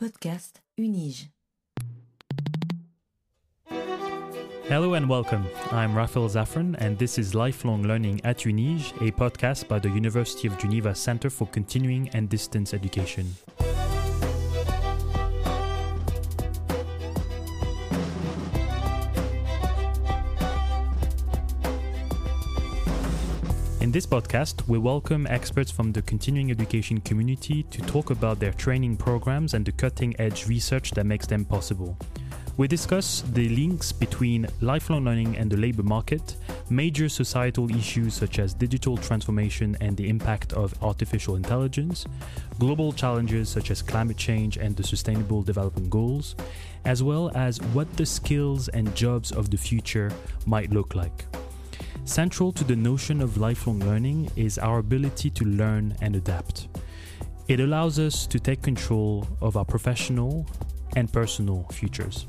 Podcast 0.00 0.62
Unige. 0.78 1.28
Hello 4.66 4.94
and 4.94 5.06
welcome. 5.06 5.44
I'm 5.72 5.94
Raphael 5.94 6.26
Zafran, 6.26 6.74
and 6.78 6.98
this 6.98 7.18
is 7.18 7.34
Lifelong 7.34 7.82
Learning 7.82 8.18
at 8.24 8.38
Unige, 8.38 8.96
a 9.06 9.12
podcast 9.12 9.68
by 9.68 9.78
the 9.78 9.90
University 9.90 10.48
of 10.48 10.56
Geneva 10.56 10.94
Center 10.94 11.28
for 11.28 11.46
Continuing 11.48 12.08
and 12.14 12.30
Distance 12.30 12.72
Education. 12.72 13.34
In 23.90 23.92
this 23.92 24.06
podcast, 24.06 24.68
we 24.68 24.78
welcome 24.78 25.26
experts 25.26 25.72
from 25.72 25.90
the 25.90 26.00
continuing 26.02 26.52
education 26.52 27.00
community 27.00 27.64
to 27.72 27.82
talk 27.82 28.10
about 28.10 28.38
their 28.38 28.52
training 28.52 28.96
programs 28.96 29.54
and 29.54 29.66
the 29.66 29.72
cutting 29.72 30.14
edge 30.20 30.46
research 30.46 30.92
that 30.92 31.06
makes 31.06 31.26
them 31.26 31.44
possible. 31.44 31.98
We 32.56 32.68
discuss 32.68 33.22
the 33.32 33.48
links 33.48 33.90
between 33.90 34.46
lifelong 34.60 35.04
learning 35.04 35.36
and 35.38 35.50
the 35.50 35.56
labor 35.56 35.82
market, 35.82 36.36
major 36.68 37.08
societal 37.08 37.68
issues 37.74 38.14
such 38.14 38.38
as 38.38 38.54
digital 38.54 38.96
transformation 38.96 39.76
and 39.80 39.96
the 39.96 40.08
impact 40.08 40.52
of 40.52 40.72
artificial 40.84 41.34
intelligence, 41.34 42.06
global 42.60 42.92
challenges 42.92 43.48
such 43.48 43.72
as 43.72 43.82
climate 43.82 44.16
change 44.16 44.56
and 44.56 44.76
the 44.76 44.84
Sustainable 44.84 45.42
Development 45.42 45.90
Goals, 45.90 46.36
as 46.84 47.02
well 47.02 47.32
as 47.34 47.60
what 47.74 47.92
the 47.96 48.06
skills 48.06 48.68
and 48.68 48.94
jobs 48.94 49.32
of 49.32 49.50
the 49.50 49.58
future 49.58 50.12
might 50.46 50.70
look 50.70 50.94
like. 50.94 51.24
Central 52.10 52.50
to 52.50 52.64
the 52.64 52.74
notion 52.74 53.22
of 53.22 53.36
lifelong 53.36 53.78
learning 53.78 54.32
is 54.34 54.58
our 54.58 54.80
ability 54.80 55.30
to 55.30 55.44
learn 55.44 55.96
and 56.02 56.16
adapt. 56.16 56.66
It 57.46 57.60
allows 57.60 58.00
us 58.00 58.26
to 58.26 58.40
take 58.40 58.62
control 58.62 59.28
of 59.40 59.56
our 59.56 59.64
professional 59.64 60.44
and 60.96 61.12
personal 61.12 61.68
futures. 61.70 62.26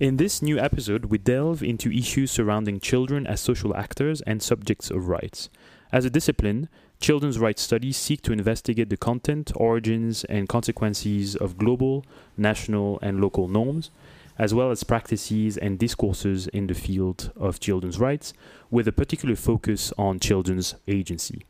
In 0.00 0.16
this 0.16 0.42
new 0.42 0.58
episode, 0.58 1.04
we 1.04 1.18
delve 1.18 1.62
into 1.62 1.92
issues 1.92 2.32
surrounding 2.32 2.80
children 2.80 3.24
as 3.28 3.40
social 3.40 3.76
actors 3.76 4.20
and 4.22 4.42
subjects 4.42 4.90
of 4.90 5.06
rights. 5.06 5.48
As 5.92 6.04
a 6.04 6.10
discipline, 6.10 6.68
children's 6.98 7.38
rights 7.38 7.62
studies 7.62 7.96
seek 7.96 8.20
to 8.22 8.32
investigate 8.32 8.90
the 8.90 8.96
content, 8.96 9.52
origins, 9.54 10.24
and 10.24 10.48
consequences 10.48 11.36
of 11.36 11.56
global, 11.56 12.04
national, 12.36 12.98
and 13.00 13.20
local 13.20 13.46
norms, 13.46 13.92
as 14.40 14.54
well 14.54 14.70
as 14.70 14.82
practices 14.84 15.58
and 15.58 15.78
discourses 15.78 16.46
in 16.46 16.66
the 16.66 16.72
field 16.72 17.30
of 17.36 17.60
children's 17.60 17.98
rights, 18.00 18.32
with 18.70 18.88
a 18.88 18.92
particular 18.92 19.36
focus 19.36 19.92
on 19.98 20.18
children's 20.18 20.74
agency. 20.88 21.44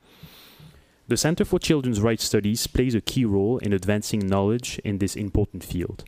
The 1.07 1.17
Center 1.17 1.45
for 1.45 1.61
Children's 1.61 2.01
Rights 2.01 2.25
Studies 2.25 2.67
plays 2.67 2.97
a 2.97 3.01
key 3.01 3.25
role 3.25 3.59
in 3.59 3.73
advancing 3.73 4.27
knowledge 4.27 4.81
in 4.85 4.99
this 4.99 5.15
important 5.15 5.63
field. 5.63 6.03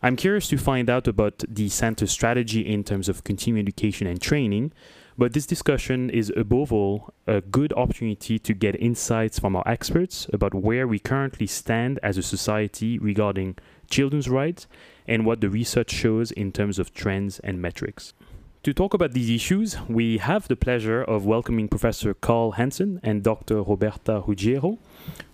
I'm 0.00 0.14
curious 0.14 0.46
to 0.48 0.56
find 0.56 0.88
out 0.88 1.08
about 1.08 1.42
the 1.48 1.68
center's 1.68 2.12
strategy 2.12 2.60
in 2.60 2.84
terms 2.84 3.08
of 3.08 3.24
continuing 3.24 3.66
education 3.66 4.06
and 4.06 4.20
training, 4.20 4.72
but 5.18 5.32
this 5.32 5.44
discussion 5.44 6.08
is 6.08 6.32
above 6.36 6.72
all 6.72 7.12
a 7.26 7.40
good 7.40 7.72
opportunity 7.72 8.38
to 8.38 8.54
get 8.54 8.80
insights 8.80 9.40
from 9.40 9.56
our 9.56 9.66
experts 9.66 10.28
about 10.32 10.54
where 10.54 10.86
we 10.86 11.00
currently 11.00 11.48
stand 11.48 11.98
as 12.00 12.16
a 12.16 12.22
society 12.22 12.96
regarding 13.00 13.56
children's 13.90 14.28
rights 14.28 14.68
and 15.06 15.26
what 15.26 15.40
the 15.40 15.48
research 15.48 15.90
shows 15.90 16.30
in 16.30 16.52
terms 16.52 16.78
of 16.78 16.94
trends 16.94 17.38
and 17.40 17.60
metrics. 17.60 18.14
To 18.62 18.72
talk 18.72 18.94
about 18.94 19.12
these 19.12 19.28
issues, 19.28 19.76
we 19.88 20.18
have 20.18 20.46
the 20.46 20.54
pleasure 20.54 21.02
of 21.02 21.26
welcoming 21.26 21.66
Professor 21.66 22.14
Karl 22.14 22.52
Hanson 22.52 23.00
and 23.02 23.22
Dr. 23.22 23.62
Roberta 23.62 24.22
Ruggiero, 24.24 24.78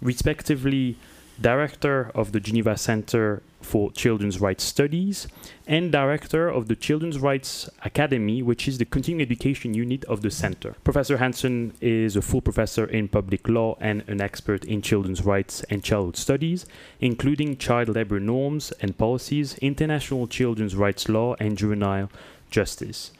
respectively 0.01 0.97
Director 1.41 2.11
of 2.15 2.33
the 2.33 2.41
Geneva 2.41 2.77
Center 2.77 3.43
for 3.61 3.93
Children's 3.93 4.41
Rights 4.41 4.65
Studies 4.65 5.29
and 5.67 5.93
Director 5.93 6.49
of 6.49 6.69
the 6.69 6.75
Children's 6.75 7.19
Rights 7.19 7.69
Academy, 7.85 8.43
which 8.43 8.67
is 8.67 8.79
the 8.79 8.85
continuing 8.85 9.23
education 9.23 9.75
unit 9.75 10.05
of 10.07 10.23
the 10.23 10.31
center. 10.31 10.75
Professor 10.83 11.19
Hanson 11.19 11.75
is 11.81 12.17
a 12.17 12.23
full 12.23 12.41
professor 12.41 12.87
in 12.87 13.09
public 13.09 13.49
law 13.49 13.77
and 13.81 14.03
an 14.09 14.21
expert 14.21 14.65
in 14.65 14.83
children's 14.83 15.25
rights 15.25 15.63
and 15.71 15.85
childhood 15.85 16.17
studies, 16.17 16.67
including 17.01 17.57
child 17.57 17.89
labor 17.89 18.19
norms 18.19 18.73
and 18.81 18.99
policies, 18.99 19.57
international 19.59 20.27
children's 20.27 20.75
rights 20.75 21.09
law, 21.09 21.37
and 21.39 21.57
juvenile 21.57 22.11
justice. 22.51 23.13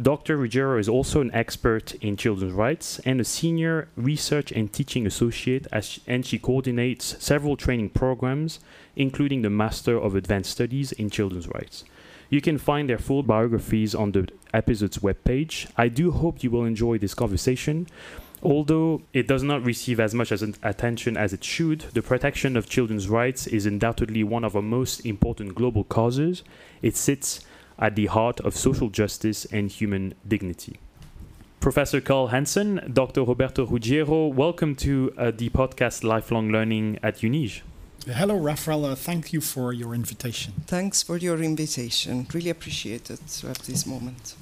Dr. 0.00 0.36
Ruggiero 0.36 0.76
is 0.78 0.88
also 0.88 1.20
an 1.20 1.32
expert 1.32 1.94
in 1.96 2.16
children's 2.16 2.52
rights 2.52 2.98
and 3.04 3.20
a 3.20 3.24
senior 3.24 3.86
research 3.96 4.50
and 4.50 4.72
teaching 4.72 5.06
associate, 5.06 5.68
as, 5.70 6.00
and 6.08 6.26
she 6.26 6.36
coordinates 6.36 7.16
several 7.24 7.56
training 7.56 7.90
programs, 7.90 8.58
including 8.96 9.42
the 9.42 9.50
Master 9.50 9.96
of 9.96 10.16
Advanced 10.16 10.50
Studies 10.50 10.90
in 10.90 11.10
Children's 11.10 11.46
Rights. 11.46 11.84
You 12.28 12.40
can 12.40 12.58
find 12.58 12.88
their 12.88 12.98
full 12.98 13.22
biographies 13.22 13.94
on 13.94 14.10
the 14.10 14.28
episode's 14.52 14.98
webpage. 14.98 15.70
I 15.76 15.86
do 15.86 16.10
hope 16.10 16.42
you 16.42 16.50
will 16.50 16.64
enjoy 16.64 16.98
this 16.98 17.14
conversation. 17.14 17.86
Although 18.42 19.02
it 19.12 19.28
does 19.28 19.44
not 19.44 19.64
receive 19.64 20.00
as 20.00 20.12
much 20.12 20.32
as 20.32 20.42
attention 20.42 21.16
as 21.16 21.32
it 21.32 21.44
should, 21.44 21.80
the 21.92 22.02
protection 22.02 22.56
of 22.56 22.68
children's 22.68 23.08
rights 23.08 23.46
is 23.46 23.64
undoubtedly 23.64 24.24
one 24.24 24.42
of 24.42 24.56
our 24.56 24.62
most 24.62 25.06
important 25.06 25.54
global 25.54 25.84
causes. 25.84 26.42
It 26.82 26.96
sits 26.96 27.40
at 27.78 27.96
the 27.96 28.06
heart 28.06 28.40
of 28.40 28.56
social 28.56 28.88
justice 28.88 29.44
and 29.46 29.70
human 29.70 30.14
dignity. 30.26 30.78
Professor 31.60 32.00
Karl 32.00 32.26
Hanson, 32.26 32.90
Dr. 32.92 33.22
Roberta 33.22 33.64
Ruggiero, 33.64 34.26
welcome 34.26 34.74
to 34.76 35.12
uh, 35.16 35.30
the 35.30 35.48
podcast 35.48 36.04
Lifelong 36.04 36.50
Learning 36.50 36.98
at 37.02 37.18
Unige. 37.18 37.62
Hello, 38.06 38.36
Raphael. 38.36 38.84
Uh, 38.84 38.94
thank 38.94 39.32
you 39.32 39.40
for 39.40 39.72
your 39.72 39.94
invitation. 39.94 40.52
Thanks 40.66 41.02
for 41.02 41.16
your 41.16 41.42
invitation. 41.42 42.26
Really 42.34 42.50
appreciate 42.50 43.10
it 43.10 43.44
at 43.44 43.58
this 43.60 43.86
moment. 43.86 44.34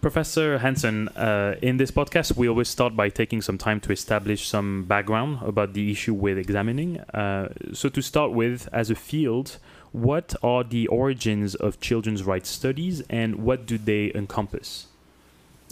Professor 0.00 0.58
Hanson, 0.58 1.08
uh, 1.08 1.56
in 1.60 1.76
this 1.76 1.90
podcast, 1.90 2.36
we 2.36 2.48
always 2.48 2.68
start 2.68 2.96
by 2.96 3.10
taking 3.10 3.42
some 3.42 3.58
time 3.58 3.80
to 3.80 3.92
establish 3.92 4.48
some 4.48 4.84
background 4.84 5.40
about 5.42 5.74
the 5.74 5.90
issue 5.90 6.14
we're 6.14 6.38
examining. 6.38 7.00
Uh, 7.12 7.48
so, 7.74 7.88
to 7.90 8.00
start 8.00 8.32
with, 8.32 8.68
as 8.72 8.90
a 8.90 8.94
field, 8.94 9.58
what 9.92 10.34
are 10.42 10.64
the 10.64 10.86
origins 10.88 11.54
of 11.54 11.80
children's 11.80 12.22
rights 12.22 12.48
studies 12.48 13.02
and 13.08 13.36
what 13.36 13.66
do 13.66 13.78
they 13.78 14.12
encompass? 14.14 14.86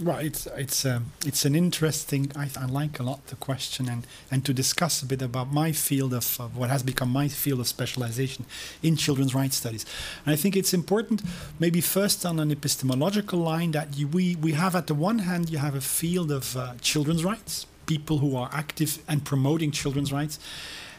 Well, 0.02 0.18
it's 0.18 0.46
it's 0.48 0.84
um, 0.84 1.12
it's 1.24 1.46
an 1.46 1.54
interesting. 1.54 2.30
I, 2.36 2.50
I, 2.60 2.66
like 2.66 3.00
a 3.00 3.02
lot 3.02 3.26
the 3.28 3.36
question 3.36 3.88
and 3.88 4.06
and 4.30 4.44
to 4.44 4.52
discuss 4.52 5.00
a 5.00 5.06
bit 5.06 5.22
about 5.22 5.50
my 5.54 5.72
field 5.72 6.12
of, 6.12 6.38
of 6.38 6.54
what 6.54 6.68
has 6.68 6.82
become 6.82 7.08
my 7.08 7.28
field 7.28 7.60
of 7.60 7.66
specialization 7.66 8.44
in 8.82 8.96
children's 8.96 9.34
rights 9.34 9.56
studies. 9.56 9.86
And 10.26 10.34
I 10.34 10.36
think 10.36 10.54
it's 10.54 10.74
important, 10.74 11.22
maybe 11.58 11.80
first 11.80 12.26
on 12.26 12.38
an 12.40 12.50
epistemological 12.52 13.38
line, 13.38 13.70
that 13.70 13.96
you, 13.96 14.06
we 14.06 14.36
we 14.36 14.52
have 14.52 14.76
at 14.76 14.86
the 14.86 14.94
one 14.94 15.20
hand 15.20 15.48
you 15.48 15.58
have 15.58 15.74
a 15.74 15.80
field 15.80 16.30
of 16.30 16.54
uh, 16.58 16.74
children's 16.82 17.24
rights, 17.24 17.64
people 17.86 18.18
who 18.18 18.36
are 18.36 18.50
active 18.52 18.98
and 19.08 19.24
promoting 19.24 19.70
children's 19.70 20.12
rights, 20.12 20.38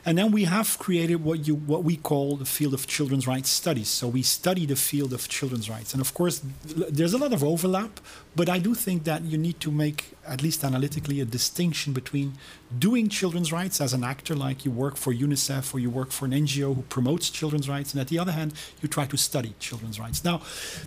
and 0.07 0.17
then 0.17 0.31
we 0.31 0.45
have 0.45 0.79
created 0.79 1.21
what 1.21 1.45
you 1.47 1.55
what 1.55 1.83
we 1.83 1.97
call 1.97 2.37
the 2.37 2.45
field 2.45 2.73
of 2.73 2.87
children's 2.87 3.27
rights 3.27 3.49
studies. 3.49 3.89
So 3.89 4.07
we 4.07 4.21
study 4.21 4.65
the 4.65 4.77
field 4.77 5.11
of 5.11 5.27
children's 5.27 5.69
rights. 5.69 5.91
And 5.91 5.99
of 5.99 6.13
course, 6.13 6.41
there's 6.63 7.13
a 7.13 7.17
lot 7.17 7.33
of 7.33 7.43
overlap, 7.43 7.99
but 8.33 8.47
I 8.47 8.57
do 8.57 8.73
think 8.73 9.03
that 9.03 9.23
you 9.23 9.37
need 9.37 9.59
to 9.59 9.69
make, 9.69 10.13
at 10.25 10.41
least 10.41 10.63
analytically, 10.63 11.19
a 11.19 11.25
distinction 11.25 11.91
between 11.91 12.37
doing 12.79 13.09
children's 13.09 13.51
rights 13.51 13.81
as 13.81 13.91
an 13.91 14.05
actor, 14.05 14.33
like 14.33 14.63
you 14.63 14.71
work 14.71 14.95
for 14.95 15.13
UNICEF 15.13 15.73
or 15.73 15.79
you 15.79 15.89
work 15.89 16.11
for 16.11 16.23
an 16.23 16.31
NGO 16.31 16.73
who 16.73 16.83
promotes 16.83 17.29
children's 17.29 17.67
rights, 17.67 17.91
and 17.91 17.99
at 17.99 18.07
the 18.07 18.17
other 18.17 18.31
hand, 18.31 18.53
you 18.81 18.87
try 18.87 19.05
to 19.07 19.17
study 19.17 19.55
children's 19.59 19.99
rights. 19.99 20.23
Now, 20.23 20.41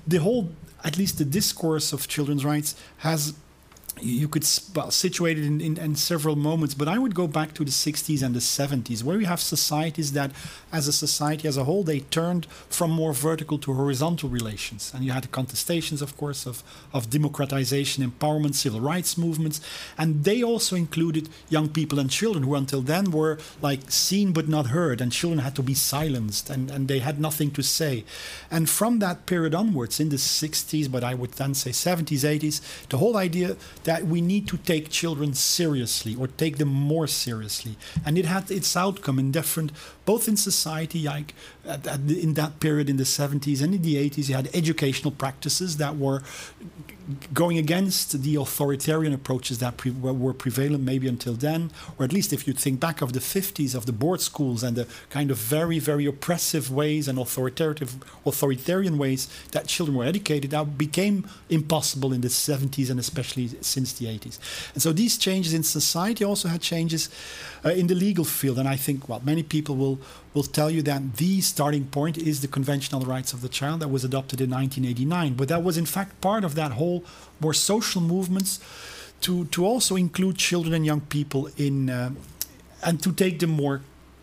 the 0.07 0.17
whole, 0.17 0.49
at 0.83 0.97
least 0.97 1.19
the 1.19 1.27
discourse 1.27 1.93
of 1.93 2.09
children's 2.09 2.47
rights 2.47 2.75
has 2.99 3.35
you 4.03 4.29
could 4.29 4.45
well, 4.75 4.91
situate 4.91 5.39
it 5.39 5.45
in, 5.45 5.61
in, 5.61 5.79
in, 5.79 5.95
several 5.95 6.37
moments, 6.37 6.75
but 6.75 6.89
I 6.89 6.99
would 6.99 7.15
go 7.15 7.27
back 7.27 7.55
to 7.55 7.65
the 7.65 7.71
60s 7.71 8.23
and 8.23 8.35
the 8.35 8.41
70s, 8.41 9.03
where 9.03 9.19
we 9.19 9.25
have 9.25 9.41
societies 9.41 10.13
that, 10.13 10.33
as 10.73 10.89
a 10.89 10.93
society 10.93 11.47
as 11.47 11.57
a 11.57 11.65
whole, 11.65 11.83
they 11.83 12.01
turned 12.01 12.47
from 12.69 12.91
more 12.91 13.13
vertical 13.13 13.59
to 13.59 13.73
horizontal 13.75 14.29
relations. 14.29 14.93
And 14.95 15.05
you 15.05 15.13
had 15.13 15.25
the 15.25 15.29
contestations, 15.29 16.03
of 16.03 16.17
course, 16.17 16.47
of, 16.47 16.63
of 16.93 17.11
democratization, 17.11 18.09
empowerment, 18.09 18.55
civil 18.55 18.81
rights 18.81 19.17
movements. 19.17 19.61
And 19.97 20.25
they 20.25 20.43
also 20.43 20.77
included 20.77 21.29
young 21.49 21.69
people 21.69 21.99
and 21.99 22.11
children 22.11 22.45
who 22.45 22.55
until 22.55 22.83
then 22.83 23.11
were 23.11 23.39
like 23.63 23.91
seen 23.91 24.33
but 24.33 24.49
not 24.49 24.69
heard, 24.69 25.01
and 25.01 25.13
children 25.13 25.41
had 25.41 25.55
to 25.57 25.63
be 25.63 25.75
silenced 25.75 26.51
and, 26.51 26.71
and 26.71 26.89
they 26.89 26.99
had 26.99 27.21
nothing 27.21 27.51
to 27.53 27.63
say. 27.63 28.05
And 28.51 28.69
from 28.69 28.99
that 28.99 29.27
period 29.27 29.55
onwards, 29.55 30.01
in 30.01 30.09
the 30.09 30.17
60s, 30.17 30.91
but 30.91 31.05
I 31.05 31.15
would 31.15 31.33
then 31.33 31.55
say 31.55 31.71
70s, 31.71 32.25
80s, 32.25 32.89
the 32.89 32.99
whole 32.99 33.17
idea 33.17 33.57
that 33.91 34.07
we 34.07 34.21
need 34.21 34.47
to 34.47 34.57
take 34.57 34.89
children 34.89 35.35
seriously 35.35 36.15
or 36.15 36.29
take 36.29 36.59
them 36.59 36.69
more 36.69 37.09
seriously. 37.09 37.75
And 38.07 38.17
it 38.17 38.25
had 38.25 38.49
its 38.49 38.77
outcome 38.77 39.19
in 39.19 39.33
different, 39.33 39.73
both 40.11 40.27
in 40.27 40.37
society, 40.37 41.05
like 41.05 41.35
at, 41.65 41.87
at, 41.87 42.01
in 42.25 42.35
that 42.35 42.59
period 42.59 42.91
in 42.91 42.97
the 42.97 43.05
70s 43.05 43.63
and 43.63 43.73
in 43.77 43.83
the 43.83 43.95
80s, 44.11 44.29
you 44.29 44.35
had 44.35 44.49
educational 44.53 45.13
practices 45.13 45.77
that 45.77 45.97
were 45.97 46.21
going 47.35 47.59
against 47.59 48.23
the 48.23 48.37
authoritarian 48.37 49.13
approaches 49.13 49.59
that 49.59 49.77
pre- 49.77 49.91
were 49.91 50.35
prevalent 50.35 50.83
maybe 50.83 51.09
until 51.09 51.35
then, 51.35 51.71
or 51.99 52.05
at 52.05 52.13
least 52.13 52.33
if 52.33 52.47
you 52.47 52.53
think 52.53 52.81
back 52.81 53.01
of 53.03 53.13
the 53.13 53.21
50s 53.21 53.75
of 53.75 53.87
the 53.87 53.93
board 53.93 54.21
schools 54.21 54.63
and 54.63 54.77
the 54.77 54.87
kind 55.09 55.31
of 55.31 55.37
very, 55.37 55.79
very 55.79 56.07
oppressive 56.07 56.71
ways 56.71 57.09
and 57.09 57.19
authoritarian 57.19 58.99
ways 58.99 59.29
that 59.53 59.67
children 59.67 59.97
were 59.97 60.05
educated, 60.05 60.51
that 60.51 60.79
became 60.79 61.29
impossible 61.49 62.13
in 62.13 62.21
the 62.21 62.29
70s 62.29 62.91
and 62.91 63.01
especially 63.01 63.49
since 63.61 63.93
the 63.95 64.07
80s. 64.07 64.39
And 64.75 64.83
so 64.83 64.93
these 64.93 65.17
changes 65.19 65.55
in 65.55 65.63
society 65.63 66.25
also 66.25 66.49
had 66.49 66.61
changes 66.61 67.11
uh, 67.65 67.71
in 67.71 67.87
the 67.87 67.95
legal 67.95 68.25
field. 68.25 68.59
And 68.59 68.69
I 68.69 68.77
think, 68.77 69.09
well, 69.09 69.21
many 69.25 69.43
people 69.43 69.77
will, 69.77 70.00
will 70.35 70.43
tell 70.43 70.71
you 70.71 70.83
that 70.83 71.17
the 71.17 71.41
starting 71.41 71.87
point 71.87 72.17
is 72.17 72.41
the 72.41 72.49
Convention 72.49 72.95
on 72.95 73.01
the 73.01 73.07
Rights 73.07 73.33
of 73.33 73.41
the 73.41 73.49
Child 73.49 73.81
that 73.81 73.89
was 73.89 74.05
adopted 74.05 74.41
in 74.41 74.51
1989. 74.51 75.35
But 75.35 75.49
that 75.49 75.63
was, 75.63 75.77
in 75.77 75.87
fact, 75.87 76.21
part 76.21 76.45
of 76.45 76.55
that 76.55 76.73
whole 76.73 77.05
more 77.41 77.55
social 77.55 78.01
movements 78.01 78.61
to, 79.23 79.45
to 79.47 79.65
also 79.65 79.97
include 79.97 80.37
children 80.37 80.75
and 80.75 80.87
young 80.87 81.01
people 81.03 81.49
in 81.57 81.91
uh, 81.91 82.11
and 82.83 83.03
to 83.03 83.13
take 83.13 83.39
them 83.41 83.51
more 83.51 83.83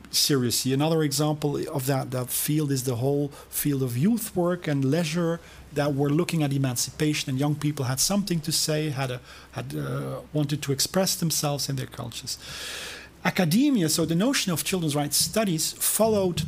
seriously. 0.10 0.74
Another 0.74 1.04
example 1.04 1.58
of 1.70 1.86
that, 1.86 2.12
that 2.12 2.30
field 2.30 2.72
is 2.72 2.84
the 2.84 2.96
whole 2.96 3.30
field 3.50 3.84
of 3.84 3.98
youth 3.98 4.36
work 4.36 4.68
and 4.68 4.86
leisure 4.86 5.40
that 5.74 5.94
were 5.94 6.10
looking 6.10 6.44
at 6.44 6.54
emancipation 6.54 7.30
and 7.30 7.40
young 7.40 7.56
people 7.56 7.86
had 7.86 8.00
something 8.00 8.40
to 8.42 8.52
say, 8.52 8.90
had, 8.90 9.12
a, 9.12 9.22
had 9.52 9.76
uh, 9.76 10.22
wanted 10.34 10.62
to 10.64 10.72
express 10.72 11.16
themselves 11.16 11.70
in 11.70 11.76
their 11.76 11.88
cultures. 11.88 12.38
Academia, 13.28 13.90
so 13.90 14.06
the 14.06 14.16
notion 14.16 14.54
of 14.54 14.64
children's 14.64 14.96
rights 14.96 15.18
studies 15.18 15.74
followed 15.74 16.44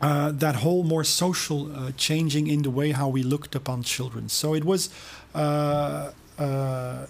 uh, 0.00 0.32
that 0.32 0.56
whole 0.56 0.82
more 0.82 1.04
social 1.04 1.70
uh, 1.70 1.92
changing 1.96 2.48
in 2.48 2.62
the 2.62 2.70
way 2.70 2.90
how 2.90 3.08
we 3.08 3.22
looked 3.22 3.54
upon 3.54 3.84
children. 3.84 4.28
So 4.28 4.54
it 4.54 4.64
was 4.64 4.90
uh, 5.36 6.10
uh, 6.36 7.06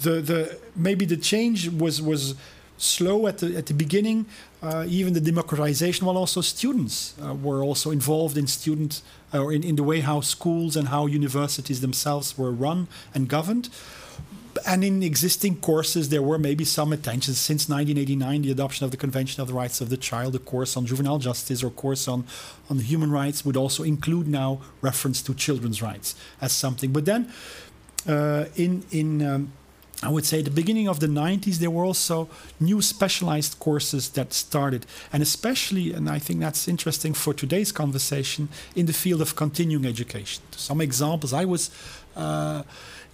the 0.00 0.20
the 0.30 0.58
maybe 0.76 1.04
the 1.04 1.16
change 1.16 1.68
was 1.68 2.00
was 2.00 2.36
slow 2.78 3.26
at 3.26 3.38
the 3.38 3.56
at 3.56 3.66
the 3.66 3.74
beginning. 3.74 4.26
Uh, 4.62 4.86
even 4.88 5.12
the 5.12 5.20
democratization, 5.20 6.06
while 6.06 6.16
also 6.16 6.40
students 6.42 7.14
uh, 7.20 7.34
were 7.34 7.62
also 7.62 7.90
involved 7.90 8.38
in 8.38 8.46
student 8.46 9.02
or 9.32 9.52
in, 9.52 9.62
in 9.64 9.76
the 9.76 9.82
way 9.82 10.00
how 10.00 10.22
schools 10.22 10.76
and 10.76 10.88
how 10.88 11.06
universities 11.06 11.80
themselves 11.80 12.38
were 12.38 12.52
run 12.52 12.86
and 13.14 13.28
governed 13.28 13.68
and 14.66 14.84
in 14.84 15.02
existing 15.02 15.60
courses, 15.60 16.08
there 16.08 16.22
were 16.22 16.38
maybe 16.38 16.64
some 16.64 16.92
attention 16.92 17.34
since 17.34 17.68
1989, 17.68 18.42
the 18.42 18.50
adoption 18.50 18.84
of 18.84 18.90
the 18.90 18.96
Convention 18.96 19.40
of 19.40 19.48
the 19.48 19.54
Rights 19.54 19.80
of 19.80 19.90
the 19.90 19.96
Child, 19.96 20.34
a 20.34 20.38
course 20.38 20.76
on 20.76 20.86
juvenile 20.86 21.18
justice 21.18 21.62
or 21.62 21.70
course 21.70 22.06
on, 22.08 22.24
on 22.70 22.78
human 22.78 23.10
rights 23.10 23.44
would 23.44 23.56
also 23.56 23.82
include 23.82 24.28
now 24.28 24.60
reference 24.80 25.22
to 25.22 25.34
children's 25.34 25.82
rights 25.82 26.14
as 26.40 26.52
something. 26.52 26.92
But 26.92 27.04
then 27.04 27.32
uh, 28.06 28.46
in, 28.56 28.84
in 28.90 29.22
um, 29.22 29.52
I 30.02 30.10
would 30.10 30.26
say 30.26 30.42
the 30.42 30.50
beginning 30.50 30.88
of 30.88 31.00
the 31.00 31.06
90s, 31.06 31.56
there 31.56 31.70
were 31.70 31.84
also 31.84 32.28
new 32.60 32.82
specialized 32.82 33.58
courses 33.58 34.10
that 34.10 34.32
started, 34.32 34.84
and 35.12 35.22
especially, 35.22 35.92
and 35.92 36.10
I 36.10 36.18
think 36.18 36.40
that's 36.40 36.68
interesting 36.68 37.14
for 37.14 37.32
today's 37.32 37.72
conversation, 37.72 38.48
in 38.76 38.86
the 38.86 38.92
field 38.92 39.22
of 39.22 39.36
continuing 39.36 39.86
education. 39.86 40.42
Some 40.52 40.80
examples 40.80 41.32
I 41.32 41.44
was. 41.44 41.70
Uh, 42.16 42.62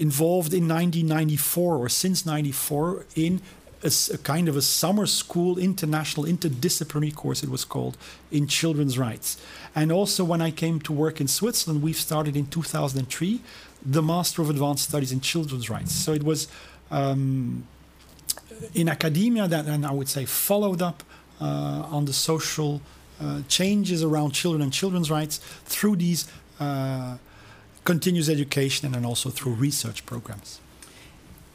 involved 0.01 0.53
in 0.55 0.67
1994 0.67 1.77
or 1.77 1.89
since 1.89 2.25
94 2.25 3.05
in 3.15 3.41
a, 3.85 3.93
a, 4.15 4.19
kind 4.19 4.49
of 4.49 4.57
a 4.57 4.63
summer 4.63 5.07
school 5.07 5.59
international 5.59 6.27
interdisciplinary 6.27 7.15
course 7.15 7.43
it 7.43 7.51
was 7.51 7.65
called 7.65 7.97
in 8.33 8.47
children's 8.47 8.99
rights. 8.99 9.37
And 9.75 9.93
also 9.93 10.25
when 10.25 10.41
i 10.41 10.51
came 10.51 10.81
to 10.81 10.93
work 10.93 11.21
in 11.21 11.29
switzerland 11.29 11.83
we've 11.83 11.97
started 12.09 12.35
in 12.35 12.47
2003 12.47 13.41
the 13.85 14.03
master 14.03 14.43
of 14.43 14.51
advanced 14.51 14.89
studies 14.89 15.13
in 15.13 15.21
children's 15.21 15.71
rights. 15.71 15.93
So 15.93 16.13
it 16.13 16.23
was 16.23 16.49
um, 16.91 17.67
in 18.75 18.89
academia 18.89 19.47
that 19.49 19.67
and 19.67 19.87
i 19.87 19.93
would 19.93 20.09
say 20.09 20.25
followed 20.25 20.83
up 20.83 21.03
uh, 21.41 21.97
on 21.97 22.05
the 22.07 22.13
social 22.13 22.81
uh, 23.21 23.43
changes 23.49 24.03
around 24.03 24.33
children 24.33 24.63
and 24.63 24.73
children's 24.73 25.11
rights 25.11 25.39
through 25.65 25.97
these 25.97 26.31
uh, 26.59 27.17
continuous 27.85 28.29
education 28.29 28.87
and 28.87 28.95
then 28.95 29.05
also 29.05 29.31
through 29.31 29.55
research 29.55 30.05
programs. 30.07 30.61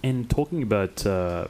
And 0.03 0.29
talking 0.29 0.61
about 0.61 1.05
uh, 1.05 1.47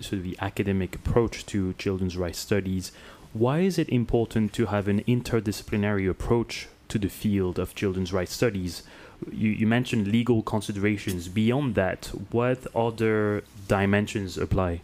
sort 0.00 0.14
of 0.14 0.22
the 0.22 0.36
academic 0.40 0.94
approach 0.94 1.46
to 1.46 1.72
children's 1.74 2.16
rights 2.16 2.38
studies, 2.38 2.92
why 3.32 3.60
is 3.60 3.78
it 3.78 3.88
important 3.88 4.52
to 4.54 4.66
have 4.66 4.88
an 4.88 5.02
interdisciplinary 5.04 6.08
approach 6.08 6.68
to 6.88 6.98
the 6.98 7.08
field 7.08 7.58
of 7.58 7.74
children's 7.74 8.12
rights 8.12 8.32
studies? 8.32 8.82
You, 9.30 9.50
you 9.50 9.66
mentioned 9.66 10.08
legal 10.08 10.42
considerations. 10.42 11.28
Beyond 11.28 11.74
that, 11.74 12.06
what 12.30 12.66
other 12.74 13.44
dimensions 13.66 14.36
apply? 14.36 14.82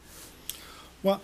Well, 1.02 1.20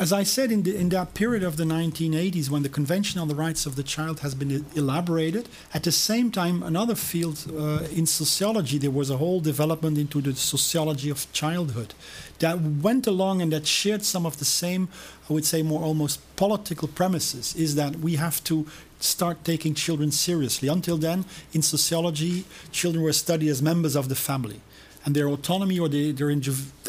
as 0.00 0.14
I 0.14 0.22
said, 0.22 0.50
in, 0.50 0.62
the, 0.62 0.74
in 0.74 0.88
that 0.88 1.12
period 1.12 1.42
of 1.42 1.58
the 1.58 1.64
1980s, 1.64 2.48
when 2.48 2.62
the 2.62 2.70
Convention 2.70 3.20
on 3.20 3.28
the 3.28 3.34
Rights 3.34 3.66
of 3.66 3.76
the 3.76 3.82
Child 3.82 4.20
has 4.20 4.34
been 4.34 4.64
elaborated, 4.74 5.46
at 5.74 5.82
the 5.82 5.92
same 5.92 6.30
time, 6.30 6.62
another 6.62 6.94
field 6.94 7.44
uh, 7.54 7.84
in 7.92 8.06
sociology, 8.06 8.78
there 8.78 8.90
was 8.90 9.10
a 9.10 9.18
whole 9.18 9.40
development 9.40 9.98
into 9.98 10.22
the 10.22 10.34
sociology 10.34 11.10
of 11.10 11.30
childhood 11.34 11.92
that 12.38 12.58
went 12.58 13.06
along 13.06 13.42
and 13.42 13.52
that 13.52 13.66
shared 13.66 14.02
some 14.02 14.24
of 14.24 14.38
the 14.38 14.46
same, 14.46 14.88
I 15.28 15.34
would 15.34 15.44
say, 15.44 15.62
more 15.62 15.82
almost 15.82 16.18
political 16.34 16.88
premises. 16.88 17.54
Is 17.54 17.74
that 17.74 17.96
we 17.96 18.16
have 18.16 18.42
to 18.44 18.66
start 19.00 19.44
taking 19.44 19.74
children 19.74 20.10
seriously. 20.12 20.68
Until 20.68 20.96
then, 20.96 21.26
in 21.52 21.60
sociology, 21.60 22.46
children 22.72 23.04
were 23.04 23.12
studied 23.12 23.50
as 23.50 23.60
members 23.60 23.96
of 23.96 24.08
the 24.08 24.14
family 24.14 24.62
and 25.04 25.14
their 25.14 25.28
autonomy 25.28 25.78
or 25.78 25.88
they, 25.88 26.12
they're 26.12 26.30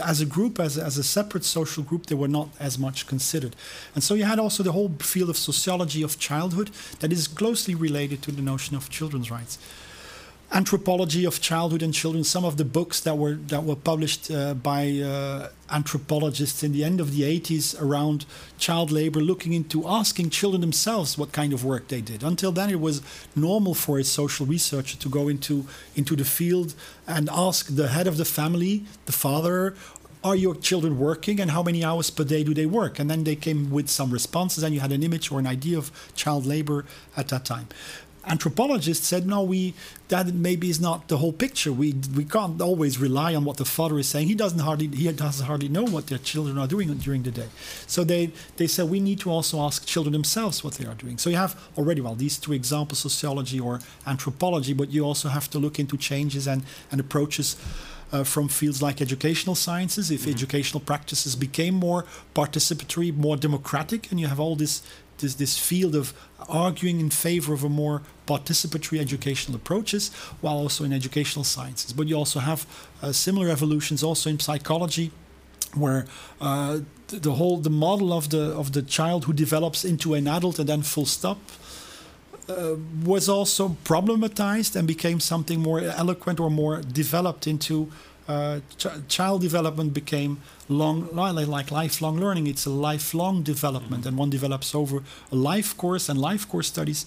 as 0.03 0.21
a 0.21 0.25
group, 0.25 0.59
as, 0.59 0.77
as 0.77 0.97
a 0.97 1.03
separate 1.03 1.45
social 1.45 1.83
group, 1.83 2.07
they 2.07 2.15
were 2.15 2.27
not 2.27 2.49
as 2.59 2.77
much 2.77 3.07
considered. 3.07 3.55
And 3.95 4.03
so 4.03 4.13
you 4.13 4.25
had 4.25 4.39
also 4.39 4.63
the 4.63 4.73
whole 4.73 4.89
field 4.99 5.29
of 5.29 5.37
sociology 5.37 6.03
of 6.03 6.19
childhood 6.19 6.71
that 6.99 7.11
is 7.13 7.27
closely 7.27 7.73
related 7.73 8.21
to 8.23 8.31
the 8.31 8.41
notion 8.41 8.75
of 8.75 8.89
children's 8.89 9.31
rights 9.31 9.57
anthropology 10.51 11.25
of 11.25 11.39
childhood 11.39 11.81
and 11.81 11.93
children. 11.93 12.23
Some 12.23 12.43
of 12.43 12.57
the 12.57 12.65
books 12.65 12.99
that 13.01 13.17
were 13.17 13.35
that 13.47 13.63
were 13.63 13.75
published 13.75 14.29
uh, 14.29 14.53
by 14.53 14.99
uh, 14.99 15.49
anthropologists 15.69 16.63
in 16.63 16.73
the 16.73 16.83
end 16.83 16.99
of 16.99 17.15
the 17.15 17.21
80s 17.39 17.81
around 17.81 18.25
child 18.57 18.91
labor, 18.91 19.19
looking 19.19 19.53
into 19.53 19.87
asking 19.87 20.29
children 20.29 20.61
themselves 20.61 21.17
what 21.17 21.31
kind 21.31 21.53
of 21.53 21.63
work 21.63 21.87
they 21.87 22.01
did. 22.01 22.23
Until 22.23 22.51
then, 22.51 22.69
it 22.69 22.79
was 22.79 23.01
normal 23.35 23.73
for 23.73 23.97
a 23.97 24.03
social 24.03 24.45
researcher 24.45 24.97
to 24.97 25.09
go 25.09 25.27
into 25.27 25.65
into 25.95 26.15
the 26.15 26.25
field 26.25 26.73
and 27.07 27.29
ask 27.31 27.75
the 27.75 27.87
head 27.89 28.07
of 28.07 28.17
the 28.17 28.25
family, 28.25 28.85
the 29.05 29.13
father. 29.13 29.75
Are 30.23 30.35
your 30.35 30.53
children 30.53 30.99
working 30.99 31.39
and 31.39 31.49
how 31.49 31.63
many 31.63 31.83
hours 31.83 32.11
per 32.11 32.23
day 32.23 32.43
do 32.43 32.53
they 32.53 32.67
work? 32.67 32.99
And 32.99 33.09
then 33.09 33.23
they 33.23 33.35
came 33.35 33.71
with 33.71 33.89
some 33.89 34.11
responses, 34.11 34.61
and 34.61 34.71
you 34.71 34.79
had 34.79 34.91
an 34.91 35.01
image 35.01 35.31
or 35.31 35.39
an 35.39 35.47
idea 35.47 35.79
of 35.79 35.91
child 36.13 36.45
labor 36.45 36.85
at 37.17 37.29
that 37.29 37.43
time 37.43 37.67
anthropologists 38.25 39.07
said, 39.07 39.25
no, 39.25 39.41
we 39.41 39.73
that 40.09 40.27
maybe 40.33 40.69
is 40.69 40.79
not 40.79 41.07
the 41.07 41.17
whole 41.17 41.31
picture. 41.31 41.71
We 41.71 41.95
we 42.15 42.25
can't 42.25 42.61
always 42.61 42.99
rely 42.99 43.33
on 43.33 43.45
what 43.45 43.57
the 43.57 43.65
father 43.65 43.97
is 43.97 44.07
saying. 44.07 44.27
He 44.27 44.35
doesn't 44.35 44.59
hardly 44.59 44.87
he 44.87 45.11
doesn't 45.11 45.45
hardly 45.45 45.69
know 45.69 45.85
what 45.85 46.07
their 46.07 46.17
children 46.17 46.57
are 46.57 46.67
doing 46.67 46.93
during 46.95 47.23
the 47.23 47.31
day. 47.31 47.49
So 47.87 48.03
they 48.03 48.31
they 48.57 48.67
said 48.67 48.89
we 48.89 48.99
need 48.99 49.19
to 49.21 49.31
also 49.31 49.59
ask 49.61 49.85
children 49.85 50.13
themselves 50.13 50.63
what 50.63 50.75
they 50.75 50.85
are 50.85 50.95
doing. 50.95 51.17
So 51.17 51.29
you 51.29 51.37
have 51.37 51.55
already 51.77 52.01
well 52.01 52.15
these 52.15 52.37
two 52.37 52.53
examples, 52.53 52.99
sociology 52.99 53.59
or 53.59 53.79
anthropology, 54.05 54.73
but 54.73 54.91
you 54.91 55.03
also 55.05 55.29
have 55.29 55.49
to 55.51 55.59
look 55.59 55.79
into 55.79 55.97
changes 55.97 56.47
and 56.47 56.63
and 56.91 56.99
approaches. 56.99 57.55
Uh, 58.13 58.25
from 58.25 58.49
fields 58.49 58.81
like 58.81 59.01
educational 59.01 59.55
sciences, 59.55 60.11
if 60.11 60.21
mm-hmm. 60.21 60.31
educational 60.31 60.81
practices 60.81 61.33
became 61.33 61.73
more 61.73 62.03
participatory, 62.35 63.15
more 63.15 63.37
democratic, 63.37 64.11
and 64.11 64.19
you 64.19 64.27
have 64.27 64.37
all 64.37 64.57
this 64.57 64.83
this, 65.21 65.35
this 65.35 65.57
field 65.57 65.95
of 65.95 66.13
arguing 66.49 66.99
in 66.99 67.09
favor 67.09 67.53
of 67.53 67.63
a 67.63 67.69
more 67.69 68.01
participatory 68.27 68.99
educational 68.99 69.55
approaches, 69.55 70.11
while 70.41 70.57
also 70.57 70.83
in 70.83 70.93
educational 70.93 71.43
sciences. 71.43 71.93
But 71.93 72.07
you 72.07 72.15
also 72.15 72.39
have 72.39 72.65
uh, 73.01 73.11
similar 73.11 73.49
evolutions 73.49 74.03
also 74.03 74.29
in 74.29 74.39
psychology, 74.39 75.11
where 75.73 76.05
uh, 76.39 76.79
the 77.07 77.33
whole 77.33 77.57
the 77.57 77.69
model 77.69 78.11
of 78.13 78.29
the 78.29 78.51
of 78.53 78.71
the 78.71 78.81
child 78.81 79.25
who 79.25 79.33
develops 79.33 79.83
into 79.85 80.13
an 80.13 80.27
adult 80.27 80.59
and 80.59 80.67
then 80.67 80.81
full 80.81 81.05
stop 81.05 81.37
uh, 82.49 82.75
was 83.05 83.29
also 83.29 83.77
problematized 83.83 84.75
and 84.75 84.87
became 84.87 85.19
something 85.19 85.59
more 85.59 85.79
eloquent 85.79 86.39
or 86.39 86.49
more 86.49 86.81
developed 86.81 87.47
into 87.47 87.91
ch 88.77 88.87
child 89.07 89.41
development 89.41 89.93
became 89.93 90.37
long, 90.69 91.09
like 91.13 91.71
lifelong 91.71 92.19
learning. 92.19 92.47
It's 92.47 92.65
a 92.65 92.69
lifelong 92.69 93.43
development, 93.43 94.03
mm 94.03 94.03
-hmm. 94.03 94.07
and 94.07 94.19
one 94.19 94.29
develops 94.29 94.75
over 94.75 95.03
a 95.31 95.35
life 95.35 95.75
course. 95.75 96.11
And 96.11 96.19
life 96.19 96.47
course 96.47 96.67
studies 96.67 97.05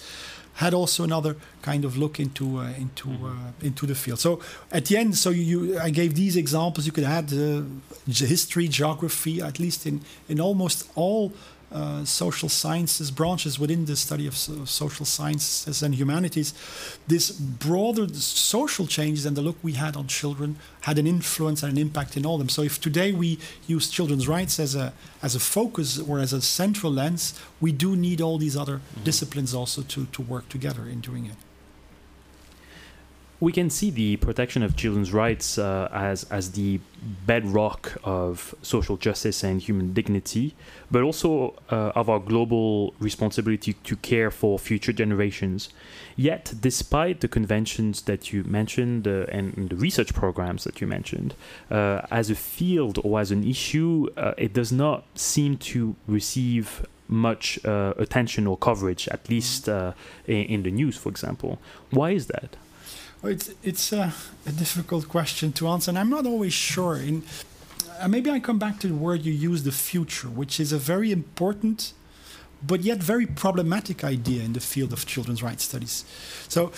had 0.55 0.73
also 0.73 1.03
another 1.03 1.37
kind 1.63 1.85
of 1.85 1.97
look 1.97 2.19
into 2.19 2.59
uh, 2.59 2.81
into 2.81 3.09
mm 3.09 3.17
-hmm. 3.17 3.25
uh, 3.25 3.67
into 3.67 3.87
the 3.87 3.95
field. 3.95 4.21
So 4.21 4.41
at 4.71 4.85
the 4.85 4.99
end, 4.99 5.17
so 5.17 5.31
you, 5.31 5.59
I 5.87 5.91
gave 5.91 6.13
these 6.15 6.39
examples. 6.39 6.85
You 6.87 6.93
could 6.93 7.09
add 7.09 7.33
uh, 7.33 7.63
history, 8.07 8.69
geography, 8.69 9.43
at 9.43 9.59
least 9.59 9.85
in 9.87 10.03
in 10.27 10.41
almost 10.41 10.89
all 10.95 11.33
uh, 11.75 12.05
social 12.05 12.49
sciences 12.49 13.11
branches 13.11 13.59
within 13.59 13.85
the 13.85 13.97
study 13.97 14.27
of 14.27 14.37
so 14.37 14.65
social 14.65 15.05
sciences 15.05 15.83
and 15.83 15.95
humanities, 15.95 16.55
this 17.09 17.31
broader 17.33 18.07
social 18.15 18.87
changes 18.87 19.27
and 19.27 19.37
the 19.37 19.43
look 19.43 19.57
we 19.63 19.73
had 19.73 19.97
on 19.97 20.07
children 20.07 20.57
had 20.83 20.99
an 20.99 21.07
influence 21.07 21.63
and 21.63 21.73
an 21.73 21.79
impact 21.79 22.17
in 22.17 22.25
all 22.25 22.35
of 22.35 22.39
them. 22.39 22.49
So 22.49 22.63
if 22.63 22.81
today 22.81 23.13
we 23.13 23.39
use 23.67 23.91
children's 23.91 24.29
rights 24.29 24.61
as 24.61 24.75
a 24.75 24.93
as 25.23 25.35
a 25.35 25.41
focus 25.41 25.99
or 25.99 26.21
as 26.21 26.33
a 26.33 26.41
central 26.41 26.93
lens, 26.93 27.35
we 27.61 27.73
do 27.73 27.97
need 27.97 28.21
all 28.21 28.39
these 28.39 28.57
other 28.57 28.77
mm 28.77 28.83
-hmm. 28.95 29.05
disciplines 29.05 29.55
also 29.55 29.83
to, 29.83 30.07
to 30.13 30.23
work 30.23 30.49
together 30.49 30.89
in 30.89 31.01
doing 31.01 31.27
it 31.27 31.39
we 33.45 33.53
can 33.53 33.69
see 33.69 33.91
the 33.91 34.17
protection 34.17 34.63
of 34.63 34.75
children's 34.75 35.13
rights 35.13 35.59
uh, 35.59 35.89
as 35.93 36.25
as 36.39 36.53
the 36.53 36.81
bedrock 37.27 37.99
of 38.03 38.55
social 38.63 38.97
justice 38.97 39.45
and 39.45 39.61
human 39.61 39.93
dignity, 39.93 40.55
but 40.91 41.03
also 41.03 41.55
uh, 41.71 42.01
of 42.01 42.09
our 42.09 42.19
global 42.19 42.95
responsibility 42.99 43.75
to 43.89 43.95
care 43.97 44.31
for 44.31 44.59
future 44.59 44.95
generations. 44.95 45.69
Yet, 46.17 46.55
despite 46.59 47.21
the 47.21 47.29
conventions 47.29 48.03
that 48.03 48.33
you 48.33 48.45
mentioned 48.45 49.07
uh, 49.07 49.27
and, 49.29 49.69
the 49.69 49.77
research 49.77 50.15
programs 50.15 50.65
that 50.65 50.81
you 50.81 50.87
mentioned, 50.87 51.35
uh, 51.71 52.01
as 52.11 52.31
a 52.31 52.35
field 52.35 52.99
or 53.05 53.21
as 53.21 53.31
an 53.31 53.45
issue, 53.45 54.09
uh, 54.17 54.33
it 54.39 54.55
does 54.55 54.73
not 54.73 55.05
seem 55.15 55.59
to 55.73 55.97
receive 56.07 56.87
much 57.09 57.63
uh, 57.67 57.93
attention 57.99 58.47
or 58.47 58.57
coverage, 58.57 59.07
at 59.09 59.29
least 59.29 59.69
in, 59.69 59.93
in 60.27 60.63
the 60.63 60.71
news, 60.71 60.97
for 60.97 61.11
example. 61.11 61.59
Why 61.91 62.13
is 62.13 62.29
that? 62.29 62.57
It's 63.23 63.51
it's 63.63 63.93
a, 63.93 64.13
a, 64.47 64.53
difficult 64.53 65.09
question 65.09 65.53
to 65.53 65.69
answer, 65.69 65.91
and 65.91 65.99
I'm 65.99 66.11
not 66.11 66.27
always 66.27 66.53
sure. 66.53 66.97
In 66.97 67.23
uh, 68.01 68.09
maybe 68.09 68.31
I 68.31 68.41
come 68.41 68.59
back 68.59 68.79
to 68.81 68.89
the 68.89 68.95
word 68.95 69.23
you 69.23 69.33
use, 69.33 69.63
the 69.63 69.73
future, 69.73 70.29
which 70.29 70.61
is 70.61 70.73
a 70.73 70.79
very 70.79 71.13
important, 71.13 71.93
but 72.67 72.81
yet 72.83 72.99
very 72.99 73.27
problematic 73.27 74.05
idea 74.05 74.43
in 74.43 74.53
the 74.53 74.61
field 74.61 74.93
of 74.93 75.07
children's 75.07 75.43
rights 75.43 75.65
studies. 75.65 76.05
So. 76.49 76.73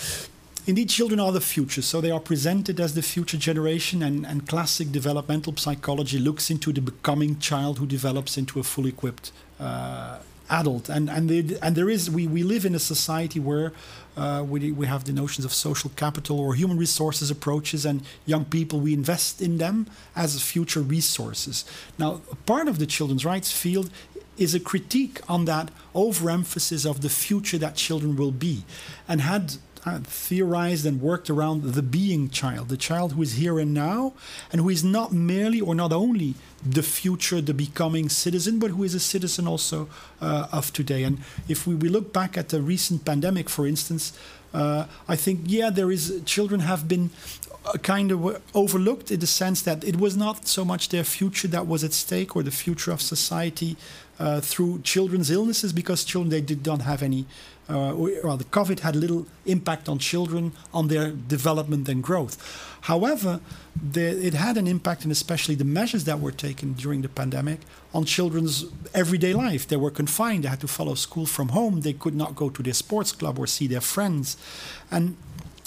Indeed, 0.68 0.88
children 0.88 1.20
are 1.20 1.30
the 1.30 1.40
future, 1.40 1.80
so 1.80 2.00
they 2.00 2.10
are 2.10 2.18
presented 2.18 2.80
as 2.80 2.94
the 2.94 3.02
future 3.02 3.36
generation, 3.36 4.02
and, 4.02 4.26
and 4.26 4.48
classic 4.48 4.90
developmental 4.90 5.56
psychology 5.56 6.18
looks 6.18 6.50
into 6.50 6.72
the 6.72 6.80
becoming 6.80 7.38
child 7.38 7.78
who 7.78 7.86
develops 7.86 8.36
into 8.36 8.58
a 8.58 8.64
fully 8.64 8.88
equipped 8.88 9.30
uh, 9.60 10.18
adult. 10.50 10.88
And 10.88 11.08
and, 11.08 11.28
they, 11.28 11.56
and 11.62 11.76
there 11.76 11.88
is 11.88 12.10
we, 12.10 12.26
we 12.26 12.42
live 12.42 12.64
in 12.64 12.74
a 12.74 12.78
society 12.78 13.40
where 13.40 13.72
uh, 14.16 14.44
we, 14.48 14.72
we 14.72 14.86
have 14.86 15.04
the 15.04 15.12
notions 15.12 15.44
of 15.44 15.52
social 15.52 15.90
capital 15.96 16.38
or 16.40 16.54
human 16.54 16.78
resources 16.78 17.30
approaches, 17.30 17.84
and 17.84 18.02
young 18.24 18.44
people, 18.44 18.80
we 18.80 18.94
invest 18.94 19.42
in 19.42 19.58
them 19.58 19.86
as 20.14 20.40
future 20.42 20.80
resources. 20.80 21.64
Now, 21.98 22.22
part 22.46 22.68
of 22.68 22.78
the 22.78 22.86
children's 22.86 23.24
rights 23.24 23.52
field 23.52 23.90
is 24.36 24.54
a 24.54 24.60
critique 24.60 25.20
on 25.28 25.44
that 25.46 25.70
overemphasis 25.94 26.84
of 26.84 27.00
the 27.00 27.08
future 27.08 27.58
that 27.58 27.74
children 27.74 28.16
will 28.16 28.32
be. 28.32 28.64
And 29.08 29.20
had 29.20 29.56
theorized 29.86 30.84
and 30.84 31.00
worked 31.00 31.30
around 31.30 31.62
the 31.62 31.82
being 31.82 32.28
child, 32.28 32.68
the 32.68 32.76
child 32.76 33.12
who 33.12 33.22
is 33.22 33.34
here 33.34 33.58
and 33.58 33.72
now, 33.72 34.14
and 34.50 34.60
who 34.60 34.68
is 34.68 34.82
not 34.82 35.12
merely 35.12 35.60
or 35.60 35.74
not 35.74 35.92
only 35.92 36.34
the 36.64 36.82
future, 36.82 37.40
the 37.40 37.54
becoming 37.54 38.08
citizen, 38.08 38.58
but 38.58 38.72
who 38.72 38.82
is 38.82 38.94
a 38.94 39.00
citizen 39.00 39.46
also 39.46 39.88
uh, 40.20 40.48
of 40.52 40.72
today. 40.72 41.04
And 41.04 41.18
if 41.48 41.66
we, 41.66 41.74
we 41.74 41.88
look 41.88 42.12
back 42.12 42.36
at 42.36 42.48
the 42.48 42.60
recent 42.60 43.04
pandemic, 43.04 43.48
for 43.48 43.66
instance, 43.66 44.12
uh, 44.52 44.86
I 45.08 45.16
think, 45.16 45.40
yeah, 45.44 45.70
there 45.70 45.92
is 45.92 46.22
children 46.24 46.60
have 46.60 46.88
been 46.88 47.10
uh, 47.64 47.72
kind 47.78 48.10
of 48.10 48.42
overlooked 48.54 49.10
in 49.10 49.20
the 49.20 49.26
sense 49.26 49.62
that 49.62 49.84
it 49.84 49.96
was 49.96 50.16
not 50.16 50.48
so 50.48 50.64
much 50.64 50.88
their 50.88 51.04
future 51.04 51.48
that 51.48 51.66
was 51.66 51.84
at 51.84 51.92
stake 51.92 52.34
or 52.34 52.42
the 52.42 52.50
future 52.50 52.90
of 52.90 53.00
society 53.00 53.76
uh, 54.18 54.40
through 54.40 54.80
children's 54.82 55.30
illnesses 55.30 55.72
because 55.72 56.04
children 56.04 56.30
they 56.30 56.40
did 56.40 56.64
not 56.64 56.80
have 56.82 57.02
any 57.02 57.26
uh, 57.68 57.92
well, 57.96 58.36
the 58.36 58.44
COVID 58.44 58.80
had 58.80 58.94
little 58.94 59.26
impact 59.44 59.88
on 59.88 59.98
children, 59.98 60.52
on 60.72 60.88
their 60.88 61.10
development 61.10 61.88
and 61.88 62.02
growth. 62.02 62.36
However, 62.82 63.40
the, 63.74 64.24
it 64.24 64.34
had 64.34 64.56
an 64.56 64.68
impact, 64.68 65.02
and 65.02 65.10
especially 65.10 65.56
the 65.56 65.64
measures 65.64 66.04
that 66.04 66.20
were 66.20 66.30
taken 66.30 66.74
during 66.74 67.02
the 67.02 67.08
pandemic, 67.08 67.60
on 67.92 68.04
children's 68.04 68.66
everyday 68.94 69.32
life. 69.32 69.66
They 69.66 69.76
were 69.76 69.90
confined, 69.90 70.44
they 70.44 70.48
had 70.48 70.60
to 70.60 70.68
follow 70.68 70.94
school 70.94 71.26
from 71.26 71.48
home, 71.48 71.80
they 71.80 71.92
could 71.92 72.14
not 72.14 72.36
go 72.36 72.48
to 72.50 72.62
their 72.62 72.74
sports 72.74 73.10
club 73.10 73.38
or 73.38 73.48
see 73.48 73.66
their 73.66 73.80
friends. 73.80 74.36
And 74.90 75.16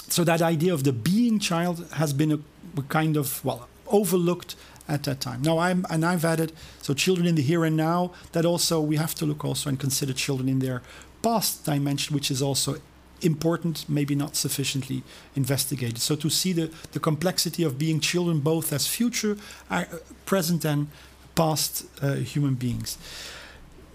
so 0.07 0.23
that 0.23 0.41
idea 0.41 0.73
of 0.73 0.85
the 0.85 0.93
being 0.93 1.39
child 1.39 1.85
has 1.95 2.13
been 2.13 2.31
a, 2.31 2.39
a 2.77 2.83
kind 2.83 3.17
of, 3.17 3.43
well, 3.43 3.67
overlooked 3.87 4.55
at 4.89 5.03
that 5.03 5.21
time. 5.21 5.41
Now 5.43 5.59
I'm 5.59 5.85
and 5.89 6.03
I've 6.03 6.25
added 6.25 6.51
so 6.81 6.93
children 6.93 7.27
in 7.27 7.35
the 7.35 7.43
here 7.43 7.63
and 7.63 7.77
now 7.77 8.11
that 8.31 8.43
also 8.43 8.81
we 8.81 8.95
have 8.97 9.13
to 9.15 9.25
look 9.25 9.45
also 9.45 9.69
and 9.69 9.79
consider 9.79 10.13
children 10.13 10.49
in 10.49 10.59
their 10.59 10.81
past 11.21 11.65
dimension, 11.65 12.13
which 12.13 12.31
is 12.31 12.41
also 12.41 12.77
important, 13.21 13.87
maybe 13.89 14.15
not 14.15 14.35
sufficiently 14.35 15.03
investigated. 15.35 15.99
So 15.99 16.15
to 16.15 16.29
see 16.29 16.53
the, 16.53 16.71
the 16.91 16.99
complexity 16.99 17.63
of 17.63 17.77
being 17.77 17.99
children 17.99 18.39
both 18.39 18.71
as 18.71 18.87
future, 18.87 19.37
uh, 19.69 19.85
present, 20.25 20.65
and 20.65 20.87
past 21.35 21.85
uh, 22.01 22.15
human 22.15 22.55
beings. 22.55 22.97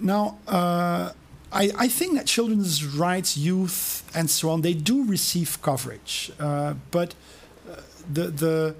Now, 0.01 0.39
uh, 0.47 1.13
I, 1.53 1.71
I, 1.79 1.89
think 1.89 2.17
that 2.17 2.27
children's 2.27 2.85
rights, 2.85 3.37
youth, 3.37 4.03
and 4.15 4.29
so 4.29 4.51
on, 4.51 4.63
they 4.63 4.75
do 4.75 5.05
receive 5.05 5.63
coverage, 5.63 6.33
uh, 6.41 6.75
but 6.91 7.15
uh, 7.71 7.81
the 8.13 8.25
the 8.25 8.75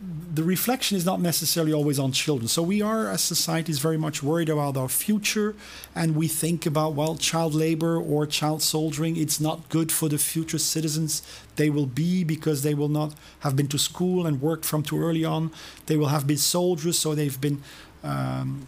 the 0.00 0.42
reflection 0.42 0.96
is 0.96 1.06
not 1.06 1.20
necessarily 1.20 1.72
always 1.72 1.98
on 1.98 2.12
children. 2.12 2.48
So 2.48 2.62
we 2.62 2.82
are, 2.82 3.08
as 3.08 3.22
societies, 3.22 3.78
very 3.78 3.96
much 3.96 4.22
worried 4.22 4.48
about 4.48 4.76
our 4.76 4.88
future, 4.88 5.54
and 5.94 6.16
we 6.16 6.28
think 6.28 6.66
about 6.66 6.94
well, 6.94 7.16
child 7.16 7.54
labor 7.54 7.96
or 7.96 8.26
child 8.26 8.60
soldiering. 8.60 9.16
It's 9.16 9.40
not 9.40 9.68
good 9.68 9.92
for 9.92 10.08
the 10.08 10.18
future 10.18 10.58
citizens 10.58 11.22
they 11.56 11.70
will 11.70 11.86
be 11.86 12.24
because 12.24 12.62
they 12.62 12.74
will 12.74 12.88
not 12.88 13.14
have 13.40 13.54
been 13.54 13.68
to 13.68 13.78
school 13.78 14.26
and 14.26 14.42
worked 14.42 14.64
from 14.64 14.82
too 14.82 15.00
early 15.00 15.24
on. 15.24 15.52
They 15.86 15.96
will 15.96 16.08
have 16.08 16.26
been 16.26 16.38
soldiers, 16.38 16.98
so 16.98 17.14
they've 17.14 17.40
been. 17.40 17.62
Um, 18.02 18.66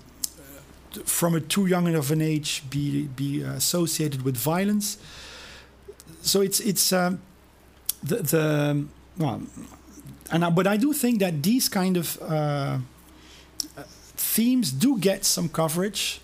from 1.04 1.34
a 1.34 1.40
too 1.40 1.66
young 1.66 1.94
of 1.94 2.10
an 2.10 2.22
age, 2.22 2.62
be 2.70 3.02
be 3.02 3.42
associated 3.42 4.22
with 4.22 4.36
violence. 4.36 4.96
So 6.22 6.40
it's 6.40 6.60
it's 6.60 6.92
um, 6.92 7.20
the 8.02 8.16
the 8.16 8.86
well, 9.18 9.42
and 10.30 10.44
I, 10.44 10.50
but 10.50 10.66
I 10.66 10.76
do 10.76 10.92
think 10.92 11.20
that 11.20 11.42
these 11.42 11.68
kind 11.68 11.96
of 11.96 12.20
uh, 12.22 12.78
themes 14.16 14.72
do 14.72 14.98
get 14.98 15.24
some 15.24 15.48
coverage, 15.48 16.20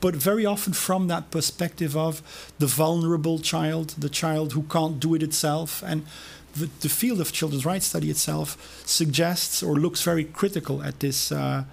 but 0.00 0.14
very 0.14 0.46
often 0.46 0.72
from 0.72 1.08
that 1.08 1.30
perspective 1.30 1.96
of 1.96 2.22
the 2.58 2.66
vulnerable 2.66 3.38
child, 3.38 3.94
the 3.98 4.08
child 4.08 4.52
who 4.52 4.62
can't 4.64 5.00
do 5.00 5.14
it 5.14 5.22
itself, 5.22 5.82
and 5.86 6.06
the, 6.54 6.70
the 6.80 6.88
field 6.88 7.20
of 7.20 7.32
children's 7.32 7.66
rights 7.66 7.86
study 7.86 8.10
itself 8.10 8.82
suggests 8.86 9.62
or 9.62 9.74
looks 9.76 10.02
very 10.02 10.24
critical 10.24 10.82
at 10.82 11.00
this 11.00 11.32
uh, 11.32 11.64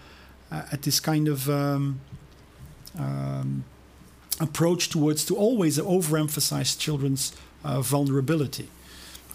at 0.51 0.83
this 0.83 0.99
kind 0.99 1.27
of 1.27 1.49
um, 1.49 1.99
um, 2.97 3.63
approach 4.39 4.89
towards 4.89 5.25
to 5.25 5.35
always 5.35 5.79
overemphasize 5.79 6.77
children's 6.77 7.33
uh, 7.63 7.81
vulnerability. 7.81 8.69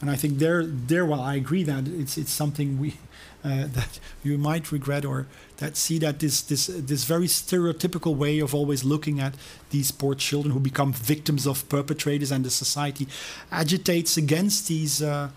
And 0.00 0.10
I 0.10 0.16
think 0.16 0.38
there, 0.38 0.64
there, 0.64 1.04
well, 1.04 1.20
I 1.20 1.34
agree 1.34 1.64
that 1.64 1.88
it's 1.88 2.16
it's 2.16 2.30
something 2.30 2.78
we 2.78 2.94
uh, 3.44 3.66
that 3.66 4.00
you 4.22 4.38
might 4.38 4.70
regret 4.72 5.04
or 5.04 5.26
that 5.56 5.76
see 5.76 5.98
that 5.98 6.20
this 6.20 6.40
this 6.42 6.66
this 6.66 7.04
very 7.04 7.26
stereotypical 7.26 8.14
way 8.14 8.38
of 8.38 8.54
always 8.54 8.84
looking 8.84 9.20
at 9.20 9.34
these 9.70 9.90
poor 9.90 10.14
children 10.14 10.52
who 10.52 10.60
become 10.60 10.92
victims 10.92 11.46
of 11.46 11.68
perpetrators 11.68 12.30
and 12.30 12.44
the 12.44 12.50
society 12.50 13.08
agitates 13.50 14.16
against 14.16 14.68
these, 14.68 15.02
uh, 15.02 15.30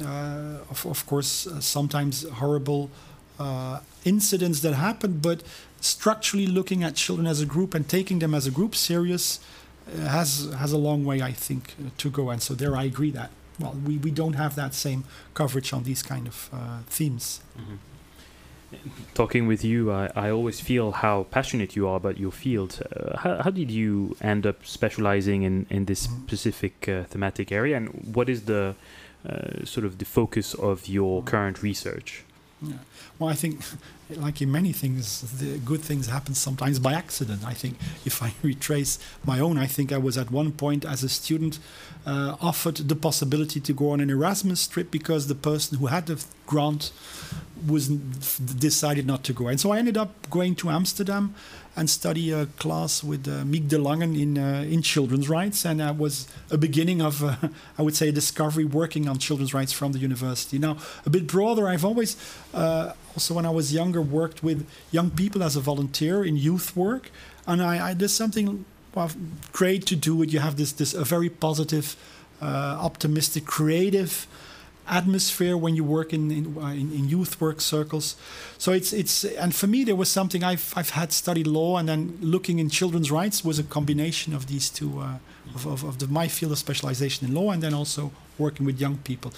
uh, 0.00 0.04
of, 0.70 0.86
of 0.86 1.06
course, 1.06 1.46
uh, 1.46 1.60
sometimes 1.60 2.28
horrible 2.28 2.90
uh, 3.38 3.80
incidents 4.04 4.60
that 4.60 4.74
happen, 4.74 5.18
but 5.18 5.42
structurally 5.80 6.46
looking 6.46 6.82
at 6.82 6.94
children 6.94 7.26
as 7.26 7.40
a 7.40 7.46
group 7.46 7.74
and 7.74 7.88
taking 7.88 8.20
them 8.20 8.34
as 8.34 8.46
a 8.46 8.50
group 8.50 8.74
serious 8.74 9.40
uh, 9.86 10.08
has 10.08 10.50
has 10.58 10.72
a 10.72 10.78
long 10.78 11.04
way, 11.04 11.20
I 11.20 11.32
think, 11.32 11.74
to 11.98 12.08
go. 12.08 12.30
And 12.30 12.40
so 12.40 12.54
there, 12.54 12.74
I 12.74 12.84
agree 12.84 13.10
that 13.10 13.30
well, 13.62 13.76
we, 13.86 13.98
we 13.98 14.10
don't 14.10 14.34
have 14.34 14.54
that 14.56 14.74
same 14.74 15.04
coverage 15.34 15.72
on 15.72 15.84
these 15.84 16.02
kind 16.02 16.26
of 16.26 16.50
uh, 16.52 16.78
themes. 16.86 17.40
Mm-hmm. 17.58 17.76
Talking 19.12 19.46
with 19.46 19.62
you, 19.64 19.92
I, 19.92 20.10
I 20.16 20.30
always 20.30 20.60
feel 20.60 20.92
how 20.92 21.24
passionate 21.30 21.76
you 21.76 21.86
are 21.86 21.96
about 21.96 22.16
your 22.18 22.32
field. 22.32 22.80
Uh, 22.80 23.18
how, 23.18 23.42
how 23.42 23.50
did 23.50 23.70
you 23.70 24.16
end 24.22 24.46
up 24.46 24.64
specializing 24.64 25.42
in, 25.42 25.66
in 25.68 25.84
this 25.84 26.06
mm-hmm. 26.06 26.26
specific 26.26 26.88
uh, 26.88 27.04
thematic 27.04 27.52
area, 27.52 27.76
and 27.76 27.88
what 28.14 28.28
is 28.28 28.44
the 28.44 28.74
uh, 29.28 29.64
sort 29.64 29.84
of 29.84 29.98
the 29.98 30.06
focus 30.06 30.54
of 30.54 30.88
your 30.88 31.20
mm-hmm. 31.20 31.28
current 31.28 31.62
research? 31.62 32.24
Yeah. 32.62 32.74
Well, 33.18 33.28
I 33.28 33.34
think, 33.34 33.64
like 34.10 34.40
in 34.40 34.52
many 34.52 34.72
things, 34.72 35.38
the 35.38 35.58
good 35.58 35.80
things 35.80 36.06
happen 36.06 36.34
sometimes 36.34 36.78
by 36.78 36.92
accident. 36.92 37.44
I 37.44 37.54
think 37.54 37.76
if 38.04 38.22
I 38.22 38.32
retrace 38.42 38.98
my 39.24 39.40
own, 39.40 39.58
I 39.58 39.66
think 39.66 39.92
I 39.92 39.98
was 39.98 40.16
at 40.16 40.30
one 40.30 40.52
point 40.52 40.84
as 40.84 41.02
a 41.02 41.08
student 41.08 41.58
uh, 42.06 42.36
offered 42.40 42.76
the 42.76 42.96
possibility 42.96 43.60
to 43.60 43.72
go 43.72 43.90
on 43.90 44.00
an 44.00 44.10
Erasmus 44.10 44.66
trip 44.68 44.90
because 44.90 45.26
the 45.26 45.34
person 45.34 45.78
who 45.78 45.86
had 45.86 46.06
the 46.06 46.24
grant 46.46 46.92
was 47.66 47.88
decided 47.88 49.06
not 49.06 49.24
to 49.24 49.32
go. 49.32 49.48
And 49.48 49.60
so 49.60 49.72
I 49.72 49.78
ended 49.78 49.96
up 49.96 50.30
going 50.30 50.54
to 50.56 50.70
Amsterdam 50.70 51.34
and 51.74 51.88
study 51.88 52.30
a 52.30 52.46
class 52.46 53.02
with 53.02 53.26
uh, 53.26 53.44
de 53.44 53.78
Langen 53.78 54.14
in 54.14 54.38
uh, 54.38 54.64
in 54.68 54.82
children's 54.82 55.28
rights, 55.28 55.64
and 55.64 55.80
that 55.80 55.96
was 55.96 56.26
a 56.50 56.58
beginning 56.58 57.00
of, 57.00 57.22
uh, 57.22 57.36
I 57.78 57.82
would 57.82 57.96
say, 57.96 58.08
a 58.08 58.12
discovery 58.12 58.64
working 58.64 59.08
on 59.08 59.18
children's 59.18 59.54
rights 59.54 59.72
from 59.72 59.92
the 59.92 59.98
university. 59.98 60.58
Now, 60.58 60.76
a 61.06 61.10
bit 61.10 61.26
broader, 61.26 61.68
I've 61.68 61.84
always, 61.84 62.16
uh, 62.52 62.92
also 63.14 63.34
when 63.34 63.46
I 63.46 63.50
was 63.50 63.72
younger, 63.72 64.02
worked 64.02 64.42
with 64.42 64.66
young 64.90 65.10
people 65.10 65.42
as 65.42 65.56
a 65.56 65.60
volunteer 65.60 66.24
in 66.24 66.36
youth 66.36 66.76
work, 66.76 67.10
and 67.46 67.62
I, 67.62 67.90
I 67.90 67.94
there's 67.94 68.12
something 68.12 68.64
well, 68.94 69.10
great 69.52 69.86
to 69.86 69.96
do 69.96 70.22
it. 70.22 70.32
You 70.32 70.40
have 70.40 70.56
this 70.56 70.72
this 70.72 70.92
a 70.92 71.04
very 71.04 71.30
positive, 71.30 71.96
optimistic, 72.40 73.46
creative 73.46 74.26
atmosphere 74.88 75.56
when 75.56 75.76
you 75.76 75.84
work 75.84 76.12
in 76.12 76.30
in, 76.30 76.56
uh, 76.58 76.66
in 76.68 76.92
in, 76.92 77.08
youth 77.08 77.40
work 77.40 77.60
circles. 77.60 78.16
So 78.58 78.72
it's 78.72 78.92
it's 78.92 79.24
and 79.24 79.54
for 79.54 79.66
me 79.66 79.84
there 79.84 79.96
was 79.96 80.08
something 80.08 80.42
I've 80.42 80.72
I've 80.76 80.90
had 80.90 81.12
studied 81.12 81.46
law 81.46 81.78
and 81.78 81.88
then 81.88 82.18
looking 82.20 82.58
in 82.58 82.68
children's 82.70 83.10
rights 83.10 83.44
was 83.44 83.58
a 83.58 83.62
combination 83.62 84.34
of 84.34 84.46
these 84.46 84.70
two 84.70 85.00
uh, 85.00 85.18
of, 85.54 85.66
of, 85.66 85.84
of 85.84 85.98
the, 85.98 86.06
my 86.08 86.28
field 86.28 86.52
of 86.52 86.58
specialization 86.58 87.28
in 87.28 87.34
law 87.34 87.50
and 87.50 87.62
then 87.62 87.74
also 87.74 88.10
working 88.38 88.66
with 88.66 88.80
young 88.80 88.98
people. 88.98 89.32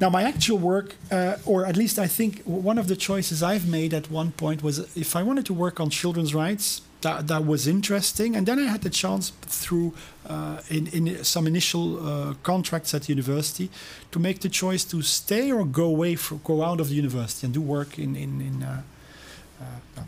Now 0.00 0.10
my 0.10 0.22
actual 0.22 0.58
work, 0.58 0.96
uh, 1.10 1.36
or 1.46 1.64
at 1.66 1.76
least 1.76 1.98
I 1.98 2.06
think 2.06 2.42
one 2.44 2.78
of 2.78 2.86
the 2.88 2.96
choices 2.96 3.42
I've 3.42 3.68
made 3.68 3.94
at 3.94 4.10
one 4.10 4.32
point 4.32 4.62
was 4.62 4.78
if 4.96 5.14
I 5.16 5.22
wanted 5.22 5.46
to 5.46 5.54
work 5.54 5.80
on 5.80 5.90
children's 5.90 6.34
rights 6.34 6.82
that, 7.02 7.28
that 7.28 7.44
was 7.44 7.66
interesting. 7.66 8.36
And 8.36 8.46
then 8.46 8.58
I 8.58 8.64
had 8.64 8.82
the 8.82 8.90
chance 8.90 9.30
through 9.42 9.94
uh, 10.28 10.60
in, 10.68 10.86
in 10.88 11.24
some 11.24 11.46
initial 11.46 12.06
uh, 12.06 12.34
contracts 12.42 12.94
at 12.94 13.08
university 13.08 13.70
to 14.12 14.18
make 14.18 14.40
the 14.40 14.48
choice 14.48 14.84
to 14.84 15.02
stay 15.02 15.52
or 15.52 15.64
go 15.64 15.84
away, 15.84 16.16
from, 16.16 16.40
go 16.44 16.62
out 16.62 16.80
of 16.80 16.88
the 16.88 16.94
university 16.94 17.46
and 17.46 17.54
do 17.54 17.60
work 17.60 17.98
in 17.98 18.16
in, 18.16 18.40
in 18.40 18.62
uh, 18.62 18.82
uh 19.60 20.02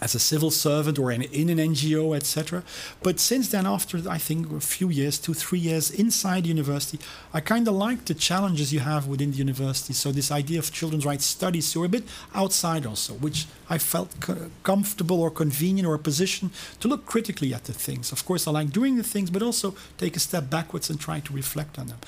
as 0.00 0.14
a 0.14 0.18
civil 0.18 0.50
servant 0.50 0.98
or 0.98 1.12
in, 1.12 1.22
in 1.22 1.48
an 1.50 1.58
NGO, 1.58 2.16
etc. 2.16 2.62
But 3.02 3.20
since 3.20 3.48
then, 3.48 3.66
after 3.66 3.98
I 4.08 4.18
think 4.18 4.50
a 4.52 4.60
few 4.60 4.88
years, 4.88 5.18
two, 5.18 5.34
three 5.34 5.58
years 5.58 5.90
inside 5.90 6.44
the 6.44 6.48
university, 6.48 6.98
I 7.34 7.40
kind 7.40 7.68
of 7.68 7.74
like 7.74 8.06
the 8.06 8.14
challenges 8.14 8.72
you 8.72 8.80
have 8.80 9.06
within 9.06 9.32
the 9.32 9.36
university. 9.36 9.92
So 9.92 10.12
this 10.12 10.30
idea 10.30 10.58
of 10.58 10.72
children's 10.72 11.04
rights 11.04 11.24
studies, 11.24 11.66
so 11.66 11.84
a 11.84 11.88
bit 11.88 12.04
outside 12.34 12.86
also, 12.86 13.14
which 13.14 13.46
I 13.68 13.78
felt 13.78 14.18
co- 14.20 14.50
comfortable 14.62 15.20
or 15.20 15.30
convenient 15.30 15.86
or 15.86 15.94
a 15.94 15.98
position 15.98 16.50
to 16.80 16.88
look 16.88 17.06
critically 17.06 17.52
at 17.54 17.64
the 17.64 17.72
things. 17.72 18.12
Of 18.12 18.24
course, 18.24 18.46
I 18.46 18.50
like 18.50 18.70
doing 18.70 18.96
the 18.96 19.04
things, 19.04 19.30
but 19.30 19.42
also 19.42 19.74
take 19.98 20.16
a 20.16 20.20
step 20.20 20.50
backwards 20.50 20.90
and 20.90 20.98
try 20.98 21.20
to 21.20 21.32
reflect 21.32 21.78
on 21.78 21.86
them. 21.86 21.98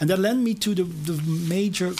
And 0.00 0.08
that 0.10 0.18
led 0.18 0.38
me 0.38 0.54
to 0.54 0.74
the, 0.74 0.84
the 0.84 1.22
major 1.22 1.92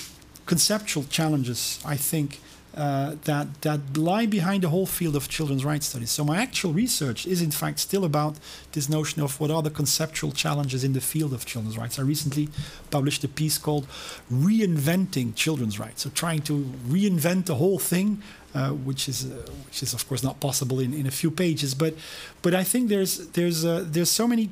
conceptual 0.46 1.04
challenges, 1.04 1.80
I 1.84 1.96
think, 1.96 2.40
uh, 2.76 3.14
that 3.24 3.62
that 3.62 3.96
lie 3.96 4.26
behind 4.26 4.62
the 4.62 4.68
whole 4.68 4.86
field 4.86 5.14
of 5.14 5.28
children's 5.28 5.64
rights 5.64 5.86
studies. 5.86 6.10
So 6.10 6.24
my 6.24 6.38
actual 6.38 6.72
research 6.72 7.26
is 7.26 7.40
in 7.40 7.50
fact 7.50 7.78
still 7.78 8.04
about 8.04 8.36
this 8.72 8.88
notion 8.88 9.22
of 9.22 9.38
what 9.40 9.50
are 9.50 9.62
the 9.62 9.70
conceptual 9.70 10.32
challenges 10.32 10.82
in 10.82 10.92
the 10.92 11.00
field 11.00 11.32
of 11.32 11.46
children's 11.46 11.78
rights. 11.78 11.98
I 11.98 12.02
recently 12.02 12.48
published 12.90 13.22
a 13.24 13.28
piece 13.28 13.58
called 13.58 13.86
"Reinventing 14.32 15.34
Children's 15.34 15.78
Rights," 15.78 16.02
so 16.02 16.10
trying 16.10 16.42
to 16.42 16.54
reinvent 16.88 17.46
the 17.46 17.56
whole 17.56 17.78
thing. 17.78 18.22
Uh, 18.54 18.70
which 18.70 19.08
is 19.08 19.24
uh, 19.24 19.34
which 19.66 19.82
is 19.82 19.92
of 19.94 20.08
course 20.08 20.22
not 20.22 20.38
possible 20.38 20.78
in, 20.78 20.94
in 20.94 21.08
a 21.08 21.10
few 21.10 21.28
pages, 21.28 21.74
but 21.74 21.92
but 22.40 22.54
I 22.54 22.62
think 22.62 22.88
there's 22.88 23.26
there's 23.32 23.64
uh, 23.64 23.84
there's 23.84 24.10
so 24.10 24.28
many 24.28 24.48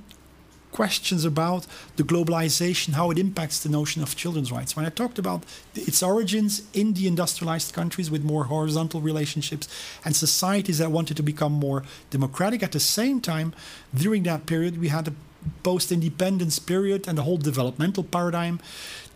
questions 0.72 1.24
about 1.24 1.66
the 1.96 2.02
globalization, 2.02 2.94
how 2.94 3.10
it 3.10 3.18
impacts 3.18 3.60
the 3.60 3.68
notion 3.68 4.02
of 4.02 4.16
children's 4.16 4.50
rights. 4.50 4.74
When 4.74 4.86
I 4.86 4.88
talked 4.88 5.18
about 5.18 5.44
its 5.74 6.02
origins 6.02 6.62
in 6.72 6.94
the 6.94 7.06
industrialized 7.06 7.72
countries 7.74 8.10
with 8.10 8.24
more 8.24 8.44
horizontal 8.44 9.00
relationships 9.00 9.68
and 10.04 10.16
societies 10.16 10.78
that 10.78 10.90
wanted 10.90 11.16
to 11.18 11.22
become 11.22 11.52
more 11.52 11.84
democratic, 12.10 12.62
at 12.62 12.72
the 12.72 12.80
same 12.80 13.20
time, 13.20 13.54
during 13.94 14.22
that 14.24 14.46
period, 14.46 14.80
we 14.80 14.88
had 14.88 15.08
a 15.08 15.14
post 15.62 15.92
independence 15.92 16.58
period 16.58 17.06
and 17.06 17.18
the 17.18 17.22
whole 17.22 17.36
developmental 17.36 18.04
paradigm 18.04 18.60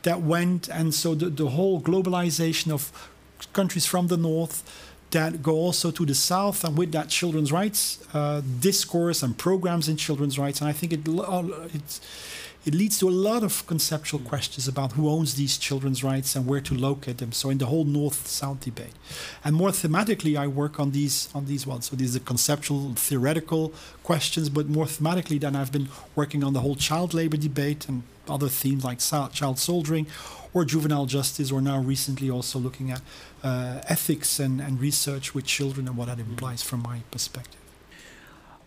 that 0.03 0.21
went. 0.21 0.69
And 0.69 0.95
so 0.95 1.15
the, 1.15 1.31
the 1.31 1.49
whole 1.49 1.81
globalization 1.81 2.71
of 2.71 2.93
countries 3.53 3.87
from 3.87 4.09
the 4.09 4.17
north 4.17 4.63
that 5.11 5.43
go 5.43 5.53
also 5.53 5.91
to 5.91 6.05
the 6.05 6.15
south 6.15 6.65
and 6.65 6.77
with 6.77 6.93
that 6.93 7.09
children's 7.09 7.53
rights 7.53 7.99
uh, 8.15 8.43
discourse 8.61 9.23
and 9.23 9.37
programs 9.39 9.89
in 9.89 9.97
children's 9.97 10.39
rights. 10.39 10.61
And 10.61 10.69
i 10.69 10.73
think 10.73 10.93
it 10.93 11.09
uh, 11.09 11.69
it, 12.67 12.75
leads 12.75 12.99
to 12.99 13.09
a 13.09 13.11
lot 13.11 13.43
of 13.43 13.67
conceptual 13.67 14.21
questions 14.21 14.69
about 14.69 14.93
who 14.93 15.09
owns 15.09 15.35
these 15.35 15.57
children's 15.57 16.05
rights 16.05 16.37
and 16.37 16.47
where 16.47 16.61
to 16.61 16.75
locate 16.75 17.19
them. 17.19 17.33
So 17.33 17.50
in 17.50 17.59
the 17.59 17.67
whole 17.67 17.85
north 17.85 18.26
south 18.26 18.61
debate. 18.61 18.95
And 19.45 19.55
more 19.55 19.71
thematically 19.71 20.37
i 20.37 20.47
work 20.47 20.79
on 20.79 20.91
these 20.91 21.29
on 21.35 21.47
these 21.47 21.67
ones. 21.67 21.87
So 21.87 21.97
these 21.97 22.17
are 22.17 22.21
conceptual 22.21 22.93
theoretical 22.95 23.73
questions 24.02 24.49
but 24.49 24.69
more 24.69 24.87
thematically 24.87 25.41
then 25.41 25.57
i've 25.57 25.73
been 25.73 25.89
working 26.15 26.45
on 26.45 26.52
the 26.52 26.61
whole 26.61 26.76
child 26.76 27.15
labor 27.15 27.37
debate 27.37 27.89
and 27.89 28.02
other 28.29 28.49
themes 28.49 28.85
like 28.85 28.99
child 28.99 29.59
soldiering 29.59 30.07
or 30.52 30.65
juvenile 30.65 31.07
justice 31.07 31.52
or 31.52 31.61
now 31.61 31.79
recently 31.81 32.31
also 32.31 32.59
looking 32.59 32.91
at 32.91 33.02
uh, 33.45 33.81
ethics 33.89 34.41
and, 34.41 34.61
and 34.61 34.81
research 34.81 35.35
with 35.35 35.45
children 35.45 35.87
and 35.87 35.97
what 35.97 36.07
that 36.07 36.19
implies 36.19 36.63
from 36.63 36.83
my 36.83 37.00
perspective. 37.11 37.66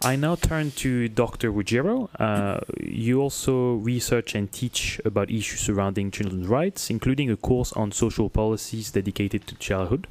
I 0.02 0.16
now 0.16 0.36
turn 0.36 0.72
to 0.72 1.10
Dr. 1.10 1.52
Ruggiero. 1.52 2.10
Uh, 2.18 2.62
you 2.82 3.22
also 3.22 3.74
research 3.74 4.34
and 4.34 4.50
teach 4.50 5.02
about 5.04 5.30
issues 5.30 5.60
surrounding 5.60 6.10
children's 6.10 6.48
rights, 6.48 6.90
including 6.90 7.30
a 7.30 7.36
course 7.36 7.74
on 7.74 7.92
social 7.92 8.30
policies 8.30 8.92
dedicated 8.92 9.46
to 9.48 9.56
childhood. 9.56 10.08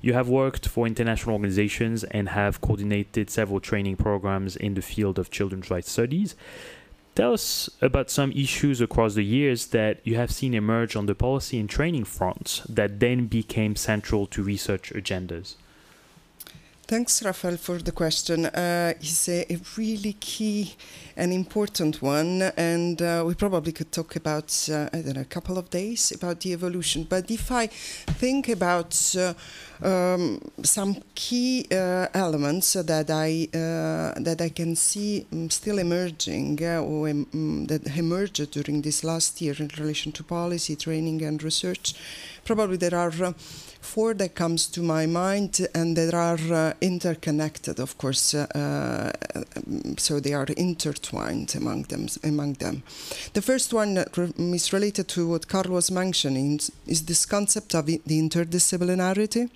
You 0.00 0.14
have 0.14 0.30
worked 0.30 0.66
for 0.66 0.86
international 0.86 1.34
organizations 1.34 2.02
and 2.04 2.30
have 2.30 2.62
coordinated 2.62 3.28
several 3.28 3.60
training 3.60 3.96
programs 3.96 4.56
in 4.56 4.72
the 4.72 4.80
field 4.80 5.18
of 5.18 5.30
children's 5.30 5.70
rights 5.70 5.90
studies. 5.92 6.34
Tell 7.14 7.34
us 7.34 7.68
about 7.82 8.08
some 8.08 8.32
issues 8.32 8.80
across 8.80 9.14
the 9.14 9.24
years 9.24 9.66
that 9.66 10.00
you 10.02 10.16
have 10.16 10.30
seen 10.30 10.54
emerge 10.54 10.96
on 10.96 11.04
the 11.04 11.14
policy 11.14 11.60
and 11.60 11.68
training 11.68 12.04
fronts 12.04 12.62
that 12.66 13.00
then 13.00 13.26
became 13.26 13.76
central 13.76 14.26
to 14.28 14.42
research 14.42 14.90
agendas. 14.94 15.56
Thanks, 16.90 17.22
Rafael, 17.22 17.56
for 17.56 17.78
the 17.78 17.92
question. 17.92 18.46
Uh, 18.46 18.94
it's 18.98 19.28
a, 19.28 19.46
a, 19.48 19.60
really 19.76 20.14
key 20.14 20.74
and 21.16 21.32
important 21.32 22.02
one, 22.02 22.42
and 22.56 23.00
uh, 23.00 23.22
we 23.24 23.36
probably 23.36 23.70
could 23.70 23.92
talk 23.92 24.16
about 24.16 24.68
uh, 24.68 24.88
I 24.92 25.00
don't 25.00 25.14
know 25.14 25.20
a 25.20 25.24
couple 25.24 25.56
of 25.56 25.70
days 25.70 26.10
about 26.10 26.40
the 26.40 26.52
evolution. 26.52 27.04
But 27.04 27.30
if 27.30 27.52
I 27.52 27.68
think 27.68 28.48
about 28.48 29.14
uh, 29.16 29.34
um, 29.86 30.40
some 30.64 30.96
key 31.14 31.68
uh, 31.70 32.08
elements 32.12 32.72
that 32.72 33.08
I 33.08 33.46
uh, 33.54 34.20
that 34.20 34.40
I 34.40 34.48
can 34.48 34.74
see 34.74 35.26
um, 35.32 35.48
still 35.48 35.78
emerging 35.78 36.60
or 36.60 37.08
um, 37.08 37.66
that 37.66 37.86
emerged 37.96 38.50
during 38.50 38.82
this 38.82 39.04
last 39.04 39.40
year 39.40 39.54
in 39.60 39.70
relation 39.78 40.10
to 40.10 40.24
policy, 40.24 40.74
training, 40.74 41.22
and 41.22 41.40
research, 41.40 41.94
probably 42.44 42.78
there 42.78 42.96
are 42.96 43.12
four 43.80 44.14
that 44.14 44.34
comes 44.34 44.66
to 44.68 44.82
my 44.82 45.06
mind, 45.06 45.66
and 45.74 45.96
they 45.96 46.10
are 46.10 46.38
uh, 46.52 46.72
interconnected, 46.80 47.80
of 47.80 47.96
course. 47.98 48.34
Uh, 48.34 48.46
uh, 48.54 49.40
so 49.96 50.20
they 50.20 50.34
are 50.34 50.46
intertwined 50.56 51.54
among 51.56 51.82
them. 51.84 52.06
Among 52.22 52.54
them, 52.54 52.82
the 53.32 53.42
first 53.42 53.72
one 53.72 54.04
is 54.54 54.72
related 54.72 55.08
to 55.08 55.28
what 55.28 55.48
Karl 55.48 55.70
was 55.70 55.90
mentioning: 55.90 56.60
is 56.86 57.04
this 57.04 57.26
concept 57.26 57.74
of 57.74 57.86
the 57.86 58.00
interdisciplinarity 58.06 59.50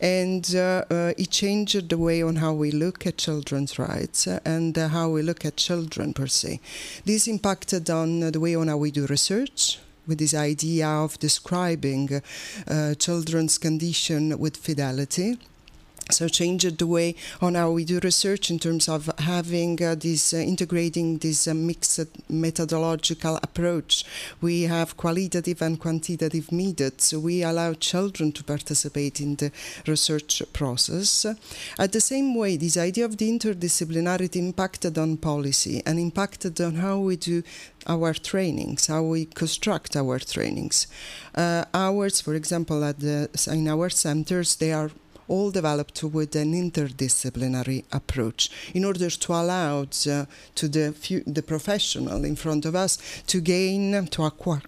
and 0.00 0.54
uh, 0.54 0.84
uh, 0.90 1.12
it 1.18 1.30
changed 1.30 1.90
the 1.90 1.98
way 1.98 2.22
on 2.22 2.36
how 2.36 2.54
we 2.54 2.70
look 2.70 3.06
at 3.06 3.18
children's 3.18 3.78
rights 3.78 4.26
and 4.26 4.78
uh, 4.78 4.88
how 4.88 5.10
we 5.10 5.22
look 5.22 5.44
at 5.44 5.56
children 5.56 6.14
per 6.14 6.26
se. 6.26 6.60
This 7.04 7.28
impacted 7.28 7.90
on 7.90 8.20
the 8.32 8.40
way 8.40 8.54
on 8.54 8.68
how 8.68 8.78
we 8.78 8.90
do 8.90 9.06
research, 9.06 9.78
with 10.10 10.18
this 10.18 10.34
idea 10.34 10.88
of 10.88 11.18
describing 11.20 12.20
uh, 12.68 12.94
children's 12.96 13.56
condition 13.58 14.36
with 14.38 14.56
fidelity 14.56 15.38
so 16.10 16.28
changed 16.28 16.78
the 16.78 16.86
way 16.86 17.14
on 17.40 17.54
how 17.54 17.70
we 17.70 17.84
do 17.84 17.98
research 18.00 18.50
in 18.50 18.58
terms 18.58 18.88
of 18.88 19.10
having 19.18 19.82
uh, 19.82 19.94
this 19.94 20.34
uh, 20.34 20.36
integrating 20.36 21.18
this 21.18 21.48
uh, 21.48 21.54
mixed 21.54 22.00
methodological 22.28 23.38
approach 23.42 24.04
we 24.40 24.62
have 24.62 24.96
qualitative 24.96 25.62
and 25.62 25.80
quantitative 25.80 26.50
methods 26.52 27.14
we 27.14 27.42
allow 27.42 27.72
children 27.74 28.32
to 28.32 28.44
participate 28.44 29.20
in 29.20 29.36
the 29.36 29.50
research 29.86 30.42
process 30.52 31.26
at 31.78 31.92
the 31.92 32.00
same 32.00 32.34
way 32.34 32.56
this 32.56 32.76
idea 32.76 33.04
of 33.04 33.16
the 33.16 33.30
interdisciplinarity 33.30 34.36
impacted 34.36 34.98
on 34.98 35.16
policy 35.16 35.82
and 35.86 35.98
impacted 35.98 36.60
on 36.60 36.74
how 36.74 36.98
we 36.98 37.16
do 37.16 37.42
our 37.86 38.12
trainings, 38.14 38.86
how 38.86 39.02
we 39.02 39.24
construct 39.24 39.96
our 39.96 40.18
trainings. 40.18 40.86
Uh, 41.34 41.64
ours, 41.72 42.20
for 42.20 42.34
example, 42.34 42.84
at 42.84 43.00
the, 43.00 43.28
in 43.50 43.68
our 43.68 43.88
centers, 43.88 44.56
they 44.56 44.72
are 44.72 44.90
all 45.30 45.50
developed 45.50 46.02
with 46.02 46.34
an 46.34 46.52
interdisciplinary 46.52 47.84
approach 47.92 48.50
in 48.74 48.84
order 48.84 49.08
to 49.08 49.32
allow 49.32 49.84
to 49.84 50.26
the, 50.56 51.22
the 51.26 51.42
professional 51.42 52.24
in 52.24 52.36
front 52.36 52.66
of 52.66 52.74
us 52.74 52.98
to 53.26 53.40
gain, 53.40 54.06
to 54.08 54.24
acquire 54.24 54.62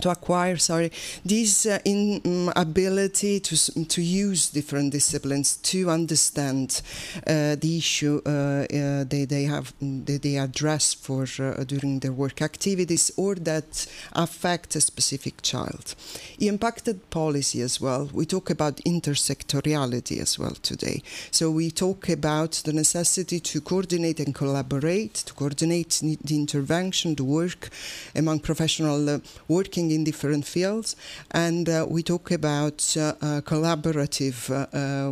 to 0.00 0.10
acquire 0.10 0.56
sorry 0.56 0.90
this 1.24 1.66
uh, 1.66 1.78
in, 1.84 2.20
um, 2.24 2.52
ability 2.56 3.40
to 3.40 3.56
to 3.84 4.02
use 4.02 4.50
different 4.50 4.92
disciplines 4.92 5.56
to 5.56 5.90
understand 5.90 6.82
uh, 7.26 7.56
the 7.56 7.78
issue 7.78 8.20
uh, 8.26 8.30
uh 8.30 9.04
they, 9.04 9.24
they 9.24 9.44
have 9.44 9.72
they, 9.80 10.18
they 10.18 10.36
address 10.36 10.94
for 10.94 11.26
uh, 11.38 11.64
during 11.64 12.00
their 12.00 12.12
work 12.12 12.42
activities 12.42 13.10
or 13.16 13.34
that 13.34 13.86
affect 14.12 14.76
a 14.76 14.80
specific 14.80 15.42
child. 15.42 15.94
He 16.38 16.48
impacted 16.48 17.10
policy 17.10 17.60
as 17.62 17.80
well. 17.80 18.10
We 18.12 18.26
talk 18.26 18.50
about 18.50 18.76
intersectoriality 18.78 20.20
as 20.20 20.38
well 20.38 20.56
today. 20.62 21.02
So 21.30 21.50
we 21.50 21.70
talk 21.70 22.08
about 22.08 22.52
the 22.64 22.72
necessity 22.72 23.40
to 23.40 23.60
coordinate 23.60 24.20
and 24.20 24.34
collaborate 24.34 25.14
to 25.14 25.32
coordinate 25.34 26.00
the 26.02 26.36
intervention 26.36 27.14
the 27.14 27.24
work 27.24 27.70
among 28.14 28.40
professional 28.40 29.08
uh, 29.08 29.18
working 29.48 29.85
working 29.86 29.96
in 29.96 30.04
different 30.04 30.44
fields, 30.44 30.96
and 31.30 31.68
uh, 31.68 31.86
we 31.88 32.02
talk 32.02 32.30
about 32.30 32.96
uh, 32.96 33.14
uh 33.22 33.40
collaborative 33.42 34.50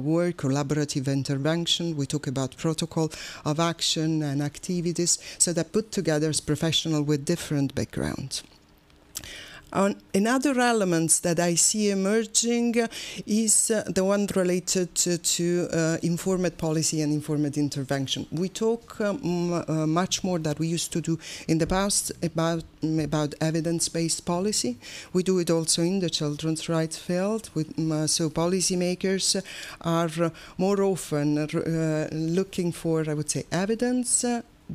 work, 0.03 0.37
collaborative 0.37 1.07
intervention. 1.13 1.97
We 1.97 2.07
talk 2.07 2.27
about 2.27 2.57
protocol 2.57 3.11
of 3.45 3.59
action 3.61 4.23
and 4.23 4.43
activities, 4.43 5.19
so 5.39 5.53
that 5.53 5.73
put 5.73 5.91
together 5.93 6.29
as 6.29 6.41
professionals 6.41 7.07
with 7.07 7.25
different 7.25 7.75
backgrounds. 7.75 8.43
Another 9.75 10.61
elements 10.61 11.19
that 11.21 11.41
I 11.41 11.57
see 11.57 11.91
emerging 11.91 12.77
is 13.27 13.73
uh, 13.73 13.83
the 13.87 14.05
one 14.05 14.29
related 14.37 14.95
to, 14.95 15.19
to 15.19 15.69
uh, 15.73 15.97
informed 16.03 16.57
policy 16.59 17.03
and 17.03 17.13
informed 17.13 17.57
intervention. 17.57 18.27
We 18.31 18.51
talk 18.51 19.01
um, 19.01 19.65
much 19.93 20.23
more 20.23 20.39
than 20.39 20.55
we 20.61 20.69
used 20.69 20.93
to 20.93 21.01
do 21.01 21.19
in 21.49 21.59
the 21.59 21.67
past 21.67 22.13
about 22.23 22.63
about 23.03 23.35
evidence-based 23.41 24.25
policy. 24.25 24.77
We 25.13 25.23
do 25.23 25.39
it 25.39 25.51
also 25.51 25.83
in 25.83 26.01
the 26.01 26.11
children's 26.11 26.69
rights 26.69 26.99
field. 26.99 27.51
With, 27.55 27.79
uh, 27.79 28.07
so 28.07 28.31
policymakers 28.31 29.43
are 29.81 30.33
more 30.59 30.83
often 30.83 31.39
uh, 31.39 32.09
looking 32.13 32.73
for, 32.73 33.05
I 33.09 33.15
would 33.15 33.31
say, 33.31 33.45
evidence 33.51 34.25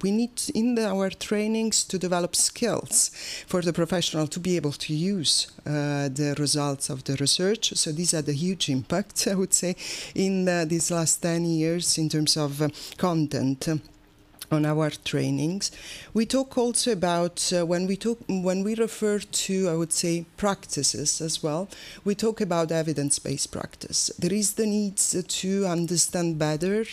we 0.02 0.12
need 0.12 0.42
in 0.54 0.76
the, 0.76 0.88
our 0.88 1.10
trainings 1.10 1.84
to 1.86 1.98
develop 1.98 2.36
skills 2.36 3.10
for 3.48 3.62
the 3.62 3.74
professional 3.74 4.28
to 4.28 4.40
be 4.40 4.56
able 4.56 4.72
to 4.72 4.94
use 4.94 5.52
uh, 5.66 6.10
the 6.10 6.36
results 6.38 6.90
of 6.90 7.04
the 7.06 7.16
research. 7.16 7.74
So 7.76 7.92
these 7.92 8.14
are 8.14 8.22
the 8.22 8.34
huge 8.34 8.70
impact, 8.70 9.28
I 9.32 9.36
would 9.36 9.54
say, 9.54 9.76
in 10.16 10.48
uh, 10.48 10.66
these 10.66 10.92
last 10.92 11.22
10 11.22 11.46
years 11.46 11.98
in 11.98 12.10
terms 12.10 12.38
of 12.38 12.62
uh, 12.62 12.70
content 12.98 13.68
on 14.52 14.66
our 14.66 14.90
trainings. 14.90 15.72
We 16.14 16.26
talk 16.26 16.58
also 16.58 16.92
about 16.92 17.52
uh, 17.54 17.66
when 17.66 17.88
we 17.88 17.96
talk 17.96 18.20
when 18.28 18.64
we 18.64 18.76
refer 18.76 19.20
to 19.20 19.70
I 19.70 19.76
would 19.76 19.94
say 19.94 20.26
practices 20.38 21.22
as 21.22 21.44
well. 21.44 21.70
We 22.04 22.16
talk 22.16 22.42
about 22.42 22.72
evidence-based 22.72 23.52
practice. 23.52 24.12
There 24.18 24.34
is 24.34 24.54
the 24.54 24.66
need 24.66 24.98
to 24.98 25.66
understand 25.66 26.40
better 26.40 26.86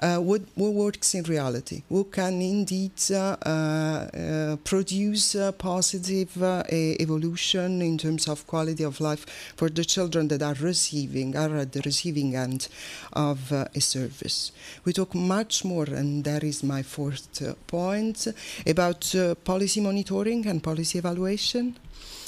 uh, 0.00 0.18
what, 0.18 0.42
what 0.54 0.72
works 0.72 1.14
in 1.14 1.24
reality, 1.24 1.82
who 1.88 2.04
can 2.04 2.40
indeed 2.40 2.92
uh, 3.10 3.36
uh 3.46 4.56
produce 4.64 5.36
positive 5.58 6.42
uh, 6.42 6.62
evolution 6.70 7.82
in 7.82 7.98
terms 7.98 8.28
of 8.28 8.46
quality 8.46 8.84
of 8.84 9.00
life 9.00 9.26
for 9.56 9.68
the 9.68 9.84
children 9.84 10.28
that 10.28 10.42
are 10.42 10.56
receiving 10.60 11.36
are 11.36 11.56
at 11.56 11.72
the 11.72 11.82
receiving 11.84 12.34
end 12.36 12.68
of 13.12 13.52
uh, 13.52 13.66
a 13.74 13.80
service. 13.80 14.52
We 14.84 14.92
talk 14.92 15.14
much 15.14 15.64
more, 15.64 15.84
and 15.84 16.24
that 16.24 16.42
is 16.44 16.62
my 16.62 16.82
fourth 16.86 17.42
point, 17.66 18.28
about 18.66 19.14
uh, 19.14 19.34
policy 19.34 19.80
monitoring 19.80 20.46
and 20.46 20.62
policy 20.62 20.98
evaluation. 20.98 21.76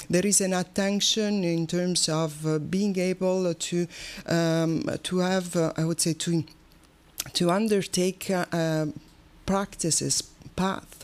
There 0.09 0.25
is 0.25 0.41
an 0.41 0.53
attention 0.53 1.43
in 1.43 1.67
terms 1.67 2.09
of 2.09 2.45
uh, 2.45 2.59
being 2.59 2.97
able 2.97 3.53
to 3.53 3.87
um, 4.25 4.83
to 5.03 5.17
have, 5.19 5.55
uh, 5.55 5.73
I 5.77 5.85
would 5.85 6.01
say, 6.01 6.13
to 6.13 6.43
to 7.33 7.51
undertake 7.51 8.31
uh, 8.31 8.87
practices 9.45 10.23
path 10.55 10.98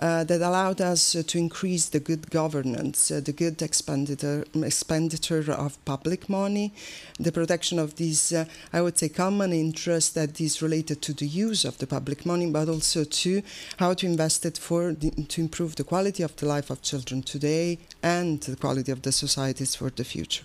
that 0.00 0.40
allowed 0.40 0.80
us 0.80 1.14
uh, 1.14 1.22
to 1.26 1.38
increase 1.38 1.90
the 1.90 2.00
good 2.00 2.30
governance, 2.30 3.10
uh, 3.10 3.20
the 3.20 3.32
good 3.32 3.60
expenditure, 3.60 4.44
expenditure 4.54 5.52
of 5.52 5.84
public 5.84 6.28
money, 6.28 6.72
the 7.18 7.30
protection 7.30 7.78
of 7.78 7.96
these, 7.96 8.32
uh, 8.32 8.46
I 8.72 8.80
would 8.80 8.96
say, 8.96 9.10
common 9.10 9.52
interests 9.52 10.10
that 10.14 10.40
is 10.40 10.62
related 10.62 11.02
to 11.02 11.12
the 11.12 11.26
use 11.26 11.66
of 11.66 11.76
the 11.78 11.86
public 11.86 12.24
money, 12.24 12.50
but 12.50 12.68
also 12.68 13.04
to 13.04 13.42
how 13.76 13.92
to 13.94 14.06
invest 14.06 14.46
it 14.46 14.56
for 14.56 14.92
the, 14.92 15.10
to 15.10 15.40
improve 15.40 15.76
the 15.76 15.84
quality 15.84 16.22
of 16.22 16.34
the 16.36 16.46
life 16.46 16.70
of 16.70 16.80
children 16.80 17.22
today 17.22 17.78
and 18.02 18.40
the 18.42 18.56
quality 18.56 18.92
of 18.92 19.02
the 19.02 19.12
societies 19.12 19.74
for 19.74 19.90
the 19.90 20.04
future 20.04 20.44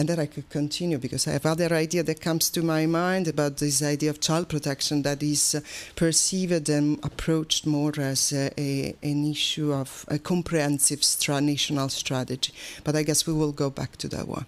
and 0.00 0.08
then 0.08 0.18
I 0.18 0.24
could 0.24 0.48
continue 0.48 0.96
because 0.96 1.28
I 1.28 1.32
have 1.32 1.44
other 1.44 1.74
idea 1.74 2.02
that 2.04 2.22
comes 2.22 2.48
to 2.52 2.62
my 2.62 2.86
mind 2.86 3.28
about 3.28 3.58
this 3.58 3.82
idea 3.82 4.08
of 4.08 4.18
child 4.18 4.48
protection 4.48 5.02
that 5.02 5.22
is 5.22 5.54
uh, 5.54 5.60
perceived 5.94 6.70
and 6.70 6.98
approached 7.02 7.66
more 7.66 7.92
as 7.98 8.32
a, 8.32 8.50
a, 8.58 8.96
an 9.02 9.30
issue 9.30 9.74
of 9.74 10.06
a 10.08 10.18
comprehensive 10.18 11.04
stra- 11.04 11.42
national 11.42 11.90
strategy. 11.90 12.54
But 12.82 12.96
I 12.96 13.02
guess 13.02 13.26
we 13.26 13.34
will 13.34 13.52
go 13.52 13.68
back 13.68 13.98
to 13.98 14.08
that 14.08 14.26
one. 14.26 14.46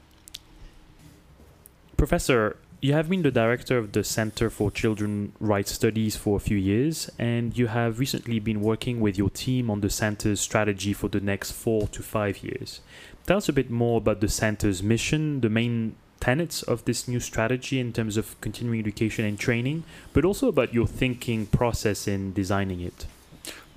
Professor, 1.98 2.56
you 2.80 2.94
have 2.94 3.10
been 3.10 3.20
the 3.20 3.30
director 3.30 3.76
of 3.76 3.92
the 3.92 4.04
Center 4.04 4.48
for 4.48 4.70
Children 4.70 5.34
Rights 5.38 5.72
Studies 5.72 6.16
for 6.16 6.38
a 6.38 6.40
few 6.40 6.56
years, 6.56 7.10
and 7.18 7.56
you 7.56 7.66
have 7.66 7.98
recently 7.98 8.40
been 8.40 8.62
working 8.62 9.00
with 9.00 9.18
your 9.18 9.28
team 9.28 9.70
on 9.70 9.82
the 9.82 9.90
center's 9.90 10.40
strategy 10.40 10.94
for 10.94 11.08
the 11.08 11.20
next 11.20 11.52
four 11.52 11.88
to 11.88 12.02
five 12.02 12.42
years. 12.42 12.80
Tell 13.26 13.36
us 13.36 13.48
a 13.48 13.52
bit 13.52 13.70
more 13.70 13.98
about 13.98 14.20
the 14.20 14.28
center's 14.28 14.82
mission, 14.82 15.40
the 15.40 15.48
main 15.48 15.94
tenets 16.20 16.62
of 16.62 16.84
this 16.84 17.06
new 17.06 17.20
strategy 17.20 17.78
in 17.78 17.92
terms 17.92 18.16
of 18.16 18.40
continuing 18.40 18.80
education 18.80 19.24
and 19.24 19.38
training, 19.38 19.84
but 20.12 20.24
also 20.24 20.48
about 20.48 20.74
your 20.74 20.86
thinking 20.86 21.46
process 21.46 22.08
in 22.08 22.32
designing 22.32 22.80
it. 22.80 23.06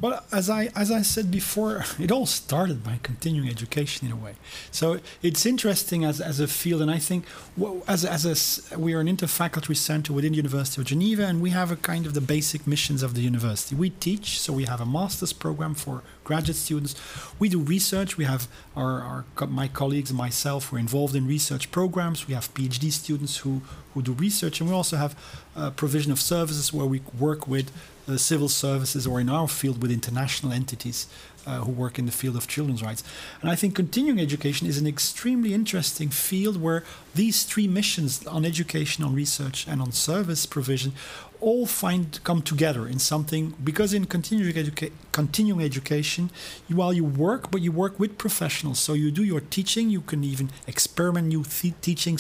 Well, 0.02 0.22
as 0.30 0.50
I 0.50 0.72
as 0.76 0.92
I 0.92 1.04
said 1.04 1.32
before, 1.32 1.86
it 2.00 2.12
all 2.12 2.26
started 2.26 2.84
by 2.84 3.00
continuing 3.02 3.50
education 3.50 4.08
in 4.08 4.14
a 4.14 4.16
way. 4.16 4.34
So 4.70 5.00
it's 5.22 5.46
interesting 5.46 6.04
as, 6.04 6.20
as 6.20 6.40
a 6.40 6.48
field, 6.48 6.82
and 6.82 6.92
I 6.92 6.98
think 6.98 7.26
as 7.88 8.04
as 8.04 8.26
a, 8.74 8.78
we 8.78 8.94
are 8.94 9.00
an 9.00 9.08
interfaculty 9.08 9.76
center 9.76 10.12
within 10.12 10.34
the 10.34 10.38
University 10.38 10.82
of 10.82 10.88
Geneva, 10.88 11.26
and 11.26 11.42
we 11.42 11.52
have 11.52 11.72
a 11.72 11.78
kind 11.78 12.06
of 12.06 12.14
the 12.14 12.22
basic 12.22 12.68
missions 12.68 13.04
of 13.04 13.14
the 13.14 13.22
university. 13.22 13.74
We 13.76 13.92
teach, 13.92 14.40
so 14.40 14.52
we 14.52 14.66
have 14.66 14.82
a 14.82 14.86
master's 14.86 15.32
program 15.32 15.76
for 15.76 16.04
graduate 16.26 16.58
students. 16.58 16.96
We 17.40 17.48
do 17.48 17.60
research. 17.60 18.18
We 18.18 18.26
have 18.26 18.50
our, 18.76 19.02
our 19.40 19.48
my 19.48 19.70
colleagues 19.70 20.10
and 20.10 20.18
myself. 20.18 20.74
We're 20.74 20.80
involved 20.80 21.16
in 21.16 21.26
research 21.26 21.72
programs. 21.72 22.28
We 22.28 22.34
have 22.34 22.54
PhD 22.54 22.92
students 22.92 23.38
who 23.38 23.62
who 23.94 24.02
do 24.02 24.12
research, 24.12 24.60
and 24.60 24.70
we 24.70 24.76
also 24.76 24.98
have 24.98 25.16
provision 25.78 26.12
of 26.12 26.20
services 26.20 26.74
where 26.74 26.86
we 26.86 27.02
work 27.18 27.48
with 27.48 27.72
civil 28.18 28.50
services 28.50 29.08
or 29.08 29.20
in 29.20 29.30
our 29.30 29.48
field 29.48 29.82
with 29.82 29.92
international 29.92 30.52
entities 30.52 31.08
uh, 31.46 31.60
who 31.60 31.72
work 31.72 32.00
in 32.00 32.06
the 32.06 32.12
field 32.12 32.36
of 32.36 32.48
children's 32.48 32.82
rights. 32.82 33.04
And 33.42 33.50
I 33.50 33.56
think 33.56 33.76
continuing 33.76 34.20
education 34.20 34.68
is 34.68 34.78
an 34.78 34.88
extremely 34.88 35.54
interesting 35.54 36.10
field 36.10 36.62
where 36.62 36.84
these 37.14 37.44
three 37.44 37.68
missions 37.68 38.26
on 38.28 38.46
education, 38.46 39.04
on 39.04 39.14
research, 39.14 39.68
and 39.68 39.82
on 39.82 39.92
service 39.92 40.46
provision 40.46 40.94
all 41.42 41.66
find 41.66 42.20
come 42.24 42.42
together 42.42 42.88
in 42.88 42.98
something 42.98 43.54
because 43.64 43.94
in 43.94 44.06
continuing, 44.06 44.54
educa- 44.54 44.92
continuing 45.12 45.62
education 45.62 46.32
you, 46.68 46.76
while 46.76 46.94
you 46.94 47.04
work 47.04 47.52
but 47.52 47.62
you 47.62 47.72
work 47.72 48.00
with 48.00 48.18
professionals 48.18 48.80
so 48.80 48.94
you 48.94 49.12
do 49.12 49.24
your 49.24 49.42
teaching 49.42 49.90
you 49.90 50.00
can 50.02 50.24
even 50.24 50.50
experiment 50.66 51.28
new 51.28 51.44
th- 51.44 51.74
teaching 51.82 52.18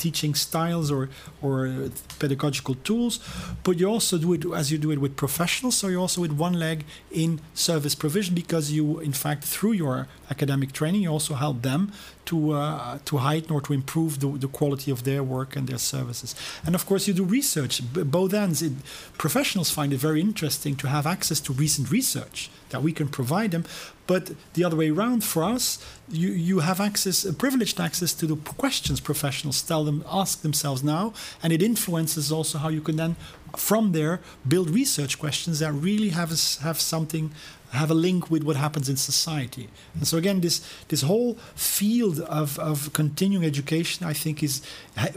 teaching 0.00 0.34
styles 0.34 0.90
or 0.90 1.08
or 1.42 1.54
uh, 1.66 1.88
pedagogical 2.18 2.74
tools, 2.88 3.20
but 3.64 3.78
you 3.78 3.86
also 3.86 4.18
do 4.18 4.32
it 4.32 4.44
as 4.60 4.72
you 4.72 4.78
do 4.78 4.90
it 4.90 5.00
with 5.04 5.14
professionals. 5.16 5.76
So 5.76 5.88
you're 5.88 6.00
also 6.00 6.20
with 6.20 6.32
one 6.32 6.56
leg 6.66 6.84
in 7.10 7.40
service 7.54 7.94
provision 7.94 8.34
because 8.34 8.72
you, 8.76 8.84
in 9.00 9.12
fact, 9.12 9.44
through 9.44 9.74
your 9.84 10.08
academic 10.30 10.72
training, 10.72 11.02
you 11.02 11.10
also 11.10 11.34
help 11.34 11.62
them 11.62 11.92
to 12.26 12.52
uh, 12.52 12.98
to 13.04 13.18
heighten 13.18 13.52
or 13.52 13.60
to 13.60 13.72
improve 13.72 14.20
the, 14.20 14.28
the 14.38 14.48
quality 14.48 14.90
of 14.90 15.02
their 15.04 15.22
work 15.22 15.56
and 15.56 15.68
their 15.68 15.78
services. 15.78 16.34
And 16.64 16.74
of 16.74 16.86
course, 16.86 17.08
you 17.08 17.14
do 17.14 17.24
research. 17.24 17.82
B- 17.92 18.02
both 18.02 18.34
ends. 18.34 18.62
It, 18.62 18.72
professionals 19.18 19.70
find 19.70 19.92
it 19.92 19.98
very 19.98 20.20
interesting 20.20 20.76
to 20.76 20.88
have 20.88 21.06
access 21.06 21.40
to 21.40 21.52
recent 21.52 21.90
research 21.90 22.50
that 22.70 22.82
we 22.82 22.92
can 22.92 23.08
provide 23.08 23.50
them. 23.50 23.64
But 24.06 24.32
the 24.54 24.64
other 24.64 24.76
way 24.76 24.90
around 24.90 25.22
for 25.22 25.44
us, 25.44 25.78
you, 26.08 26.30
you 26.30 26.60
have 26.60 26.80
access, 26.80 27.24
privileged 27.34 27.78
access 27.78 28.12
to 28.14 28.26
the 28.26 28.34
questions 28.34 28.98
professionals 29.00 29.62
tell 29.62 29.84
them, 29.84 30.04
ask 30.10 30.42
themselves 30.42 30.82
now, 30.82 31.12
and 31.42 31.52
it 31.52 31.62
influences 31.62 32.32
also 32.32 32.58
how 32.58 32.70
you 32.70 32.80
can 32.80 32.96
then, 32.96 33.14
from 33.56 33.92
there, 33.92 34.20
build 34.46 34.70
research 34.70 35.18
questions 35.18 35.58
that 35.58 35.72
really 35.72 36.10
have 36.10 36.30
have 36.62 36.80
something 36.80 37.30
have 37.72 37.90
a 37.90 37.94
link 37.94 38.30
with 38.30 38.42
what 38.42 38.56
happens 38.56 38.88
in 38.88 38.96
society. 38.96 39.68
And 39.94 40.06
so 40.06 40.18
again, 40.18 40.40
this 40.40 40.60
this 40.88 41.02
whole 41.02 41.34
field 41.54 42.20
of, 42.20 42.58
of 42.58 42.92
continuing 42.92 43.44
education, 43.44 44.06
I 44.06 44.12
think, 44.12 44.42
is 44.42 44.62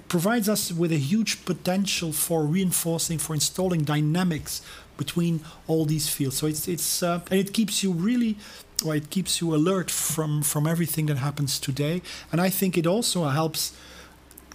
provides 0.08 0.48
us 0.48 0.72
with 0.72 0.92
a 0.92 0.98
huge 0.98 1.46
potential 1.46 2.12
for 2.14 2.44
reinforcing, 2.44 3.18
for 3.18 3.34
installing 3.34 3.84
dynamics 3.84 4.62
between 4.98 5.42
all 5.68 5.86
these 5.86 6.10
fields. 6.10 6.38
So 6.38 6.48
it's 6.48 6.68
it's 6.68 7.02
uh, 7.04 7.22
and 7.32 7.40
it 7.40 7.54
keeps 7.54 7.84
you 7.84 7.92
really. 7.92 8.38
Well, 8.84 8.98
it 8.98 9.10
keeps 9.10 9.40
you 9.40 9.56
alert 9.56 9.90
from 9.90 10.44
from 10.44 10.68
everything 10.68 11.06
that 11.06 11.18
happens 11.18 11.58
today, 11.58 12.02
and 12.32 12.42
I 12.42 12.50
think 12.50 12.78
it 12.78 12.86
also 12.86 13.24
helps 13.24 13.72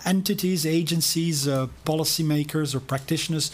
entities, 0.05 0.65
agencies, 0.67 1.49
uh, 1.49 1.69
policymakers, 1.85 2.75
or 2.75 2.81
practitioners 2.81 3.51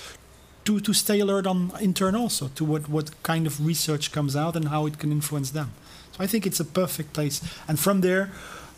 to, 0.64 0.80
to 0.80 0.92
stay 0.92 1.20
alert 1.20 1.46
on 1.46 1.72
in 1.80 1.94
turn 1.94 2.14
also 2.14 2.48
to 2.54 2.64
what, 2.64 2.88
what 2.88 3.22
kind 3.22 3.46
of 3.46 3.64
research 3.64 4.12
comes 4.12 4.34
out 4.34 4.56
and 4.56 4.68
how 4.68 4.86
it 4.86 4.98
can 4.98 5.12
influence 5.12 5.50
them. 5.50 5.72
So 6.12 6.24
I 6.24 6.26
think 6.26 6.46
it's 6.46 6.60
a 6.60 6.64
perfect 6.64 7.12
place. 7.12 7.42
And 7.68 7.78
from 7.78 8.00
there, 8.00 8.30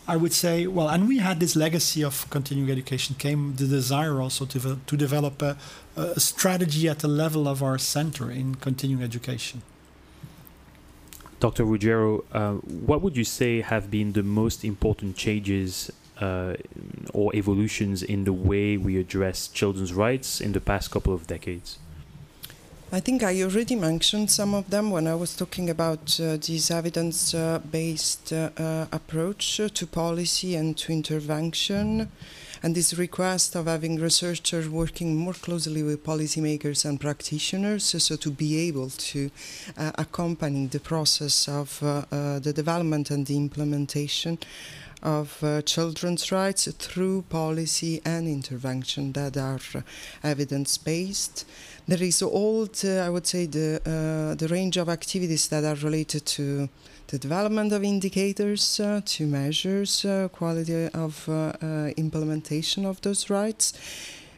I 0.07 0.15
would 0.15 0.33
say, 0.33 0.67
well, 0.67 0.87
and 0.87 1.07
we 1.07 1.17
had 1.17 1.39
this 1.39 1.55
legacy 1.55 2.03
of 2.03 2.29
continuing 2.29 2.71
education, 2.71 3.15
came 3.15 3.55
the 3.55 3.67
desire 3.67 4.21
also 4.21 4.45
to, 4.45 4.79
to 4.85 4.97
develop 4.97 5.41
a, 5.41 5.57
a 5.97 6.19
strategy 6.19 6.87
at 6.87 6.99
the 6.99 7.09
level 7.09 7.47
of 7.47 7.61
our 7.61 7.77
center 7.77 8.31
in 8.31 8.55
continuing 8.55 9.03
education. 9.03 9.61
Dr. 11.39 11.65
Ruggiero, 11.65 12.23
uh, 12.31 12.53
what 12.87 13.01
would 13.01 13.15
you 13.15 13.25
say 13.25 13.61
have 13.61 13.91
been 13.91 14.13
the 14.13 14.23
most 14.23 14.63
important 14.63 15.15
changes 15.15 15.91
uh, 16.21 16.55
or 17.13 17.35
evolutions 17.35 18.03
in 18.03 18.23
the 18.23 18.33
way 18.33 18.77
we 18.77 18.97
address 18.97 19.47
children's 19.47 19.93
rights 19.93 20.41
in 20.41 20.51
the 20.51 20.61
past 20.61 20.91
couple 20.91 21.13
of 21.13 21.27
decades? 21.27 21.79
I 22.89 23.01
think 23.01 23.21
I 23.21 23.41
already 23.41 23.75
mentioned 23.75 24.31
some 24.31 24.53
of 24.53 24.69
them 24.69 24.91
when 24.91 25.07
I 25.07 25.15
was 25.15 25.35
talking 25.35 25.69
about 25.69 26.17
uh, 26.21 26.37
this 26.37 26.71
evidence 26.71 27.33
uh, 27.33 27.59
based 27.59 28.31
uh, 28.31 28.49
uh, 28.55 28.85
approach 28.93 29.57
to 29.57 29.87
policy 29.87 30.55
and 30.55 30.77
to 30.77 30.93
intervention, 30.93 32.09
and 32.63 32.75
this 32.75 32.97
request 32.97 33.57
of 33.57 33.65
having 33.65 33.99
researchers 33.99 34.69
working 34.69 35.17
more 35.17 35.33
closely 35.33 35.83
with 35.83 36.05
policymakers 36.05 36.85
and 36.85 36.97
practitioners, 36.97 37.83
so 37.83 38.15
to 38.15 38.31
be 38.31 38.57
able 38.69 38.89
to 38.91 39.31
uh, 39.77 39.91
accompany 39.95 40.67
the 40.67 40.79
process 40.79 41.49
of 41.49 41.79
the 41.81 42.53
development 42.55 43.11
and 43.11 43.25
the 43.25 43.35
implementation 43.35 44.37
of 45.03 45.43
uh, 45.43 45.61
children's 45.61 46.31
rights 46.31 46.67
through 46.71 47.21
policy 47.23 48.01
and 48.03 48.27
intervention 48.27 49.11
that 49.13 49.37
are 49.37 49.59
uh, 49.75 49.81
evidence 50.23 50.77
based. 50.77 51.45
There 51.87 52.01
is 52.01 52.21
all, 52.21 52.65
the, 52.65 53.03
I 53.05 53.09
would 53.09 53.27
say, 53.27 53.45
the, 53.45 53.79
uh, 53.85 54.35
the 54.35 54.47
range 54.47 54.77
of 54.77 54.89
activities 54.89 55.47
that 55.49 55.63
are 55.63 55.75
related 55.75 56.25
to 56.25 56.67
the 57.07 57.17
development 57.17 57.71
of 57.71 57.83
indicators 57.83 58.79
uh, 58.79 59.01
to 59.05 59.25
measures 59.25 60.03
uh, 60.03 60.27
quality 60.29 60.89
of 60.89 61.29
uh, 61.29 61.53
implementation 61.95 62.85
of 62.85 62.99
those 63.01 63.29
rights. 63.29 63.73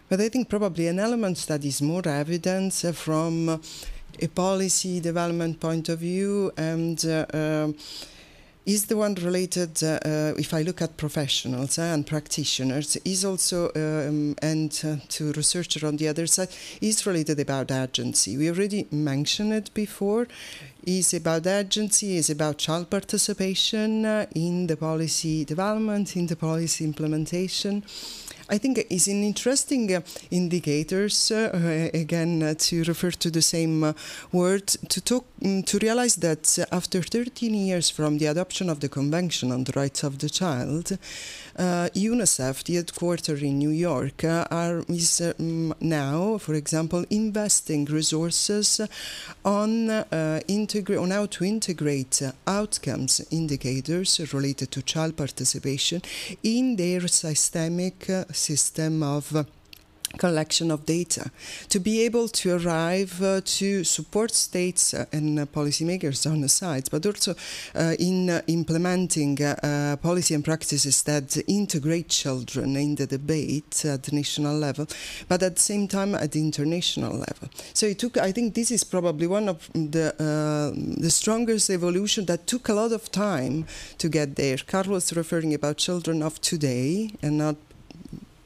But 0.10 0.22
I 0.22 0.30
think 0.30 0.50
probably 0.50 0.88
an 0.88 1.00
element 1.00 1.38
that 1.48 1.64
is 1.64 1.82
more 1.82 2.08
evident 2.08 2.74
from 2.94 3.62
a 4.22 4.28
policy 4.28 5.00
development 5.00 5.60
point 5.60 5.90
of 5.90 6.00
view 6.00 6.52
and 6.58 7.00
is 8.66 8.86
the 8.86 8.98
one 8.98 9.16
related, 9.16 9.82
uh, 9.84 10.00
uh, 10.06 10.34
if 10.38 10.54
I 10.54 10.62
look 10.62 10.82
at 10.82 10.98
professionals 10.98 11.80
uh, 11.80 11.84
and 11.84 12.06
practitioners, 12.06 12.98
is 12.98 13.26
also, 13.26 13.72
um, 13.76 14.36
and 14.42 14.72
uh, 14.84 14.98
to 15.10 15.32
researcher 15.32 15.88
on 15.88 15.98
the 15.98 16.08
other 16.08 16.28
side, 16.28 16.50
is 16.82 17.06
related 17.06 17.40
about 17.40 17.72
agency. 17.72 18.38
We 18.38 18.50
already 18.50 18.88
mentioned 18.92 19.54
it 19.54 19.74
before. 19.74 20.28
Is 20.86 21.14
about 21.14 21.46
agency, 21.46 22.18
is 22.18 22.30
about 22.30 22.58
child 22.58 22.90
participation 22.90 24.06
uh, 24.06 24.26
in 24.34 24.68
the 24.68 24.78
policy 24.78 25.44
development, 25.46 26.16
in 26.16 26.28
the 26.28 26.38
policy 26.38 26.86
implementation. 26.86 27.84
I 28.50 28.58
think 28.58 28.86
is 28.90 29.08
an 29.08 29.24
interesting 29.24 29.96
uh, 29.96 30.02
indicators 30.32 31.32
uh, 31.32 31.90
again 31.94 32.42
uh, 32.42 32.56
to 32.58 32.84
refer 32.84 33.12
to 33.12 33.30
the 33.30 33.42
same 33.42 33.94
word 34.32 34.68
to 34.68 35.02
talk 35.02 35.26
um, 35.46 35.64
to 35.64 35.78
realize 35.80 36.16
that 36.16 36.68
after 36.72 37.02
13 37.02 37.54
years 37.54 37.90
from 37.90 38.18
the 38.18 38.26
adoption 38.26 38.70
of 38.70 38.80
the 38.80 38.90
Convention 38.90 39.52
on 39.52 39.64
the 39.64 39.74
Rights 39.76 40.04
of 40.04 40.18
the 40.18 40.30
Child, 40.30 40.98
UNICEF, 41.60 42.64
the 42.64 42.76
headquarters 42.76 43.42
in 43.42 43.58
New 43.58 43.70
York, 43.70 44.24
uh, 44.24 44.46
are, 44.50 44.84
is 44.88 45.22
um, 45.22 45.74
now, 45.82 46.38
for 46.38 46.54
example, 46.54 47.04
investing 47.10 47.86
resources 47.86 48.80
on, 49.44 49.90
uh, 49.90 50.40
integra- 50.48 51.02
on 51.02 51.12
how 51.12 51.26
to 51.26 51.44
integrate 51.44 52.22
outcomes 52.48 53.22
indicators 53.32 54.20
related 54.34 54.72
to 54.72 54.82
child 54.82 55.18
participation 55.18 56.02
in 56.44 56.76
their 56.76 57.08
systemic 57.08 58.08
system 58.32 59.04
of 59.04 59.46
collection 60.18 60.72
of 60.72 60.86
data 60.86 61.32
to 61.70 61.80
be 61.80 62.02
able 62.02 62.28
to 62.28 62.58
arrive 62.58 63.22
uh, 63.22 63.42
to 63.46 63.84
support 63.84 64.32
states 64.34 64.94
uh, 64.94 65.06
and 65.12 65.40
uh, 65.40 65.46
policymakers 65.46 66.30
on 66.30 66.42
the 66.42 66.50
sides, 66.50 66.90
but 66.90 67.06
also 67.06 67.36
uh, 67.76 67.96
in 68.00 68.30
uh, 68.30 68.42
implementing 68.48 69.42
uh, 69.42 69.96
policy 70.02 70.34
and 70.34 70.44
practices 70.44 71.04
that 71.04 71.38
integrate 71.48 72.10
children 72.10 72.76
in 72.76 72.96
the 72.96 73.08
debate 73.08 73.86
at 73.86 74.04
the 74.04 74.16
national 74.16 74.58
level, 74.58 74.88
but 75.28 75.44
at 75.44 75.56
the 75.56 75.62
same 75.62 75.88
time 75.88 76.16
at 76.16 76.32
the 76.32 76.40
international 76.40 77.14
level. 77.14 77.50
So 77.74 77.86
it 77.86 78.00
took, 78.00 78.18
I 78.18 78.32
think 78.32 78.56
this 78.56 78.72
is 78.72 78.84
probably 78.84 79.28
one 79.28 79.50
of 79.50 79.70
the, 79.74 80.14
the 80.98 81.10
strongest 81.10 81.70
evolution 81.70 82.26
that 82.26 82.48
took 82.48 82.70
a 82.70 82.74
lot 82.74 82.92
of 82.92 83.12
time 83.12 83.66
to 83.98 84.10
get 84.10 84.36
there. 84.36 84.58
Carlos 84.58 85.14
referring 85.14 85.54
about 85.54 85.78
children 85.78 86.22
of 86.24 86.40
today 86.42 87.12
and 87.22 87.38
not 87.38 87.56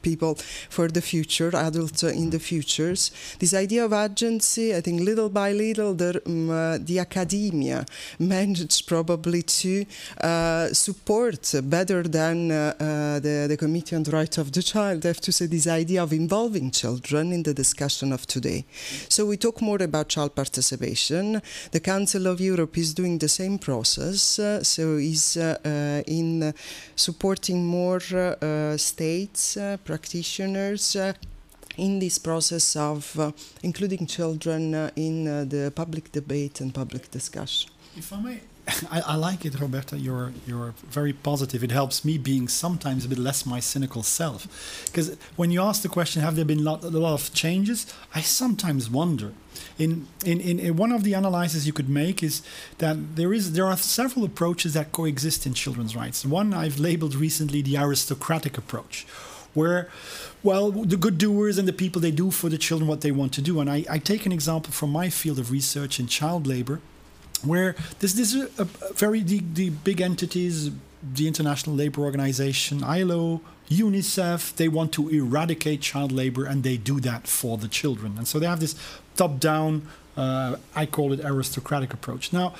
people 0.04 0.36
for 0.68 0.86
the 0.88 1.00
future, 1.00 1.50
adults 1.68 2.02
in 2.02 2.30
the 2.30 2.38
futures. 2.38 3.10
This 3.38 3.54
idea 3.54 3.84
of 3.84 3.92
agency, 3.92 4.74
I 4.74 4.80
think 4.80 5.00
little 5.00 5.30
by 5.30 5.52
little, 5.52 5.94
the, 5.94 6.22
um, 6.26 6.50
uh, 6.50 6.78
the 6.78 6.98
academia 7.00 7.86
managed 8.18 8.86
probably 8.86 9.42
to 9.42 9.84
uh, 10.20 10.66
support 10.72 11.52
better 11.64 12.02
than 12.02 12.50
uh, 12.50 12.74
uh, 12.78 13.20
the, 13.20 13.46
the 13.48 13.56
Committee 13.56 13.96
on 13.96 14.02
the 14.02 14.10
Rights 14.10 14.38
of 14.38 14.52
the 14.52 14.62
Child, 14.62 15.04
I 15.04 15.08
have 15.08 15.20
to 15.22 15.32
say, 15.32 15.46
this 15.46 15.66
idea 15.66 16.02
of 16.02 16.12
involving 16.12 16.70
children 16.70 17.32
in 17.32 17.42
the 17.42 17.54
discussion 17.54 18.12
of 18.12 18.26
today. 18.26 18.64
So 19.08 19.26
we 19.26 19.36
talk 19.36 19.60
more 19.62 19.82
about 19.82 20.08
child 20.08 20.34
participation. 20.34 21.40
The 21.72 21.80
Council 21.80 22.26
of 22.26 22.40
Europe 22.40 22.76
is 22.78 22.94
doing 22.94 23.18
the 23.18 23.28
same 23.28 23.58
process, 23.58 24.38
uh, 24.38 24.62
so 24.62 24.96
is 24.96 25.36
uh, 25.36 26.02
in 26.06 26.52
supporting 26.96 27.64
more 27.66 28.00
states, 28.76 29.56
practitioners 29.94 30.96
uh, 30.96 31.12
in 31.76 31.98
this 31.98 32.18
process 32.18 32.76
of 32.76 33.18
uh, 33.18 33.30
including 33.62 34.06
children 34.06 34.74
uh, 34.74 34.90
in 34.96 35.16
the 35.48 35.72
public 35.82 36.10
debate 36.12 36.60
and 36.60 36.72
public 36.82 37.04
discussion. 37.10 37.70
If 37.96 38.12
I 38.12 38.20
may, 38.20 38.40
I, 38.90 39.00
I, 39.00 39.16
like 39.16 39.44
it, 39.44 39.60
Roberta. 39.60 39.98
You're 39.98 40.32
you're 40.46 40.74
very 40.90 41.12
positive. 41.12 41.62
It 41.62 41.70
helps 41.70 42.04
me 42.04 42.16
being 42.18 42.48
sometimes 42.48 43.04
a 43.04 43.08
bit 43.08 43.18
less 43.18 43.44
my 43.44 43.60
cynical 43.60 44.02
self, 44.02 44.48
because 44.86 45.16
when 45.36 45.50
you 45.50 45.60
ask 45.62 45.82
the 45.82 45.88
question, 45.88 46.22
have 46.22 46.34
there 46.36 46.44
been 46.44 46.64
lot, 46.64 46.82
a 46.82 46.88
lot 46.88 47.14
of 47.14 47.32
changes? 47.34 47.86
I 48.14 48.22
sometimes 48.22 48.88
wonder. 48.88 49.32
In, 49.78 50.06
in 50.24 50.40
in 50.40 50.76
one 50.76 50.92
of 50.92 51.04
the 51.04 51.14
analyses 51.14 51.66
you 51.66 51.72
could 51.72 51.88
make 51.88 52.22
is 52.22 52.42
that 52.78 53.16
there 53.16 53.32
is 53.34 53.52
there 53.52 53.66
are 53.66 53.76
several 53.76 54.24
approaches 54.24 54.72
that 54.72 54.92
coexist 54.92 55.46
in 55.46 55.52
children's 55.54 55.94
rights. 55.94 56.24
One 56.24 56.54
I've 56.54 56.78
labeled 56.78 57.14
recently 57.14 57.60
the 57.62 57.76
aristocratic 57.76 58.56
approach, 58.56 59.06
where 59.54 59.88
well 60.42 60.70
the 60.70 60.96
good 60.96 61.18
doers 61.18 61.58
and 61.58 61.66
the 61.66 61.72
people 61.72 62.00
they 62.00 62.10
do 62.10 62.30
for 62.30 62.48
the 62.48 62.58
children 62.58 62.88
what 62.88 63.00
they 63.00 63.12
want 63.12 63.32
to 63.32 63.42
do 63.42 63.60
and 63.60 63.70
I, 63.70 63.84
I 63.88 63.98
take 63.98 64.26
an 64.26 64.32
example 64.32 64.72
from 64.72 64.90
my 64.90 65.08
field 65.10 65.38
of 65.38 65.50
research 65.50 65.98
in 65.98 66.06
child 66.06 66.46
labor 66.46 66.80
where 67.42 67.74
this, 68.00 68.14
this 68.14 68.34
is 68.34 68.58
a, 68.58 68.62
a 68.62 68.92
very 68.94 69.20
the, 69.20 69.42
the 69.52 69.70
big 69.70 70.00
entities 70.00 70.70
the 71.02 71.28
international 71.28 71.76
labor 71.76 72.02
organization 72.02 72.82
ilo 72.82 73.40
unicef 73.68 74.54
they 74.56 74.68
want 74.68 74.92
to 74.92 75.08
eradicate 75.08 75.80
child 75.80 76.12
labor 76.12 76.44
and 76.44 76.62
they 76.62 76.76
do 76.76 77.00
that 77.00 77.26
for 77.26 77.56
the 77.58 77.68
children 77.68 78.14
and 78.18 78.28
so 78.28 78.38
they 78.38 78.46
have 78.46 78.60
this 78.60 78.74
top 79.16 79.38
down 79.38 79.86
uh, 80.16 80.56
I 80.74 80.86
call 80.86 81.12
it 81.12 81.20
aristocratic 81.24 81.92
approach. 81.92 82.32
Now, 82.32 82.54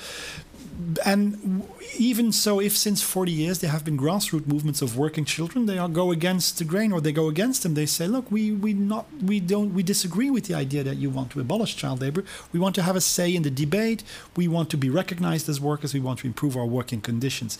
and 1.05 1.63
even 1.97 2.31
so, 2.31 2.59
if 2.59 2.75
since 2.75 3.01
40 3.01 3.31
years 3.31 3.59
there 3.59 3.69
have 3.69 3.85
been 3.85 3.97
grassroots 3.97 4.47
movements 4.47 4.81
of 4.81 4.97
working 4.97 5.25
children, 5.25 5.65
they 5.65 5.75
go 5.87 6.11
against 6.11 6.57
the 6.57 6.63
grain 6.63 6.91
or 6.91 7.01
they 7.01 7.11
go 7.11 7.27
against 7.27 7.63
them. 7.63 7.73
They 7.73 7.85
say, 7.85 8.07
look, 8.07 8.29
we, 8.31 8.51
we 8.51 8.73
not 8.73 9.05
we 9.21 9.39
don't 9.39 9.73
we 9.73 9.83
disagree 9.83 10.29
with 10.29 10.45
the 10.45 10.53
idea 10.53 10.83
that 10.83 10.97
you 10.97 11.09
want 11.09 11.31
to 11.31 11.39
abolish 11.39 11.75
child 11.75 12.01
labor. 12.01 12.23
We 12.51 12.59
want 12.59 12.75
to 12.75 12.81
have 12.81 12.95
a 12.95 13.01
say 13.01 13.33
in 13.33 13.43
the 13.43 13.51
debate. 13.51 14.03
We 14.35 14.47
want 14.47 14.69
to 14.71 14.77
be 14.77 14.89
recognized 14.89 15.47
as 15.47 15.59
workers. 15.61 15.93
We 15.93 15.99
want 15.99 16.19
to 16.19 16.27
improve 16.27 16.57
our 16.57 16.65
working 16.65 17.01
conditions. 17.01 17.57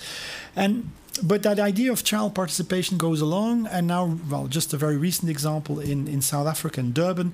And 0.55 0.91
but 1.23 1.43
that 1.43 1.59
idea 1.59 1.93
of 1.93 2.03
child 2.03 2.35
participation 2.35 2.97
goes 2.97 3.21
along, 3.21 3.67
and 3.67 3.87
now, 3.87 4.19
well, 4.29 4.47
just 4.47 4.73
a 4.73 4.77
very 4.77 4.97
recent 4.97 5.29
example 5.29 5.79
in, 5.79 6.09
in 6.09 6.21
South 6.21 6.45
Africa, 6.45 6.81
in 6.81 6.91
Durban, 6.91 7.33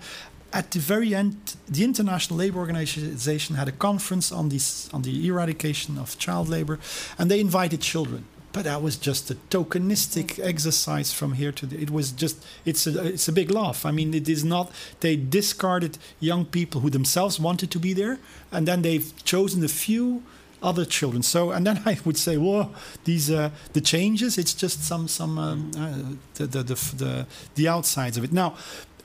at 0.53 0.71
the 0.71 0.79
very 0.79 1.15
end, 1.15 1.55
the 1.67 1.83
International 1.83 2.37
Labour 2.39 2.59
Organization 2.59 3.55
had 3.55 3.67
a 3.67 3.71
conference 3.71 4.31
on 4.31 4.49
this 4.49 4.89
on 4.93 5.01
the 5.01 5.27
eradication 5.27 5.97
of 5.97 6.17
child 6.17 6.49
labor, 6.49 6.79
and 7.17 7.29
they 7.29 7.39
invited 7.39 7.81
children. 7.81 8.25
But 8.53 8.65
that 8.65 8.81
was 8.81 8.97
just 8.97 9.31
a 9.31 9.35
tokenistic 9.49 10.37
exercise 10.45 11.13
from 11.13 11.33
here 11.33 11.53
to 11.53 11.65
the, 11.65 11.81
it 11.81 11.89
was 11.89 12.11
just 12.11 12.45
it's 12.65 12.85
a 12.85 13.07
it's 13.07 13.27
a 13.29 13.31
big 13.31 13.49
laugh. 13.49 13.85
I 13.85 13.91
mean, 13.91 14.13
it 14.13 14.27
is 14.27 14.43
not 14.43 14.71
they 14.99 15.15
discarded 15.15 15.97
young 16.19 16.45
people 16.45 16.81
who 16.81 16.89
themselves 16.89 17.39
wanted 17.39 17.71
to 17.71 17.79
be 17.79 17.93
there, 17.93 18.19
and 18.51 18.67
then 18.67 18.81
they've 18.81 19.13
chosen 19.23 19.63
a 19.63 19.69
few 19.69 20.23
other 20.61 20.85
children. 20.85 21.23
So, 21.23 21.51
and 21.51 21.65
then 21.65 21.81
I 21.85 21.97
would 22.05 22.17
say, 22.17 22.37
well, 22.37 22.73
these 23.05 23.31
uh, 23.31 23.51
the 23.73 23.81
changes. 23.81 24.37
It's 24.37 24.53
just 24.53 24.83
some 24.83 25.07
some 25.07 25.37
um, 25.37 25.71
uh, 25.77 26.15
the, 26.35 26.47
the, 26.47 26.63
the 26.63 26.75
the 26.95 27.27
the 27.55 27.67
outsides 27.67 28.17
of 28.17 28.23
it. 28.23 28.31
Now, 28.31 28.55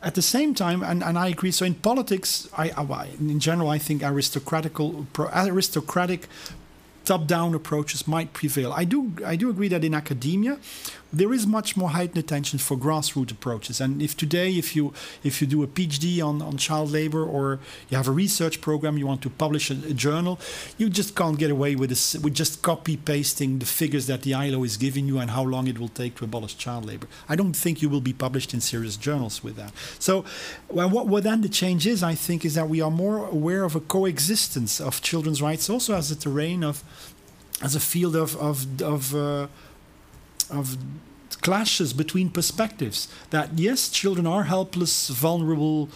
at 0.07 0.15
the 0.15 0.23
same 0.23 0.55
time, 0.55 0.85
and, 0.85 1.03
and 1.03 1.19
I 1.19 1.27
agree. 1.27 1.51
So 1.51 1.67
in 1.67 1.75
politics, 1.75 2.49
I, 2.57 2.71
I 2.71 3.09
in 3.19 3.41
general 3.41 3.69
I 3.69 3.79
think 3.79 4.03
aristocratical 4.05 5.07
aristocratic 5.19 6.29
top-down 7.07 7.55
approaches 7.55 8.07
might 8.07 8.33
prevail. 8.33 8.73
I 8.73 8.85
do 8.85 9.13
I 9.25 9.37
do 9.37 9.49
agree 9.49 9.69
that 9.69 9.85
in 9.85 9.95
academia 9.95 10.59
there 11.13 11.33
is 11.33 11.47
much 11.47 11.77
more 11.77 11.91
heightened 11.91 12.19
attention 12.19 12.59
for 12.59 12.77
grassroots 12.77 13.31
approaches. 13.31 13.81
And 13.81 14.03
if 14.03 14.17
today, 14.17 14.51
if 14.53 14.77
you 14.77 14.93
if 15.23 15.41
you 15.41 15.47
do 15.47 15.63
a 15.63 15.67
PhD 15.67 16.23
on, 16.23 16.43
on 16.43 16.57
child 16.57 16.91
labor 16.91 17.25
or 17.25 17.59
you 17.89 17.97
have 17.97 18.09
a 18.09 18.13
research 18.13 18.61
program, 18.61 18.99
you 18.99 19.07
want 19.07 19.23
to 19.23 19.31
publish 19.31 19.71
a, 19.71 19.75
a 19.75 19.95
journal, 19.95 20.39
you 20.79 20.89
just 20.91 21.15
can't 21.15 21.39
get 21.39 21.51
away 21.51 21.77
with 21.77 21.91
this, 21.91 22.15
with 22.17 22.35
just 22.35 22.63
copy 22.63 22.97
pasting 22.97 23.61
the 23.61 23.67
figures 23.67 24.07
that 24.07 24.23
the 24.23 24.35
ILO 24.35 24.65
is 24.65 24.77
giving 24.77 25.07
you 25.07 25.19
and 25.19 25.31
how 25.31 25.43
long 25.43 25.69
it 25.69 25.79
will 25.79 25.89
take 25.89 26.17
to 26.17 26.25
abolish 26.25 26.57
child 26.59 26.85
labor. 26.85 27.07
I 27.29 27.37
don't 27.37 27.55
think 27.55 27.83
you 27.83 27.89
will 27.89 28.01
be 28.01 28.13
published 28.13 28.53
in 28.53 28.61
serious 28.61 28.97
journals 28.97 29.43
with 29.43 29.57
that. 29.57 29.73
So, 29.99 30.25
well, 30.69 30.91
what, 30.91 31.07
what 31.07 31.23
then 31.23 31.41
the 31.41 31.49
change 31.49 31.87
is, 31.87 32.03
I 32.03 32.15
think, 32.15 32.45
is 32.45 32.55
that 32.55 32.69
we 32.69 32.81
are 32.81 32.91
more 32.91 33.27
aware 33.27 33.65
of 33.65 33.77
a 33.77 33.81
coexistence 33.81 34.81
of 34.81 35.01
children's 35.01 35.41
rights 35.41 35.71
also 35.71 35.95
as 35.95 36.11
a 36.11 36.17
terrain 36.17 36.65
of, 36.65 36.83
as 37.63 37.75
a 37.75 37.81
field 37.81 38.17
of 38.17 38.37
of 38.37 38.83
of. 38.83 39.15
Uh, 39.15 39.47
of 40.49 40.77
clashes 41.43 41.93
between 41.93 42.31
perspectives 42.31 43.09
that 43.31 43.51
yes 43.57 43.89
children 43.89 44.27
are 44.27 44.45
helpless 44.45 45.09
vulnerable 45.09 45.89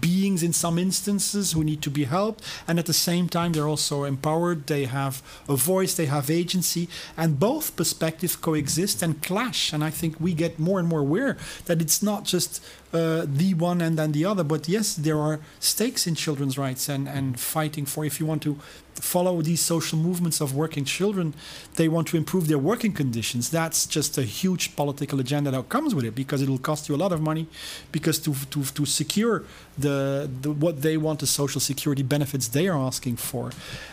beings 0.00 0.42
in 0.42 0.52
some 0.52 0.78
instances 0.78 1.52
who 1.52 1.64
need 1.64 1.80
to 1.80 1.90
be 1.90 2.04
helped 2.04 2.44
and 2.66 2.78
at 2.78 2.86
the 2.86 2.92
same 2.92 3.28
time 3.28 3.52
they're 3.52 3.68
also 3.68 4.04
empowered 4.04 4.66
they 4.66 4.84
have 4.84 5.22
a 5.48 5.56
voice 5.56 5.94
they 5.94 6.06
have 6.06 6.28
agency 6.30 6.88
and 7.16 7.40
both 7.40 7.76
perspectives 7.76 8.36
coexist 8.36 9.02
and 9.02 9.22
clash 9.22 9.72
and 9.72 9.82
i 9.82 9.90
think 9.90 10.20
we 10.20 10.34
get 10.34 10.58
more 10.58 10.78
and 10.78 10.88
more 10.88 11.00
aware 11.00 11.36
that 11.66 11.80
it's 11.80 12.02
not 12.02 12.24
just 12.24 12.62
uh, 12.94 13.26
the 13.26 13.54
one 13.54 13.80
and 13.80 13.98
then 13.98 14.12
the 14.12 14.24
other. 14.24 14.44
But 14.44 14.68
yes, 14.68 14.94
there 14.94 15.18
are 15.18 15.40
stakes 15.58 16.06
in 16.06 16.14
children's 16.14 16.56
rights 16.56 16.88
and, 16.88 17.08
and 17.08 17.38
fighting 17.40 17.86
for, 17.86 18.04
if 18.04 18.20
you 18.20 18.26
want 18.26 18.42
to 18.44 18.56
follow 18.98 19.42
these 19.42 19.60
social 19.60 19.98
movements 19.98 20.40
of 20.40 20.54
working 20.54 20.84
children, 20.84 21.34
they 21.74 21.88
want 21.88 22.08
to 22.08 22.16
improve 22.16 22.48
their 22.48 22.58
working 22.58 22.92
conditions. 22.92 23.50
That's 23.50 23.86
just 23.86 24.18
a 24.18 24.22
huge 24.22 24.76
political 24.76 25.20
agenda 25.20 25.50
that 25.50 25.68
comes 25.68 25.94
with 25.94 26.04
it 26.04 26.14
because 26.14 26.42
it 26.42 26.48
will 26.48 26.58
cost 26.58 26.88
you 26.88 26.94
a 26.94 26.96
lot 27.04 27.12
of 27.12 27.20
money 27.20 27.46
because 27.92 28.18
to, 28.20 28.34
to, 28.50 28.64
to 28.64 28.86
secure 28.86 29.44
the, 29.76 30.30
the 30.42 30.50
what 30.50 30.82
they 30.82 30.96
want 30.96 31.20
the 31.20 31.26
social 31.26 31.60
security 31.60 32.02
benefits 32.02 32.48
they 32.48 32.68
are 32.68 32.78
asking 32.78 33.16
for. 33.16 33.50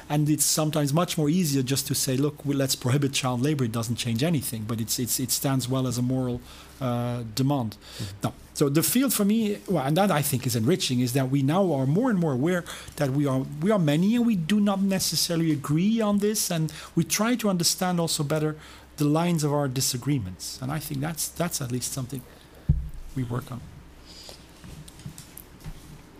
And 0.09 0.29
it's 0.29 0.45
sometimes 0.45 0.93
much 0.93 1.17
more 1.17 1.29
easier 1.29 1.63
just 1.63 1.87
to 1.87 1.95
say, 1.95 2.17
look, 2.17 2.35
let's 2.45 2.75
prohibit 2.75 3.13
child 3.13 3.41
labor. 3.41 3.63
It 3.63 3.71
doesn't 3.71 3.95
change 3.95 4.23
anything, 4.23 4.63
but 4.67 4.79
it's, 4.81 4.99
it's, 4.99 5.19
it 5.19 5.31
stands 5.31 5.67
well 5.67 5.87
as 5.87 5.97
a 5.97 6.01
moral 6.01 6.41
uh, 6.81 7.23
demand. 7.35 7.77
Mm-hmm. 7.77 8.17
No. 8.23 8.33
So 8.53 8.69
the 8.69 8.83
field 8.83 9.13
for 9.13 9.23
me, 9.23 9.59
well, 9.67 9.85
and 9.85 9.95
that 9.95 10.11
I 10.11 10.21
think 10.21 10.45
is 10.45 10.55
enriching, 10.55 10.99
is 10.99 11.13
that 11.13 11.29
we 11.29 11.41
now 11.41 11.71
are 11.73 11.85
more 11.85 12.09
and 12.09 12.19
more 12.19 12.33
aware 12.33 12.63
that 12.97 13.11
we 13.11 13.25
are 13.25 13.45
we 13.61 13.71
are 13.71 13.79
many 13.79 14.15
and 14.15 14.25
we 14.25 14.35
do 14.35 14.59
not 14.59 14.81
necessarily 14.81 15.51
agree 15.51 16.01
on 16.01 16.17
this, 16.19 16.51
and 16.51 16.71
we 16.95 17.03
try 17.03 17.35
to 17.35 17.49
understand 17.49 17.99
also 17.99 18.23
better 18.23 18.55
the 18.97 19.05
lines 19.05 19.43
of 19.43 19.53
our 19.53 19.67
disagreements. 19.67 20.59
And 20.61 20.71
I 20.71 20.79
think 20.79 20.99
that's 20.99 21.29
that's 21.29 21.61
at 21.61 21.71
least 21.71 21.93
something 21.93 22.21
we 23.15 23.23
work 23.23 23.51
on. 23.51 23.61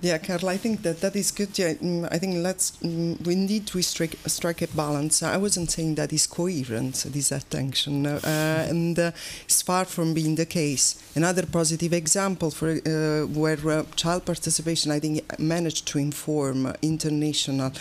Yeah, 0.04 0.18
Karl, 0.18 0.50
I 0.50 0.58
think 0.58 0.82
that 0.82 1.00
that 1.02 1.16
is 1.16 1.30
good. 1.30 1.60
Yeah, 1.60 1.74
mm, 1.74 2.08
I 2.12 2.18
think 2.18 2.38
let's 2.38 2.72
mm, 2.82 3.24
we 3.24 3.36
need 3.36 3.68
to 3.68 3.84
strike 3.84 4.18
strike 4.26 4.64
a 4.64 4.68
balance. 4.70 5.22
I 5.22 5.38
wasn't 5.38 5.70
saying 5.70 5.94
that 5.96 6.12
is 6.12 6.26
coherent, 6.26 7.06
this 7.14 7.32
attention, 7.32 8.08
uh, 8.08 8.20
and 8.68 8.98
uh, 8.98 9.12
it's 9.44 9.62
far 9.62 9.86
from 9.86 10.16
being 10.16 10.34
the 10.34 10.48
case. 10.48 10.96
Another 11.16 11.46
positive 11.46 11.94
example 11.94 12.50
for 12.50 12.70
uh, 12.72 13.28
where 13.28 13.60
uh, 13.70 13.84
child 13.96 14.26
participation, 14.26 14.92
I 14.92 15.00
think, 15.00 15.22
managed 15.38 15.86
to 15.90 16.00
inform 16.00 16.74
international 16.82 17.72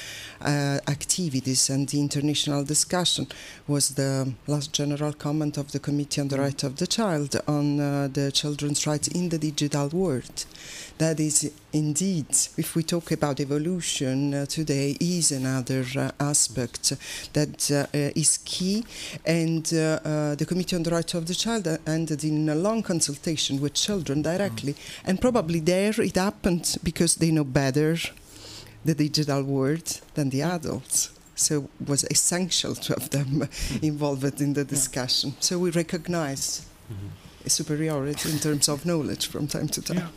uh, 0.42 0.78
activities 0.88 1.70
and 1.70 1.88
the 1.88 2.00
international 2.00 2.64
discussion 2.64 3.28
was 3.66 3.94
the 3.94 4.30
last 4.46 4.74
general 4.74 5.14
comment 5.14 5.56
of 5.56 5.72
the 5.72 5.78
Committee 5.78 6.20
on 6.20 6.28
the 6.28 6.38
Rights 6.38 6.64
of 6.64 6.76
the 6.76 6.86
Child 6.86 7.40
on 7.48 7.80
uh, 7.80 8.08
the 8.12 8.30
children's 8.30 8.86
rights 8.86 9.08
in 9.08 9.30
the 9.30 9.38
digital 9.38 9.88
world 9.88 10.44
that 11.00 11.18
is 11.18 11.50
indeed, 11.72 12.28
if 12.56 12.74
we 12.74 12.82
talk 12.82 13.10
about 13.12 13.40
evolution 13.40 14.34
uh, 14.34 14.46
today, 14.46 14.96
is 15.00 15.32
another 15.32 15.84
uh, 15.96 16.10
aspect 16.20 16.92
that 17.32 17.70
uh, 17.70 17.86
is 18.14 18.38
key. 18.44 18.84
And 19.24 19.70
uh, 19.72 20.00
uh, 20.04 20.34
the 20.34 20.46
Committee 20.46 20.76
on 20.76 20.82
the 20.82 20.90
Rights 20.90 21.14
of 21.14 21.26
the 21.26 21.34
Child 21.34 21.66
ended 21.86 22.24
in 22.24 22.48
a 22.48 22.54
long 22.54 22.82
consultation 22.82 23.60
with 23.60 23.74
children 23.74 24.22
directly. 24.22 24.74
Mm. 24.74 24.78
And 25.04 25.20
probably 25.20 25.60
there 25.60 26.00
it 26.00 26.16
happened 26.16 26.76
because 26.82 27.16
they 27.16 27.30
know 27.30 27.44
better 27.44 27.96
the 28.84 28.94
digital 28.94 29.42
world 29.42 30.00
than 30.14 30.30
the 30.30 30.42
adults 30.42 31.10
so 31.40 31.68
it 31.80 31.88
was 31.88 32.04
essential 32.10 32.74
to 32.74 32.92
have 32.94 33.10
them 33.10 33.26
mm. 33.26 33.82
involved 33.82 34.40
in 34.40 34.52
the 34.52 34.64
discussion. 34.64 35.30
Yeah. 35.30 35.40
So 35.40 35.58
we 35.58 35.70
recognize 35.70 36.66
mm-hmm. 36.92 37.48
superiority 37.48 38.30
in 38.30 38.38
terms 38.38 38.68
of 38.68 38.84
knowledge 38.84 39.26
from 39.28 39.46
time 39.46 39.68
to 39.68 39.82
time. 39.82 39.96
Yeah. 39.96 40.08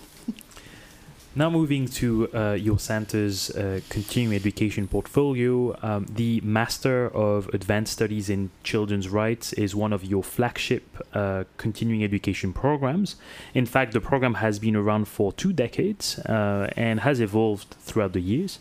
Now 1.35 1.49
moving 1.49 1.87
to 1.87 2.29
uh, 2.31 2.53
your 2.53 2.77
center's 2.77 3.49
uh, 3.49 3.81
continuing 3.89 4.35
education 4.35 4.87
portfolio, 4.87 5.75
um, 5.81 6.05
the 6.07 6.39
Master 6.41 7.07
of 7.07 7.47
Advanced 7.47 7.93
Studies 7.93 8.29
in 8.29 8.51
Children's 8.63 9.09
Rights 9.09 9.51
is 9.53 9.73
one 9.73 9.93
of 9.93 10.05
your 10.05 10.21
flagship 10.21 10.83
uh, 11.11 11.45
continuing 11.57 12.03
education 12.03 12.53
programs. 12.53 13.15
In 13.55 13.65
fact, 13.65 13.93
the 13.93 14.01
program 14.01 14.35
has 14.35 14.59
been 14.59 14.75
around 14.75 15.07
for 15.07 15.33
two 15.33 15.53
decades 15.53 16.19
uh, 16.19 16.69
and 16.77 16.99
has 16.99 17.19
evolved 17.19 17.77
throughout 17.79 18.13
the 18.13 18.21
years. 18.21 18.59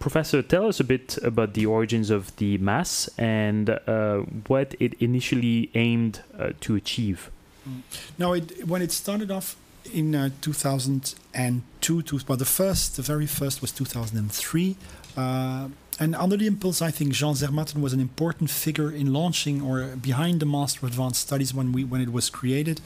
Professor, 0.00 0.42
tell 0.42 0.66
us 0.66 0.80
a 0.80 0.84
bit 0.84 1.16
about 1.22 1.54
the 1.54 1.66
origins 1.66 2.10
of 2.10 2.34
the 2.36 2.58
MAS 2.58 3.08
and 3.16 3.70
uh, 3.70 4.18
what 4.48 4.74
it 4.80 4.94
initially 4.94 5.70
aimed 5.76 6.20
uh, 6.36 6.50
to 6.62 6.74
achieve. 6.74 7.30
Now, 8.18 8.32
it, 8.32 8.66
when 8.66 8.82
it 8.82 8.90
started 8.90 9.30
off, 9.30 9.56
in 9.92 10.14
uh, 10.14 10.30
2002, 10.40 12.02
to, 12.02 12.20
well, 12.28 12.36
the 12.36 12.44
first, 12.44 12.96
the 12.96 13.02
very 13.02 13.26
first 13.26 13.60
was 13.60 13.72
2003. 13.72 14.76
Uh, 15.16 15.68
and 15.98 16.14
under 16.14 16.36
the 16.36 16.46
impulse, 16.46 16.82
I 16.82 16.90
think 16.90 17.12
Jean 17.12 17.34
Zermatten 17.34 17.80
was 17.80 17.92
an 17.92 18.00
important 18.00 18.50
figure 18.50 18.90
in 18.90 19.12
launching 19.12 19.62
or 19.62 19.96
behind 19.96 20.40
the 20.40 20.46
Master 20.46 20.84
of 20.84 20.92
Advanced 20.92 21.20
Studies 21.20 21.54
when 21.54 21.72
we 21.72 21.84
when 21.84 22.00
it 22.00 22.12
was 22.12 22.28
created, 22.28 22.80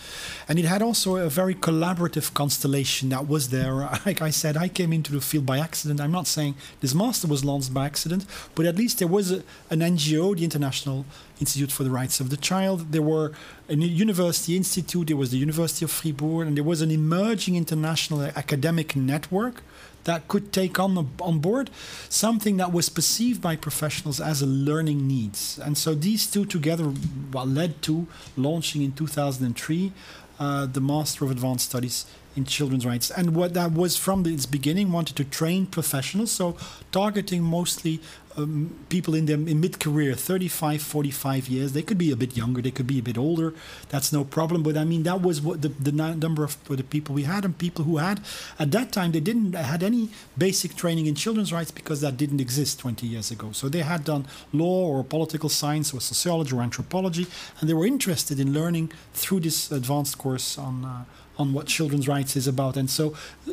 and 0.49 0.59
it 0.59 0.64
had 0.64 0.81
also 0.81 1.16
a 1.16 1.29
very 1.29 1.55
collaborative 1.55 2.33
constellation 2.35 3.09
that 3.09 3.27
was 3.27 3.51
there. 3.51 3.88
Like 4.07 4.23
I 4.23 4.31
said, 4.31 4.57
I 4.57 4.68
came 4.68 4.92
into 4.92 5.12
the 5.12 5.20
field 5.20 5.46
by 5.46 5.59
accident. 5.59 6.01
I'm 6.01 6.11
not 6.11 6.27
saying 6.27 6.55
this 6.81 6.94
master 6.94 7.27
was 7.27 7.44
launched 7.44 7.73
by 7.75 7.87
accident, 7.87 8.25
but 8.55 8.64
at 8.66 8.77
least 8.77 8.99
there 8.99 9.09
was 9.09 9.31
a, 9.31 9.42
an 9.68 9.81
NGO, 9.81 10.37
the 10.37 10.44
International 10.44 11.05
Institute 11.38 11.73
for 11.73 11.85
the 11.85 11.90
Rights 11.90 12.20
of 12.20 12.31
the 12.31 12.37
Child. 12.37 12.92
There 12.92 13.03
were 13.03 13.33
a 13.68 13.75
university 13.75 14.57
institute. 14.57 15.09
There 15.09 15.16
was 15.16 15.31
the 15.31 15.38
University 15.38 15.85
of 15.85 15.90
Fribourg, 15.90 16.46
and 16.46 16.57
there 16.57 16.64
was 16.64 16.81
an 16.81 16.90
emerging 16.90 17.57
international 17.57 18.23
academic 18.23 18.96
network 18.96 19.62
that 20.04 20.28
could 20.28 20.52
take 20.52 20.78
on 20.78 21.10
on 21.20 21.38
board 21.38 21.70
something 22.08 22.56
that 22.56 22.72
was 22.72 22.88
perceived 22.88 23.40
by 23.40 23.56
professionals 23.56 24.20
as 24.20 24.42
a 24.42 24.46
learning 24.46 25.06
needs. 25.06 25.58
And 25.58 25.76
so 25.76 25.94
these 25.94 26.30
two 26.30 26.44
together 26.44 26.92
well, 27.32 27.46
led 27.46 27.82
to 27.82 28.06
launching 28.36 28.82
in 28.82 28.92
2003 28.92 29.92
uh, 30.38 30.66
the 30.66 30.80
Master 30.80 31.24
of 31.24 31.30
Advanced 31.30 31.68
Studies 31.68 32.06
in 32.34 32.44
Children's 32.44 32.86
Rights. 32.86 33.10
And 33.10 33.34
what 33.34 33.54
that 33.54 33.72
was 33.72 33.96
from 33.96 34.24
its 34.24 34.46
beginning 34.46 34.90
wanted 34.90 35.16
to 35.16 35.24
train 35.24 35.66
professionals, 35.66 36.30
so 36.30 36.56
targeting 36.92 37.42
mostly 37.42 38.00
um, 38.37 38.71
people 38.88 39.14
in 39.14 39.27
their 39.27 39.37
in 39.37 39.61
mid-career 39.61 40.14
35 40.14 40.83
45 40.83 41.49
years 41.49 41.73
they 41.73 41.83
could 41.83 41.99
be 41.99 42.11
a 42.11 42.16
bit 42.16 42.37
younger 42.37 42.62
they 42.62 42.71
could 42.71 42.87
be 42.87 42.99
a 42.99 43.03
bit 43.03 43.19
older 43.19 43.53
that's 43.88 44.12
no 44.12 44.25
problem 44.25 44.62
but 44.62 44.77
i 44.77 44.85
mean 44.85 45.03
that 45.03 45.21
was 45.21 45.40
what 45.40 45.62
the, 45.62 45.69
the 45.69 45.93
number 45.93 46.45
of 46.45 46.57
the 46.69 46.85
people 46.85 47.14
we 47.14 47.25
had 47.25 47.45
and 47.45 47.59
people 47.59 47.85
who 47.85 47.97
had 47.97 48.21
at 48.59 48.71
that 48.71 48.93
time 48.93 49.12
they 49.12 49.21
didn't 49.21 49.55
had 49.55 49.83
any 49.83 50.09
basic 50.38 50.77
training 50.77 51.07
in 51.07 51.14
children's 51.14 51.53
rights 51.53 51.71
because 51.71 52.01
that 52.01 52.16
didn't 52.16 52.40
exist 52.40 52.79
20 52.79 53.07
years 53.07 53.31
ago 53.31 53.51
so 53.53 53.69
they 53.69 53.83
had 53.83 54.05
done 54.05 54.27
law 54.53 54.87
or 54.87 55.03
political 55.03 55.49
science 55.49 55.93
or 55.93 56.01
sociology 56.01 56.55
or 56.55 56.62
anthropology 56.62 57.26
and 57.61 57.68
they 57.68 57.74
were 57.74 57.87
interested 57.87 58.39
in 58.39 58.53
learning 58.53 58.93
through 59.12 59.41
this 59.41 59.72
advanced 59.72 60.18
course 60.18 60.57
on 60.57 60.85
uh, 60.85 61.05
on 61.41 61.55
what 61.55 61.66
children's 61.66 62.07
rights 62.07 62.37
is 62.37 62.47
about. 62.47 62.76
And 62.76 62.91
so 62.91 63.14
uh, 63.49 63.53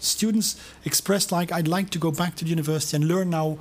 students 0.00 0.60
expressed 0.84 1.30
like, 1.30 1.52
I'd 1.52 1.68
like 1.68 1.90
to 1.90 1.98
go 1.98 2.10
back 2.10 2.34
to 2.36 2.44
the 2.44 2.50
university 2.50 2.96
and 2.96 3.06
learn 3.06 3.30
now 3.30 3.58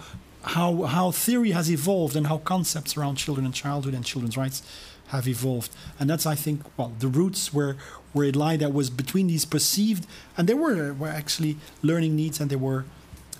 how, 0.47 0.83
how 0.83 1.11
theory 1.11 1.51
has 1.51 1.69
evolved 1.69 2.15
and 2.15 2.27
how 2.27 2.37
concepts 2.39 2.97
around 2.97 3.15
children 3.15 3.45
and 3.45 3.53
childhood 3.53 3.93
and 3.93 4.05
children's 4.05 4.37
rights 4.37 4.61
have 5.07 5.27
evolved. 5.27 5.71
And 5.99 6.09
that's, 6.09 6.25
I 6.25 6.35
think, 6.35 6.61
well, 6.77 6.93
the 6.99 7.07
roots 7.07 7.53
where, 7.53 7.77
where 8.13 8.27
it 8.27 8.35
lie 8.35 8.57
that 8.57 8.73
was 8.73 8.89
between 8.89 9.27
these 9.27 9.45
perceived, 9.45 10.05
and 10.37 10.47
there 10.47 10.57
were, 10.57 10.93
were 10.93 11.07
actually 11.07 11.57
learning 11.81 12.15
needs 12.15 12.39
and 12.39 12.49
there 12.49 12.57
were 12.57 12.85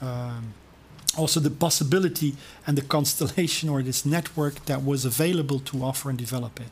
um, 0.01 0.53
also 1.17 1.39
the 1.39 1.49
possibility 1.49 2.35
and 2.65 2.77
the 2.77 2.81
constellation 2.81 3.69
or 3.69 3.81
this 3.81 4.05
network 4.05 4.65
that 4.65 4.83
was 4.83 5.05
available 5.05 5.59
to 5.59 5.83
offer 5.83 6.09
and 6.09 6.17
develop 6.17 6.59
it. 6.59 6.67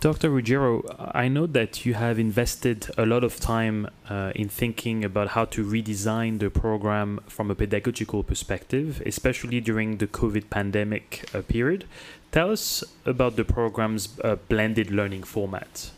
Dr. 0.00 0.30
Ruggiero, 0.30 0.84
I 1.12 1.26
know 1.26 1.46
that 1.48 1.84
you 1.84 1.94
have 1.94 2.20
invested 2.20 2.88
a 2.96 3.04
lot 3.04 3.24
of 3.24 3.40
time 3.40 3.88
uh, 4.08 4.30
in 4.36 4.48
thinking 4.48 5.04
about 5.04 5.30
how 5.30 5.44
to 5.46 5.64
redesign 5.64 6.38
the 6.38 6.50
program 6.50 7.18
from 7.26 7.50
a 7.50 7.56
pedagogical 7.56 8.22
perspective, 8.22 9.02
especially 9.04 9.60
during 9.60 9.96
the 9.96 10.06
COVID 10.06 10.50
pandemic 10.50 11.28
uh, 11.34 11.42
period. 11.42 11.84
Tell 12.30 12.52
us 12.52 12.84
about 13.06 13.34
the 13.34 13.44
program's 13.44 14.16
uh, 14.22 14.36
blended 14.48 14.92
learning 14.92 15.24
format. 15.24 15.90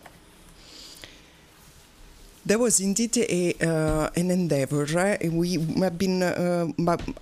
There 2.47 2.59
was 2.59 2.81
indeed 2.81 3.19
a, 3.19 3.53
uh, 3.61 4.09
an 4.17 4.31
endeavor. 4.31 4.87
Right? 4.87 5.31
We 5.31 5.59
have 5.81 5.99
been, 5.99 6.23
uh, 6.23 6.69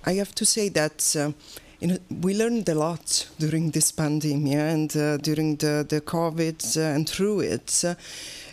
I 0.05 0.13
have 0.13 0.33
to 0.35 0.45
say 0.45 0.69
that 0.69 1.13
uh, 1.19 1.33
you 1.79 1.87
know, 1.87 1.97
we 2.21 2.35
learned 2.35 2.67
a 2.67 2.75
lot 2.75 3.29
during 3.39 3.71
this 3.71 3.91
pandemic 3.91 4.53
and 4.53 4.95
uh, 4.97 5.17
during 5.17 5.55
the, 5.55 5.85
the 5.87 6.01
COVID 6.01 6.77
uh, 6.77 6.95
and 6.95 7.07
through 7.07 7.39
it. 7.41 7.85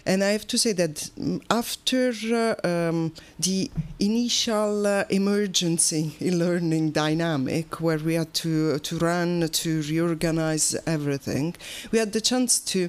And 0.08 0.22
I 0.22 0.28
have 0.28 0.46
to 0.46 0.58
say 0.58 0.72
that 0.74 1.10
mm, 1.18 1.42
after 1.50 2.12
uh, 2.32 2.88
um, 2.88 3.12
the 3.40 3.68
initial 3.98 4.86
uh, 4.86 5.04
emergency 5.10 6.14
learning 6.20 6.92
dynamic, 6.92 7.80
where 7.80 7.98
we 7.98 8.14
had 8.14 8.32
to, 8.34 8.78
to 8.78 8.98
run, 8.98 9.48
to 9.48 9.82
reorganize 9.82 10.76
everything, 10.86 11.56
we 11.90 11.98
had 11.98 12.12
the 12.12 12.20
chance 12.20 12.60
to 12.60 12.88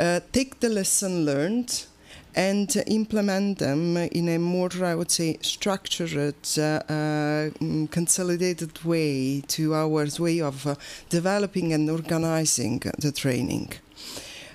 uh, 0.00 0.20
take 0.32 0.60
the 0.60 0.70
lesson 0.70 1.26
learned 1.26 1.84
and 2.34 2.82
implement 2.86 3.58
them 3.58 3.96
in 3.96 4.28
a 4.28 4.38
more, 4.38 4.70
I 4.82 4.94
would 4.94 5.10
say, 5.10 5.38
structured, 5.40 6.34
uh, 6.58 6.62
uh, 6.62 7.50
consolidated 7.90 8.84
way 8.84 9.40
to 9.48 9.74
our 9.74 9.88
way 10.18 10.40
of 10.40 10.66
uh, 10.66 10.74
developing 11.08 11.72
and 11.72 11.88
organizing 11.88 12.82
the 12.98 13.12
training. 13.12 13.72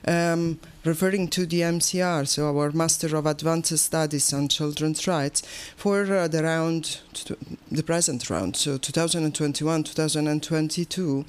Um, 0.06 0.60
referring 0.84 1.28
to 1.28 1.46
the 1.46 1.62
MCR, 1.62 2.28
so 2.28 2.58
our 2.58 2.72
Master 2.72 3.16
of 3.16 3.26
Advanced 3.26 3.78
Studies 3.78 4.34
on 4.34 4.48
Children's 4.48 5.08
Rights, 5.08 5.42
for 5.76 6.04
uh, 6.14 6.28
the 6.28 6.44
round, 6.44 7.00
the 7.72 7.84
present 7.84 8.30
round, 8.30 8.56
so 8.56 8.78
2021 8.78 9.84
2022, 9.84 11.26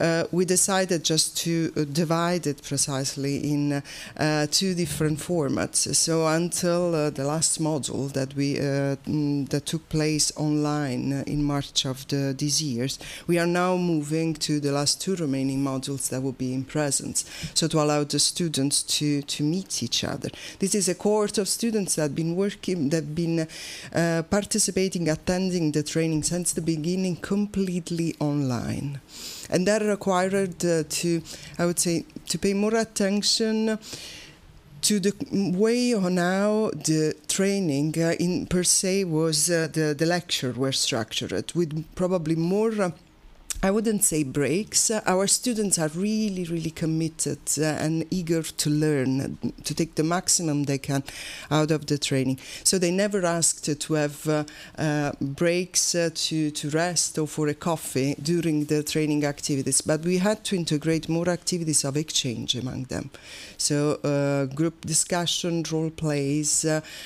uh, 0.00 0.24
we 0.32 0.44
decided 0.44 1.04
just 1.04 1.36
to 1.38 1.72
uh, 1.76 1.84
divide 1.84 2.46
it 2.46 2.62
precisely 2.62 3.36
in 3.38 3.82
uh, 4.16 4.46
two 4.50 4.74
different 4.74 5.18
formats. 5.18 5.94
So 5.94 6.26
until 6.26 6.94
uh, 6.94 7.10
the 7.10 7.24
last 7.24 7.60
module 7.60 8.12
that 8.12 8.34
we 8.34 8.58
uh, 8.58 8.96
mm, 9.06 9.48
that 9.50 9.66
took 9.66 9.88
place 9.88 10.32
online 10.36 11.22
in 11.26 11.44
March 11.44 11.84
of 11.84 12.06
the, 12.08 12.34
these 12.36 12.62
years, 12.62 12.98
we 13.26 13.38
are 13.38 13.46
now 13.46 13.76
moving 13.76 14.34
to 14.34 14.60
the 14.60 14.72
last 14.72 15.00
two 15.00 15.14
remaining 15.16 15.62
modules 15.62 16.08
that 16.10 16.22
will 16.22 16.32
be 16.32 16.54
in 16.54 16.64
presence. 16.64 17.24
So 17.54 17.68
to 17.68 17.80
allow 17.80 18.04
the 18.04 18.18
students 18.18 18.81
to, 18.82 19.22
to 19.22 19.42
meet 19.42 19.82
each 19.82 20.04
other. 20.04 20.30
This 20.58 20.74
is 20.74 20.88
a 20.88 20.94
cohort 20.94 21.38
of 21.38 21.48
students 21.48 21.94
that 21.94 22.02
have 22.02 22.14
been 22.14 22.36
working, 22.36 22.88
that 22.90 23.04
have 23.04 23.14
been 23.14 23.46
uh, 23.94 24.22
participating, 24.30 25.08
attending 25.08 25.72
the 25.72 25.82
training 25.82 26.22
since 26.22 26.52
the 26.52 26.62
beginning 26.62 27.16
completely 27.16 28.14
online. 28.20 29.00
And 29.50 29.66
that 29.66 29.82
required 29.82 30.64
uh, 30.64 30.84
to, 30.88 31.22
I 31.58 31.66
would 31.66 31.78
say, 31.78 32.04
to 32.28 32.38
pay 32.38 32.54
more 32.54 32.74
attention 32.74 33.78
to 34.82 34.98
the 34.98 35.14
way 35.56 35.94
on 35.94 36.16
how 36.16 36.70
the 36.74 37.14
training 37.28 37.94
uh, 37.98 38.14
in 38.18 38.46
per 38.46 38.64
se 38.64 39.04
was 39.04 39.48
uh, 39.48 39.68
the, 39.72 39.94
the 39.94 40.06
lecture 40.06 40.52
were 40.52 40.72
structured 40.72 41.52
with 41.54 41.84
probably 41.94 42.34
more 42.34 42.72
uh, 42.82 42.90
I 43.64 43.70
wouldn't 43.70 44.02
say 44.02 44.24
breaks. 44.24 44.90
Uh, 44.90 45.02
our 45.06 45.28
students 45.28 45.78
are 45.78 45.86
really, 45.94 46.42
really 46.42 46.72
committed 46.72 47.38
uh, 47.58 47.62
and 47.62 48.04
eager 48.10 48.42
to 48.42 48.70
learn, 48.70 49.38
to 49.62 49.72
take 49.72 49.94
the 49.94 50.02
maximum 50.02 50.64
they 50.64 50.78
can 50.78 51.04
out 51.48 51.70
of 51.70 51.86
the 51.86 51.96
training. 51.96 52.40
So 52.64 52.76
they 52.80 52.90
never 52.90 53.24
asked 53.24 53.80
to 53.80 53.94
have 53.94 54.28
uh, 54.28 54.44
uh 54.78 55.12
breaks 55.20 55.94
uh, 55.94 56.10
to, 56.12 56.50
to 56.50 56.70
rest 56.70 57.18
or 57.18 57.28
for 57.28 57.46
a 57.46 57.54
coffee 57.54 58.16
during 58.20 58.64
the 58.64 58.82
training 58.82 59.24
activities. 59.24 59.80
But 59.80 60.00
we 60.00 60.18
had 60.18 60.42
to 60.46 60.56
integrate 60.56 61.08
more 61.08 61.28
activities 61.28 61.84
of 61.84 61.96
exchange 61.96 62.56
among 62.56 62.84
them. 62.84 63.10
So 63.58 64.00
uh, 64.02 64.46
group 64.46 64.84
discussion, 64.84 65.62
role 65.70 65.90
plays 65.90 66.64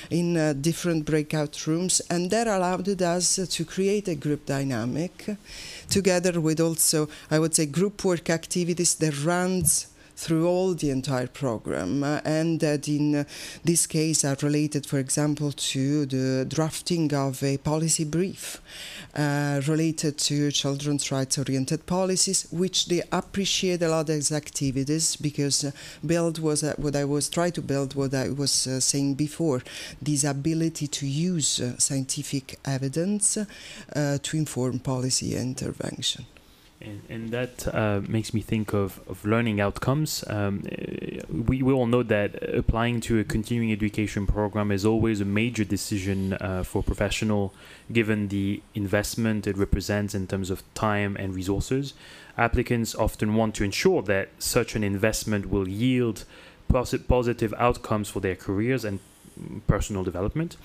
in 0.09 0.61
different 0.61 1.05
breakout 1.05 1.67
rooms, 1.67 2.01
and 2.09 2.31
that 2.31 2.47
allowed 2.47 2.99
us 2.99 3.35
to 3.35 3.65
create 3.65 4.07
a 4.07 4.15
group 4.15 4.47
dynamic 4.47 5.37
together 5.89 6.39
with 6.39 6.59
also, 6.59 7.09
I 7.31 7.39
would 7.39 7.55
say, 7.55 7.65
group 7.65 8.03
work 8.03 8.29
activities 8.29 8.95
that 8.95 9.23
runs 9.23 9.87
through 10.17 10.47
all 10.47 10.73
the 10.73 10.89
entire 10.89 11.27
program 11.27 12.03
uh, 12.03 12.19
and 12.25 12.59
that 12.59 12.87
in 12.87 13.15
uh, 13.15 13.23
this 13.63 13.85
case 13.85 14.25
are 14.25 14.35
related 14.41 14.83
for 14.83 14.97
example 14.97 15.51
to 15.51 16.07
the 16.07 16.43
drafting 16.45 17.13
of 17.13 17.43
a 17.43 17.57
policy 17.57 18.03
brief 18.03 18.59
uh, 19.15 19.61
related 19.67 20.17
to 20.17 20.51
children's 20.51 21.11
rights 21.11 21.37
oriented 21.37 21.85
policies 21.85 22.47
which 22.51 22.87
they 22.87 23.03
appreciate 23.11 23.81
a 23.83 23.87
lot 23.87 24.09
as 24.09 24.31
activities 24.31 25.15
because 25.17 25.63
uh, 25.63 25.71
build 26.03 26.39
was 26.39 26.63
uh, 26.63 26.73
what 26.77 26.95
I 26.95 27.05
was 27.05 27.29
trying 27.29 27.51
to 27.51 27.61
build 27.61 27.93
what 27.93 28.15
I 28.15 28.29
was 28.29 28.65
uh, 28.65 28.79
saying 28.79 29.13
before 29.13 29.61
this 30.01 30.23
ability 30.23 30.87
to 30.87 31.05
use 31.05 31.61
scientific 31.77 32.59
evidence 32.65 33.37
to 33.93 34.37
inform 34.37 34.79
policy 34.79 35.35
intervention 35.35 36.25
and, 36.79 37.01
and 37.09 37.29
that 37.31 37.73
uh, 37.73 38.01
makes 38.07 38.33
me 38.33 38.41
think 38.41 38.73
of, 38.73 38.99
of 39.07 39.25
learning 39.25 39.59
outcomes. 39.59 40.23
Um, 40.27 40.63
we, 41.29 41.63
we 41.63 41.73
all 41.73 41.87
know 41.87 42.03
that 42.03 42.41
applying 42.53 43.01
to 43.01 43.19
a 43.19 43.23
continuing 43.23 43.71
education 43.71 44.27
program 44.27 44.71
is 44.71 44.85
always 44.85 45.19
a 45.19 45.25
major 45.25 45.63
decision 45.63 46.33
uh, 46.33 46.63
for 46.63 46.83
professional, 46.83 47.53
given 47.91 48.27
the 48.27 48.61
investment 48.75 49.47
it 49.47 49.57
represents 49.57 50.13
in 50.13 50.27
terms 50.27 50.49
of 50.51 50.61
time 50.75 51.15
and 51.17 51.33
resources. 51.33 51.93
Applicants 52.37 52.93
often 52.93 53.33
want 53.33 53.55
to 53.55 53.63
ensure 53.63 54.03
that 54.03 54.29
such 54.37 54.75
an 54.75 54.83
investment 54.83 55.49
will 55.49 55.67
yield 55.67 56.25
posi- 56.71 57.07
positive 57.07 57.53
outcomes 57.57 58.07
for 58.07 58.19
their 58.19 58.35
careers 58.35 58.85
and 58.85 58.99
personal 59.65 60.03
development. 60.03 60.57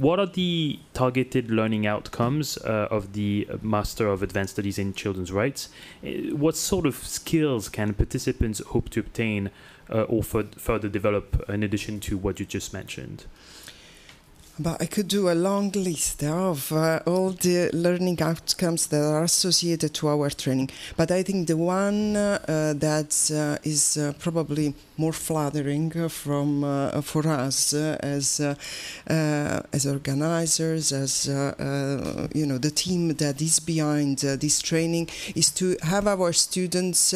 What 0.00 0.18
are 0.18 0.24
the 0.24 0.78
targeted 0.94 1.50
learning 1.50 1.86
outcomes 1.86 2.56
uh, 2.56 2.88
of 2.90 3.12
the 3.12 3.46
Master 3.60 4.08
of 4.08 4.22
Advanced 4.22 4.54
Studies 4.54 4.78
in 4.78 4.94
Children's 4.94 5.30
Rights? 5.30 5.68
Uh, 6.02 6.34
what 6.34 6.56
sort 6.56 6.86
of 6.86 6.96
skills 6.96 7.68
can 7.68 7.92
participants 7.92 8.62
hope 8.68 8.88
to 8.88 9.00
obtain 9.00 9.50
uh, 9.90 10.04
or 10.04 10.22
further 10.22 10.88
develop 10.88 11.44
in 11.50 11.62
addition 11.62 12.00
to 12.00 12.16
what 12.16 12.40
you 12.40 12.46
just 12.46 12.72
mentioned? 12.72 13.26
But 14.62 14.82
I 14.82 14.86
could 14.86 15.08
do 15.08 15.30
a 15.30 15.34
long 15.34 15.70
list 15.70 16.22
of 16.22 16.70
uh, 16.70 17.00
all 17.06 17.30
the 17.30 17.70
learning 17.72 18.20
outcomes 18.20 18.88
that 18.88 19.02
are 19.02 19.24
associated 19.24 19.94
to 19.94 20.08
our 20.08 20.28
training. 20.28 20.68
But 20.98 21.10
I 21.10 21.22
think 21.22 21.46
the 21.46 21.56
one 21.56 22.14
uh, 22.14 22.74
that 22.76 23.12
uh, 23.32 23.56
is 23.66 23.96
uh, 23.96 24.12
probably 24.18 24.74
more 24.98 25.14
flattering 25.14 25.90
from 26.10 26.62
uh, 26.62 27.00
for 27.00 27.26
us 27.26 27.72
uh, 27.72 27.96
as 28.00 28.38
as 29.06 29.86
organizers, 29.86 30.92
as 30.92 31.26
you 32.34 32.44
know, 32.44 32.58
the 32.58 32.70
team 32.70 33.14
that 33.14 33.40
is 33.40 33.60
behind 33.60 34.18
this 34.18 34.60
training 34.60 35.08
is 35.34 35.50
to 35.52 35.78
have 35.84 36.06
our 36.06 36.34
students 36.34 37.14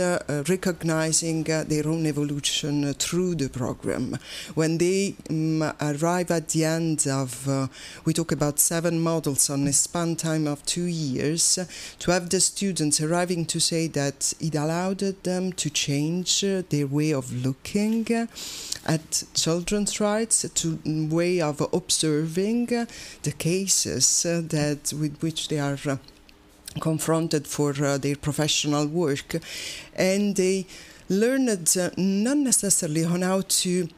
recognizing 0.49 1.43
their 1.45 1.87
own 1.87 2.07
evolution 2.07 2.95
through 2.95 3.35
the 3.35 3.51
program. 3.51 4.17
When 4.55 4.79
they 4.79 5.15
um, 5.29 5.63
arrive 5.63 6.31
at 6.31 6.49
the 6.49 6.65
end 6.65 7.07
of 7.07 7.34
uh, 7.49 7.68
we 8.05 8.12
talk 8.12 8.32
about 8.32 8.59
seven 8.59 9.01
models 9.01 9.51
on 9.51 9.66
a 9.66 9.72
span 9.72 10.16
time 10.16 10.47
of 10.47 10.64
two 10.64 10.87
years, 10.87 11.59
to 11.99 12.11
have 12.11 12.28
the 12.30 12.41
students 12.41 13.01
arriving 13.01 13.47
to 13.47 13.61
say 13.61 13.89
that 13.89 14.35
it 14.41 14.55
allowed 14.55 15.01
them 15.22 15.53
to 15.53 15.70
change 15.70 16.45
uh, 16.45 16.62
their 16.68 16.87
way 16.87 17.12
of 17.12 17.32
looking 17.45 18.07
at 18.87 19.24
children's 19.35 20.01
rights, 20.01 20.47
to 20.55 20.78
way 21.11 21.41
of 21.41 21.61
observing 21.72 22.66
the 22.66 23.32
cases 23.39 24.26
uh, 24.26 24.43
that 24.45 24.93
with 24.93 25.20
which 25.20 25.49
they 25.49 25.59
are 25.59 25.78
confronted 26.80 27.47
for 27.47 27.72
uh, 27.85 27.99
their 27.99 28.16
professional 28.16 28.87
work. 28.87 29.37
And 29.95 30.37
they 30.37 30.66
learned 31.09 31.76
uh, 31.78 31.91
not 31.97 32.39
necessarily 32.39 33.05
on 33.05 33.22
how 33.22 33.43
to 33.43 33.89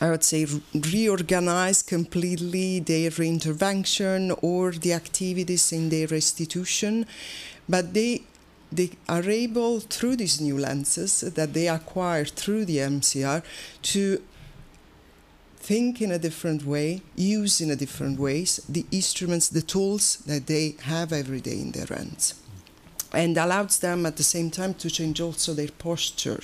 I 0.00 0.10
would 0.10 0.22
say 0.22 0.46
reorganize 0.74 1.82
completely 1.82 2.78
their 2.78 3.10
intervention 3.10 4.32
or 4.42 4.72
the 4.72 4.92
activities 4.92 5.72
in 5.72 5.88
their 5.88 6.06
restitution, 6.06 7.06
but 7.68 7.94
they 7.94 8.22
they 8.70 8.90
are 9.08 9.28
able 9.28 9.80
through 9.80 10.16
these 10.16 10.40
new 10.40 10.58
lenses 10.58 11.20
that 11.20 11.54
they 11.54 11.68
acquire 11.68 12.26
through 12.26 12.66
the 12.66 12.76
MCR 12.76 13.42
to 13.80 14.22
think 15.56 16.00
in 16.00 16.12
a 16.12 16.18
different 16.18 16.64
way, 16.64 17.02
use 17.16 17.60
in 17.60 17.70
a 17.70 17.76
different 17.76 18.18
ways 18.18 18.60
the 18.68 18.84
instruments, 18.90 19.48
the 19.48 19.62
tools 19.62 20.18
that 20.26 20.46
they 20.46 20.76
have 20.82 21.12
every 21.12 21.40
day 21.40 21.58
in 21.60 21.72
their 21.72 21.86
hands, 21.86 22.34
and 23.12 23.36
allows 23.36 23.78
them 23.78 24.06
at 24.06 24.16
the 24.16 24.22
same 24.22 24.50
time 24.50 24.74
to 24.74 24.90
change 24.90 25.20
also 25.20 25.54
their 25.54 25.70
posture 25.78 26.42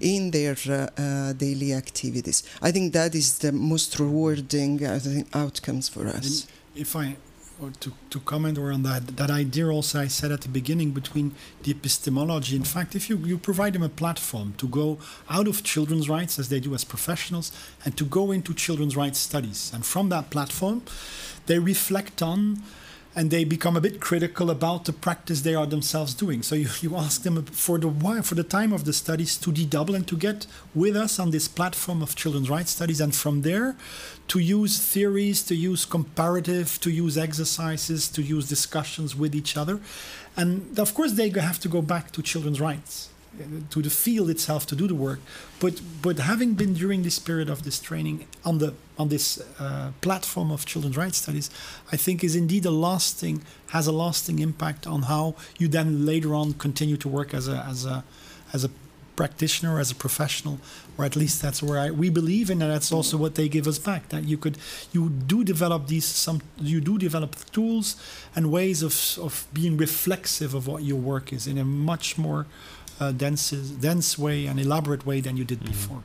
in 0.00 0.30
their 0.30 0.56
uh, 0.68 0.88
uh, 1.00 1.32
daily 1.32 1.72
activities. 1.72 2.42
I 2.62 2.70
think 2.70 2.92
that 2.92 3.14
is 3.14 3.38
the 3.38 3.52
most 3.52 3.98
rewarding 3.98 4.84
uh, 4.84 5.00
outcomes 5.34 5.88
for 5.88 6.06
us. 6.06 6.46
If 6.74 6.94
I 6.94 7.16
or 7.60 7.70
to, 7.80 7.92
to 8.10 8.20
comment 8.20 8.56
on 8.58 8.82
that, 8.84 9.16
that 9.16 9.30
idea 9.30 9.68
also 9.68 10.00
I 10.00 10.06
said 10.06 10.30
at 10.30 10.42
the 10.42 10.48
beginning 10.48 10.92
between 10.92 11.34
the 11.62 11.72
epistemology. 11.72 12.56
In 12.56 12.64
fact, 12.64 12.94
if 12.94 13.10
you, 13.10 13.16
you 13.16 13.36
provide 13.36 13.72
them 13.72 13.82
a 13.82 13.88
platform 13.88 14.54
to 14.58 14.68
go 14.68 14.98
out 15.28 15.48
of 15.48 15.64
children's 15.64 16.08
rights 16.08 16.38
as 16.38 16.48
they 16.48 16.60
do 16.60 16.74
as 16.74 16.84
professionals 16.84 17.50
and 17.84 17.96
to 17.96 18.04
go 18.04 18.30
into 18.30 18.54
children's 18.54 18.96
rights 18.96 19.18
studies, 19.18 19.72
and 19.74 19.84
from 19.84 20.08
that 20.10 20.30
platform, 20.30 20.82
they 21.46 21.58
reflect 21.58 22.22
on 22.22 22.62
and 23.18 23.32
they 23.32 23.42
become 23.42 23.76
a 23.76 23.80
bit 23.80 23.98
critical 23.98 24.48
about 24.48 24.84
the 24.84 24.92
practice 24.92 25.40
they 25.40 25.56
are 25.56 25.66
themselves 25.66 26.14
doing. 26.14 26.40
So 26.40 26.54
you, 26.54 26.68
you 26.80 26.94
ask 26.94 27.24
them 27.24 27.44
for 27.46 27.76
the 27.76 27.88
while, 27.88 28.22
for 28.22 28.36
the 28.36 28.44
time 28.44 28.72
of 28.72 28.84
the 28.84 28.92
studies 28.92 29.36
to 29.38 29.50
dedouble 29.50 29.96
and 29.96 30.06
to 30.06 30.16
get 30.16 30.46
with 30.72 30.96
us 30.96 31.18
on 31.18 31.32
this 31.32 31.48
platform 31.48 32.00
of 32.00 32.14
children's 32.14 32.48
rights 32.48 32.70
studies, 32.70 33.00
and 33.00 33.12
from 33.12 33.42
there 33.42 33.74
to 34.28 34.38
use 34.38 34.78
theories, 34.78 35.42
to 35.42 35.56
use 35.56 35.84
comparative, 35.84 36.78
to 36.80 36.90
use 36.92 37.18
exercises, 37.18 38.06
to 38.06 38.22
use 38.22 38.48
discussions 38.48 39.16
with 39.16 39.34
each 39.34 39.56
other, 39.56 39.80
and 40.36 40.78
of 40.78 40.94
course 40.94 41.14
they 41.14 41.28
have 41.30 41.58
to 41.58 41.68
go 41.68 41.82
back 41.82 42.12
to 42.12 42.22
children's 42.22 42.60
rights 42.60 43.08
to 43.70 43.82
the 43.82 43.90
field 43.90 44.30
itself 44.30 44.66
to 44.66 44.76
do 44.76 44.86
the 44.86 44.94
work. 44.94 45.20
But 45.60 45.80
but 46.02 46.18
having 46.18 46.54
been 46.54 46.74
during 46.74 47.02
this 47.02 47.18
period 47.18 47.48
of 47.50 47.62
this 47.62 47.80
training 47.80 48.26
on 48.44 48.58
the 48.58 48.74
on 48.98 49.08
this 49.08 49.40
uh, 49.60 49.92
platform 50.00 50.50
of 50.50 50.66
children's 50.66 50.96
rights 50.96 51.18
studies, 51.18 51.50
I 51.92 51.96
think 51.96 52.24
is 52.24 52.34
indeed 52.34 52.64
a 52.64 52.70
lasting 52.70 53.42
has 53.68 53.86
a 53.86 53.92
lasting 53.92 54.38
impact 54.38 54.86
on 54.86 55.02
how 55.02 55.34
you 55.58 55.68
then 55.68 56.06
later 56.06 56.34
on 56.34 56.54
continue 56.54 56.96
to 56.96 57.08
work 57.08 57.34
as 57.34 57.48
a 57.48 57.64
as 57.68 57.84
a 57.84 58.04
as 58.52 58.64
a 58.64 58.70
practitioner 59.18 59.80
as 59.80 59.90
a 59.90 59.96
professional 59.96 60.60
or 60.96 61.04
at 61.04 61.16
least 61.16 61.42
that's 61.42 61.60
where 61.60 61.78
I, 61.86 61.90
we 61.90 62.08
believe 62.08 62.50
in 62.50 62.62
and 62.62 62.70
that's 62.70 62.92
also 62.92 63.16
what 63.16 63.34
they 63.34 63.48
give 63.48 63.66
us 63.66 63.76
back 63.76 64.10
that 64.10 64.22
you 64.30 64.38
could 64.38 64.56
you 64.92 65.10
do 65.10 65.42
develop 65.42 65.88
these 65.88 66.04
some 66.04 66.40
you 66.56 66.80
do 66.80 66.98
develop 66.98 67.34
tools 67.50 67.96
and 68.36 68.52
ways 68.58 68.80
of 68.88 68.94
of 69.26 69.48
being 69.52 69.76
reflexive 69.76 70.54
of 70.54 70.68
what 70.68 70.84
your 70.84 71.00
work 71.12 71.32
is 71.32 71.48
in 71.48 71.58
a 71.58 71.64
much 71.64 72.16
more 72.16 72.46
uh, 73.00 73.12
dense, 73.12 73.50
dense 73.50 74.18
way 74.18 74.46
and 74.46 74.58
elaborate 74.58 75.06
way 75.06 75.20
than 75.20 75.36
you 75.36 75.44
did 75.44 75.60
mm-hmm. 75.60 75.72
before. 75.72 76.02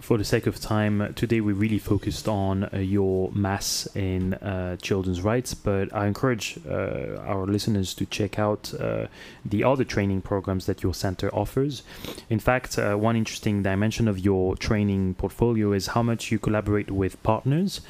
For 0.00 0.18
the 0.18 0.24
sake 0.24 0.46
of 0.46 0.60
time, 0.60 1.14
today 1.14 1.40
we 1.40 1.54
really 1.54 1.78
focused 1.78 2.28
on 2.28 2.64
uh, 2.64 2.78
your 2.78 3.32
mass 3.32 3.88
in 3.94 4.34
uh, 4.34 4.76
children's 4.76 5.22
rights, 5.22 5.54
but 5.54 5.94
I 5.94 6.06
encourage 6.06 6.58
uh, 6.68 7.16
our 7.24 7.46
listeners 7.46 7.94
to 7.94 8.04
check 8.04 8.38
out 8.38 8.74
uh, 8.78 9.06
the 9.42 9.64
other 9.64 9.84
training 9.84 10.20
programs 10.20 10.66
that 10.66 10.82
your 10.82 10.92
center 10.92 11.34
offers. 11.34 11.82
In 12.28 12.40
fact, 12.40 12.78
uh, 12.78 12.96
one 12.96 13.16
interesting 13.16 13.62
dimension 13.62 14.06
of 14.06 14.18
your 14.18 14.54
training 14.54 15.14
portfolio 15.14 15.72
is 15.72 15.88
how 15.88 16.02
much 16.02 16.30
you 16.30 16.38
collaborate 16.38 16.90
with 16.90 17.22
partners 17.22 17.80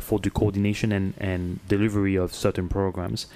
for 0.00 0.20
the 0.20 0.30
coordination 0.30 0.92
and, 0.92 1.14
and 1.18 1.58
delivery 1.66 2.14
of 2.14 2.32
certain 2.32 2.68
programs. 2.68 3.26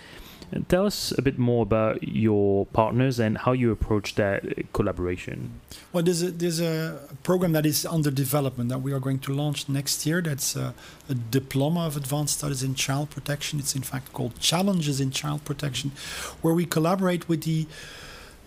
Tell 0.69 0.87
us 0.87 1.13
a 1.19 1.23
bit 1.23 1.39
more 1.39 1.63
about 1.63 2.03
your 2.07 2.67
partners 2.67 3.19
and 3.19 3.37
how 3.37 3.53
you 3.53 3.73
approach 3.73 4.15
that 4.15 4.73
collaboration. 4.73 5.61
Well, 5.93 6.05
there's 6.05 6.23
a, 6.23 6.31
there's 6.31 6.61
a 6.61 7.01
program 7.23 7.53
that 7.53 7.67
is 7.67 7.85
under 7.85 8.11
development 8.11 8.71
that 8.71 8.79
we 8.79 8.93
are 8.93 9.01
going 9.01 9.19
to 9.21 9.35
launch 9.35 9.69
next 9.69 10.07
year. 10.07 10.23
That's 10.23 10.55
a, 10.55 10.75
a 11.09 11.15
diploma 11.15 11.87
of 11.87 11.97
advanced 11.97 12.39
studies 12.39 12.63
in 12.63 12.75
child 12.75 13.11
protection. 13.11 13.59
It's 13.59 13.75
in 13.75 13.83
fact 13.83 14.13
called 14.13 14.39
Challenges 14.39 15.01
in 15.01 15.11
Child 15.11 15.45
Protection, 15.45 15.91
where 16.43 16.55
we 16.55 16.65
collaborate 16.65 17.29
with 17.29 17.43
the 17.43 17.67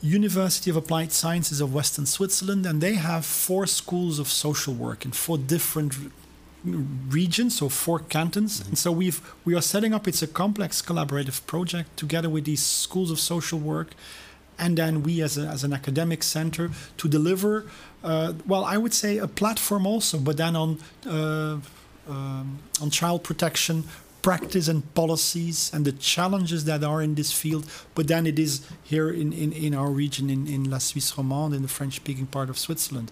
University 0.02 0.70
of 0.70 0.78
Applied 0.78 1.12
Sciences 1.12 1.60
of 1.60 1.74
Western 1.74 2.06
Switzerland, 2.06 2.66
and 2.66 2.80
they 2.80 2.94
have 2.94 3.26
four 3.26 3.68
schools 3.68 4.18
of 4.18 4.30
social 4.30 4.74
work 4.74 5.04
in 5.04 5.12
four 5.12 5.38
different 5.38 5.94
regions, 6.64 7.58
so 7.58 7.70
four 7.70 8.00
cantons. 8.00 8.60
Mm-hmm. 8.60 8.70
And 8.70 8.78
so 8.78 8.92
we've 8.92 9.22
we 9.46 9.56
are 9.56 9.62
setting 9.62 9.94
up. 9.94 10.08
It's 10.08 10.22
a 10.22 10.28
complex 10.28 10.82
collaborative 10.82 11.46
project 11.46 11.98
together 11.98 12.30
with 12.30 12.46
these 12.46 12.64
schools 12.64 13.12
of 13.12 13.20
social 13.20 13.60
work, 13.60 13.90
and 14.58 14.78
then 14.78 15.04
we 15.04 15.22
as, 15.22 15.38
a, 15.38 15.48
as 15.48 15.64
an 15.64 15.74
academic 15.74 16.24
center 16.24 16.72
to 16.98 17.08
deliver. 17.08 17.66
Uh, 18.04 18.34
well, 18.46 18.64
I 18.64 18.78
would 18.78 18.94
say 18.94 19.18
a 19.18 19.28
platform 19.28 19.86
also, 19.86 20.18
but 20.20 20.38
then 20.38 20.56
on 20.56 20.80
uh, 21.06 21.58
um, 22.10 22.60
on 22.82 22.90
child 22.90 23.24
protection 23.24 23.84
practice 24.22 24.68
and 24.68 24.94
policies 24.96 25.72
and 25.74 25.86
the 25.86 25.92
challenges 25.94 26.66
that 26.66 26.84
are 26.84 27.02
in 27.02 27.16
this 27.16 27.32
field. 27.32 27.66
But 27.96 28.08
then 28.08 28.28
it 28.28 28.38
is 28.38 28.68
here 28.84 29.10
in, 29.10 29.32
in, 29.34 29.54
in 29.54 29.74
our 29.74 29.90
region, 29.90 30.30
in, 30.30 30.48
in 30.48 30.70
La 30.70 30.80
Suisse 30.80 31.12
romande, 31.14 31.56
in 31.56 31.62
the 31.62 31.68
French 31.68 31.96
speaking 31.96 32.26
part 32.26 32.50
of 32.50 32.58
Switzerland. 32.58 33.12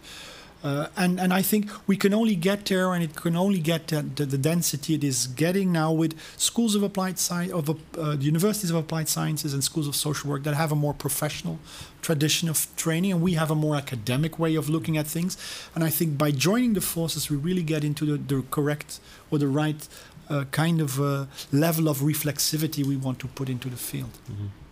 Uh, 0.67 0.89
and 0.97 1.17
and 1.17 1.33
I 1.33 1.41
think 1.41 1.63
we 1.87 1.95
can 1.95 2.13
only 2.13 2.35
get 2.35 2.65
there, 2.65 2.93
and 2.93 3.01
it 3.01 3.15
can 3.15 3.37
only 3.37 3.59
get 3.59 3.87
the, 3.87 4.01
the, 4.25 4.37
density 4.37 4.95
it 4.95 5.03
is 5.03 5.27
getting 5.27 5.71
now 5.71 5.93
with 5.93 6.13
schools 6.35 6.75
of 6.75 6.83
applied 6.83 7.17
science, 7.17 7.53
of 7.53 7.69
uh, 7.69 8.17
universities 8.19 8.69
of 8.71 8.75
applied 8.75 9.07
sciences, 9.07 9.53
and 9.53 9.63
schools 9.63 9.87
of 9.87 9.95
social 9.95 10.29
work 10.29 10.43
that 10.43 10.55
have 10.55 10.73
a 10.73 10.75
more 10.75 10.93
professional 10.93 11.57
tradition 12.01 12.49
of 12.49 12.67
training, 12.75 13.13
and 13.13 13.21
we 13.21 13.35
have 13.35 13.49
a 13.49 13.55
more 13.55 13.77
academic 13.77 14.37
way 14.37 14.55
of 14.55 14.67
looking 14.67 14.97
at 14.97 15.07
things. 15.07 15.37
And 15.73 15.85
I 15.85 15.89
think 15.89 16.17
by 16.17 16.31
joining 16.31 16.73
the 16.73 16.81
forces, 16.81 17.29
we 17.29 17.37
really 17.37 17.63
get 17.63 17.85
into 17.85 18.03
the, 18.05 18.17
the 18.17 18.43
correct 18.51 18.99
or 19.31 19.39
the 19.39 19.47
right 19.47 19.87
uh, 20.29 20.43
kind 20.51 20.81
of 20.81 20.99
uh, 20.99 21.27
level 21.53 21.87
of 21.87 21.99
reflexivity 21.99 22.83
we 22.83 22.97
want 22.97 23.19
to 23.19 23.27
put 23.27 23.47
into 23.47 23.69
the 23.69 23.77
field. 23.77 24.17
Mm-hmm. 24.29 24.66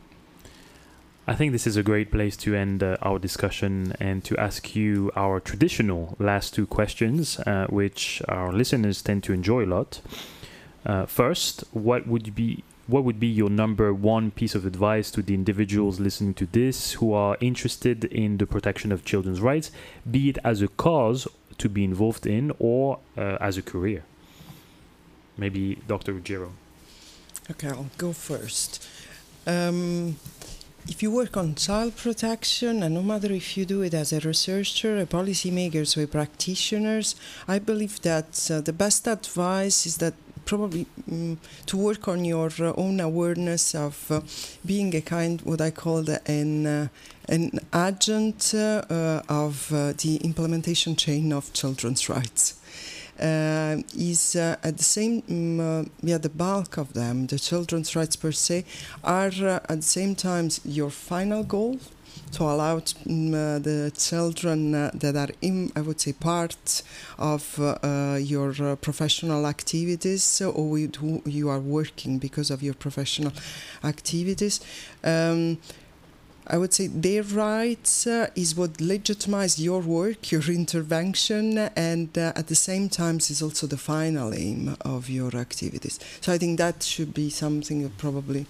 I 1.27 1.33
think 1.33 1.53
this 1.53 1.65
is 1.65 1.75
a 1.75 1.81
great 1.81 2.11
place 2.11 2.37
to 2.37 2.53
end 2.53 2.83
uh, 2.83 2.97
our 3.01 3.17
discussion 3.17 3.95
and 3.99 4.23
to 4.25 4.37
ask 4.37 4.75
you 4.75 5.11
our 5.15 5.39
traditional 5.39 6.15
last 6.19 6.53
two 6.53 6.67
questions, 6.67 7.39
uh, 7.39 7.65
which 7.67 8.21
our 8.27 8.53
listeners 8.53 9.01
tend 9.01 9.23
to 9.23 9.33
enjoy 9.33 9.65
a 9.65 9.65
lot. 9.65 10.01
Uh, 10.85 11.07
first, 11.07 11.63
what 11.71 12.05
would 12.05 12.35
be 12.35 12.63
what 12.85 13.03
would 13.03 13.19
be 13.19 13.25
your 13.25 13.49
number 13.49 13.91
one 13.91 14.29
piece 14.29 14.53
of 14.53 14.63
advice 14.63 15.09
to 15.09 15.23
the 15.23 15.33
individuals 15.33 15.99
listening 15.99 16.35
to 16.35 16.45
this 16.45 16.93
who 16.93 17.13
are 17.13 17.35
interested 17.39 18.03
in 18.05 18.37
the 18.37 18.45
protection 18.45 18.91
of 18.91 19.03
children's 19.03 19.41
rights, 19.41 19.71
be 20.09 20.29
it 20.29 20.37
as 20.43 20.61
a 20.61 20.67
cause 20.67 21.27
to 21.57 21.67
be 21.67 21.83
involved 21.83 22.27
in 22.27 22.51
or 22.59 22.99
uh, 23.17 23.37
as 23.41 23.57
a 23.57 23.63
career? 23.63 24.03
Maybe 25.35 25.79
Dr. 25.87 26.13
Ruggiero. 26.13 26.51
Okay, 27.49 27.69
I'll 27.69 27.89
go 27.97 28.13
first. 28.13 28.87
Um, 29.47 30.17
if 30.87 31.01
you 31.01 31.11
work 31.11 31.35
on 31.35 31.55
child 31.55 31.95
protection, 31.95 32.83
and 32.83 32.93
no 32.93 33.01
matter 33.01 33.31
if 33.31 33.57
you 33.57 33.65
do 33.65 33.81
it 33.81 33.93
as 33.93 34.13
a 34.13 34.19
researcher, 34.19 34.97
a 34.97 35.05
policymakers, 35.05 35.97
or 35.97 36.03
a 36.03 36.07
practitioners, 36.07 37.15
I 37.47 37.59
believe 37.59 38.01
that 38.01 38.49
uh, 38.51 38.61
the 38.61 38.73
best 38.73 39.07
advice 39.07 39.85
is 39.85 39.97
that 39.97 40.13
probably 40.45 40.85
um, 41.11 41.39
to 41.65 41.75
work 41.75 42.07
on 42.07 42.23
your 42.23 42.51
uh, 42.59 42.73
own 42.77 42.99
awareness 42.99 43.73
of 43.73 44.11
uh, 44.11 44.21
being 44.65 44.95
a 44.95 45.01
kind, 45.01 45.41
what 45.41 45.59
I 45.59 45.71
call 45.71 46.05
an 46.27 46.67
uh, 46.67 46.87
an 47.27 47.59
agent 47.73 48.53
uh, 48.53 49.21
of 49.27 49.73
uh, 49.73 49.93
the 49.93 50.17
implementation 50.17 50.95
chain 50.95 51.33
of 51.33 51.51
children's 51.53 52.07
rights 52.07 52.53
uh, 53.19 53.77
is 53.97 54.35
uh, 54.35 54.55
at 54.63 54.77
the 54.77 54.83
same, 54.83 55.23
um, 55.59 55.89
yeah, 56.01 56.17
the 56.17 56.29
bulk 56.29 56.77
of 56.77 56.93
them, 56.93 57.27
the 57.27 57.39
children's 57.39 57.95
rights 57.95 58.15
per 58.15 58.31
se, 58.31 58.65
are 59.03 59.31
uh, 59.41 59.59
at 59.69 59.77
the 59.77 59.81
same 59.81 60.15
time 60.15 60.49
your 60.63 60.89
final 60.89 61.43
goal 61.43 61.79
to 62.31 62.43
allow 62.43 62.75
um, 62.75 63.33
uh, 63.33 63.59
the 63.59 63.91
children 63.97 64.75
uh, 64.75 64.91
that 64.93 65.15
are 65.15 65.33
in, 65.41 65.71
I 65.75 65.81
would 65.81 65.99
say, 66.01 66.13
part 66.13 66.83
of 67.17 67.59
uh, 67.59 68.17
your 68.19 68.75
professional 68.75 69.45
activities 69.47 70.41
or 70.41 70.69
with 70.69 70.95
who 70.95 71.21
you 71.25 71.49
are 71.49 71.59
working 71.59 72.17
because 72.17 72.51
of 72.51 72.61
your 72.61 72.73
professional 72.73 73.31
activities. 73.83 74.59
Um, 75.03 75.59
I 76.47 76.57
would 76.57 76.73
say 76.73 76.87
their 76.87 77.23
rights 77.23 78.05
uh, 78.05 78.29
is 78.35 78.55
what 78.55 78.79
legitimize 78.79 79.59
your 79.59 79.81
work, 79.81 80.31
your 80.31 80.43
intervention, 80.43 81.57
and 81.75 82.15
uh, 82.17 82.33
at 82.35 82.47
the 82.47 82.55
same 82.55 82.87
time 82.89 83.17
is 83.17 83.41
also 83.41 83.65
the 83.65 83.77
final 83.77 84.33
aim 84.33 84.77
of 84.81 85.09
your 85.09 85.35
activities. 85.35 85.99
So 86.21 86.31
I 86.31 86.37
think 86.37 86.59
that 86.59 86.83
should 86.83 87.13
be 87.13 87.29
something 87.29 87.81
that 87.81 87.97
probably 87.97 88.45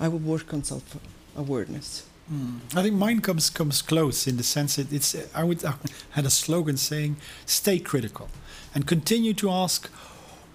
I 0.00 0.08
would 0.08 0.24
work 0.24 0.54
on 0.54 0.64
self 0.64 0.96
awareness. 1.36 2.06
Mm. 2.32 2.60
I 2.74 2.82
think 2.82 2.94
mine 2.94 3.20
comes 3.20 3.50
comes 3.50 3.82
close 3.82 4.26
in 4.26 4.36
the 4.38 4.42
sense 4.42 4.76
that 4.76 4.90
it's. 4.90 5.14
I 5.34 5.44
would 5.44 5.62
I 5.64 5.74
had 6.10 6.24
a 6.24 6.30
slogan 6.30 6.78
saying, 6.78 7.16
"Stay 7.44 7.78
critical," 7.78 8.28
and 8.74 8.86
continue 8.86 9.34
to 9.34 9.50
ask 9.50 9.90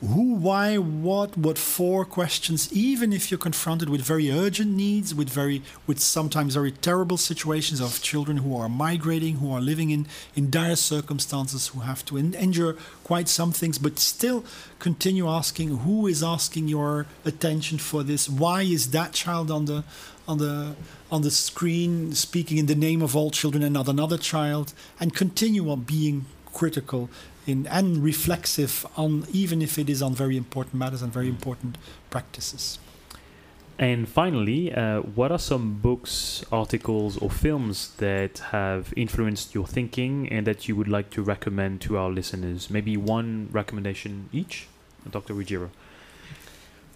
who, 0.02 0.36
why, 0.36 0.78
what, 0.78 1.38
what 1.38 1.58
for 1.58 2.06
questions, 2.06 2.72
even 2.72 3.12
if 3.12 3.30
you're 3.30 3.38
confronted 3.38 3.90
with 3.90 4.02
very 4.02 4.32
urgent 4.32 4.72
needs, 4.72 5.14
with 5.14 5.30
very 5.30 5.62
with 5.88 6.00
sometimes 6.00 6.54
very 6.54 6.72
terrible 6.72 7.18
situations 7.18 7.82
of 7.82 8.02
children 8.02 8.38
who 8.38 8.56
are 8.56 8.70
migrating, 8.70 9.38
who 9.38 9.52
are 9.52 9.60
living 9.60 9.90
in, 9.90 10.08
in 10.36 10.50
dire 10.50 10.78
circumstances, 10.78 11.68
who 11.68 11.82
have 11.82 12.06
to 12.06 12.16
endure 12.16 12.78
quite 13.04 13.28
some 13.28 13.52
things, 13.52 13.78
but 13.78 14.00
still 14.00 14.46
continue 14.80 15.28
asking 15.28 15.80
who 15.80 16.08
is 16.08 16.24
asking 16.24 16.70
your 16.70 17.06
attention 17.26 17.78
for 17.78 18.02
this? 18.02 18.30
Why 18.30 18.62
is 18.62 18.92
that 18.92 19.12
child 19.12 19.52
on 19.52 19.66
the 19.66 19.84
on 20.30 20.38
the 20.38 20.76
on 21.12 21.24
the 21.24 21.32
screen 21.32 22.14
speaking 22.14 22.58
in 22.58 22.68
the 22.68 22.76
name 22.76 23.02
of 23.02 23.18
all 23.18 23.32
children 23.32 23.64
and 23.64 23.74
not 23.74 23.90
another 23.90 24.18
child? 24.18 24.74
And 24.98 25.14
continue 25.14 25.70
on 25.70 25.82
being 25.82 26.26
critical 26.54 27.10
in, 27.50 27.68
and 27.68 28.04
reflexive 28.04 28.86
on 28.96 29.26
even 29.32 29.62
if 29.62 29.78
it 29.78 29.90
is 29.90 30.02
on 30.02 30.14
very 30.14 30.38
important 30.38 30.76
matters 30.76 31.02
and 31.02 31.12
very 31.12 31.28
important 31.28 31.78
practices. 32.10 32.80
And 33.80 34.10
finally, 34.10 34.74
uh, 34.74 35.00
what 35.00 35.32
are 35.32 35.40
some 35.40 35.76
books, 35.76 36.44
articles, 36.52 37.18
or 37.18 37.30
films 37.30 37.96
that 37.98 38.40
have 38.52 38.94
influenced 38.98 39.56
your 39.56 39.66
thinking 39.66 40.28
and 40.28 40.46
that 40.46 40.68
you 40.68 40.76
would 40.76 40.90
like 40.90 41.10
to 41.12 41.22
recommend 41.22 41.80
to 41.82 41.98
our 41.98 42.10
listeners? 42.10 42.70
Maybe 42.70 42.98
one 42.98 43.48
recommendation 43.54 44.28
each, 44.34 44.68
Dr. 45.10 45.34
Ruggiero. 45.34 45.70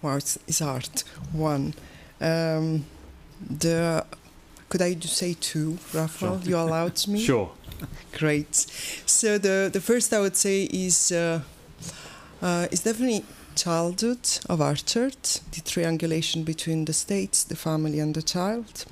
Well, 0.01 0.17
it's, 0.17 0.37
it's 0.45 0.59
hard. 0.59 1.03
One, 1.31 1.73
um, 2.19 2.85
the 3.39 4.05
could 4.73 4.81
I 4.81 4.95
say 5.01 5.35
two, 5.39 5.77
Raphael? 5.93 6.41
Sure. 6.41 6.49
You 6.49 6.57
allowed 6.57 7.07
me? 7.07 7.23
Sure. 7.29 7.51
Great. 8.17 8.55
So 9.05 9.37
the 9.37 9.69
the 9.71 9.81
first 9.81 10.13
I 10.13 10.19
would 10.19 10.35
say 10.35 10.63
is 10.63 11.11
uh, 11.11 11.41
uh, 12.41 12.67
is 12.71 12.81
definitely 12.81 13.23
childhood 13.55 14.39
of 14.49 14.59
Archard, 14.61 15.41
the 15.51 15.61
triangulation 15.61 16.43
between 16.43 16.85
the 16.85 16.93
states, 16.93 17.43
the 17.43 17.55
family, 17.55 17.99
and 17.99 18.15
the 18.15 18.21
child, 18.21 18.85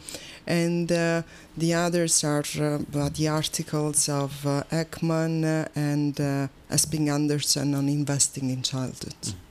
and 0.48 0.92
uh, 0.92 1.24
the 1.58 1.74
others 1.74 2.24
are 2.24 2.46
uh, 2.60 3.10
the 3.10 3.28
articles 3.28 4.08
of 4.10 4.46
uh, 4.46 4.64
Ekman 4.72 5.68
and 5.76 6.20
uh, 6.20 6.48
Esping-Andersen 6.70 7.74
on 7.76 7.90
investing 7.90 8.50
in 8.50 8.62
childhood. 8.62 9.22
Mm. 9.22 9.51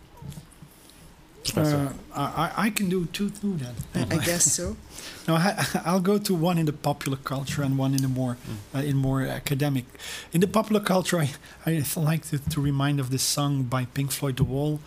Uh, 1.57 1.93
I, 2.15 2.53
I 2.67 2.71
can 2.71 2.89
do 2.89 3.07
two 3.07 3.31
too 3.31 3.57
then. 3.57 3.75
I, 3.95 4.01
I 4.17 4.19
guess 4.19 4.53
so. 4.53 4.77
no, 5.27 5.37
I, 5.37 5.93
will 5.93 6.01
go 6.01 6.19
to 6.19 6.35
one 6.35 6.59
in 6.59 6.67
the 6.67 6.73
popular 6.73 7.17
culture 7.17 7.63
and 7.63 7.79
one 7.79 7.95
in 7.95 8.03
the 8.03 8.09
more 8.09 8.37
mm. 8.37 8.79
uh, 8.79 8.83
in 8.83 8.97
more 8.97 9.23
academic. 9.23 9.87
In 10.33 10.41
the 10.41 10.47
popular 10.47 10.81
culture, 10.81 11.19
I, 11.19 11.31
I 11.67 11.83
like 11.97 12.27
to, 12.27 12.39
to 12.39 12.61
remind 12.61 13.01
of 13.01 13.11
this 13.11 13.23
song 13.23 13.65
by 13.65 13.87
Pink 13.87 14.13
Floyd, 14.13 14.37
The 14.37 14.45
Wall 14.45 14.81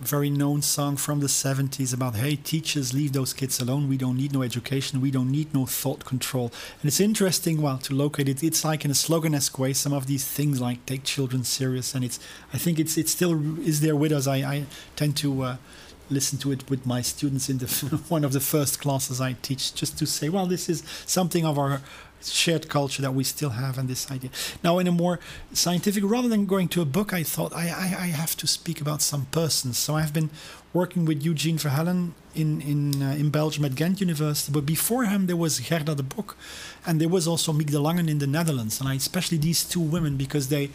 very 0.00 0.30
known 0.30 0.62
song 0.62 0.96
from 0.96 1.20
the 1.20 1.26
70s 1.26 1.92
about 1.92 2.14
hey 2.14 2.36
teachers 2.36 2.94
leave 2.94 3.12
those 3.12 3.32
kids 3.32 3.60
alone. 3.60 3.88
We 3.88 3.96
don't 3.96 4.16
need 4.16 4.32
no 4.32 4.42
education. 4.42 5.00
We 5.00 5.10
don't 5.10 5.30
need 5.30 5.52
no 5.52 5.66
thought 5.66 6.04
control. 6.04 6.52
And 6.80 6.88
it's 6.88 7.00
interesting 7.00 7.60
well 7.60 7.78
to 7.78 7.94
locate 7.94 8.28
it 8.28 8.42
it's 8.42 8.64
like 8.64 8.84
in 8.84 8.90
a 8.90 8.94
sloganesque 8.94 9.58
way 9.58 9.72
some 9.72 9.92
of 9.92 10.06
these 10.06 10.26
things 10.26 10.60
like 10.60 10.84
take 10.86 11.04
children 11.04 11.44
serious. 11.44 11.94
And 11.94 12.04
it's 12.04 12.18
i 12.52 12.58
think 12.58 12.78
it's 12.78 12.96
it 12.96 13.08
still 13.08 13.58
is 13.60 13.80
there 13.80 13.96
with 13.96 14.12
us. 14.12 14.26
I, 14.26 14.36
I 14.36 14.64
tend 14.96 15.16
to 15.18 15.42
uh, 15.42 15.56
listen 16.10 16.38
to 16.38 16.52
it 16.52 16.68
with 16.70 16.86
my 16.86 17.02
students 17.02 17.48
in 17.48 17.58
the 17.58 17.66
one 18.08 18.24
of 18.24 18.32
the 18.32 18.40
first 18.40 18.80
classes 18.80 19.20
I 19.20 19.34
teach, 19.42 19.74
just 19.74 19.98
to 19.98 20.06
say, 20.06 20.28
well, 20.28 20.46
this 20.46 20.68
is 20.68 20.82
something 21.06 21.44
of 21.44 21.58
our 21.58 21.80
shared 22.22 22.68
culture 22.68 23.02
that 23.02 23.14
we 23.14 23.24
still 23.24 23.50
have 23.50 23.78
and 23.78 23.88
this 23.88 24.10
idea. 24.10 24.30
Now, 24.62 24.78
in 24.78 24.86
a 24.86 24.92
more 24.92 25.20
scientific, 25.52 26.02
rather 26.04 26.28
than 26.28 26.46
going 26.46 26.68
to 26.68 26.82
a 26.82 26.84
book, 26.84 27.12
I 27.12 27.22
thought 27.22 27.52
I, 27.54 27.68
I, 27.68 28.04
I 28.04 28.06
have 28.08 28.36
to 28.36 28.46
speak 28.46 28.80
about 28.80 29.02
some 29.02 29.26
persons. 29.26 29.78
So 29.78 29.96
I've 29.96 30.12
been 30.12 30.30
working 30.72 31.04
with 31.04 31.22
Eugene 31.22 31.58
Verhellen 31.58 32.12
in 32.34 32.60
in 32.60 33.02
uh, 33.02 33.12
in 33.12 33.30
Belgium 33.30 33.64
at 33.64 33.74
Ghent 33.74 34.00
University, 34.00 34.52
but 34.52 34.66
before 34.66 35.04
him 35.04 35.26
there 35.26 35.36
was 35.36 35.60
Gerda 35.60 35.94
de 35.94 36.02
Bok, 36.02 36.36
and 36.86 37.00
there 37.00 37.08
was 37.08 37.26
also 37.26 37.52
Miek 37.52 37.70
de 37.70 37.80
Langen 37.80 38.08
in 38.08 38.18
the 38.18 38.26
Netherlands, 38.26 38.80
and 38.80 38.88
I 38.88 38.94
especially 38.94 39.38
these 39.38 39.64
two 39.64 39.80
women 39.80 40.16
because 40.16 40.48
they 40.48 40.70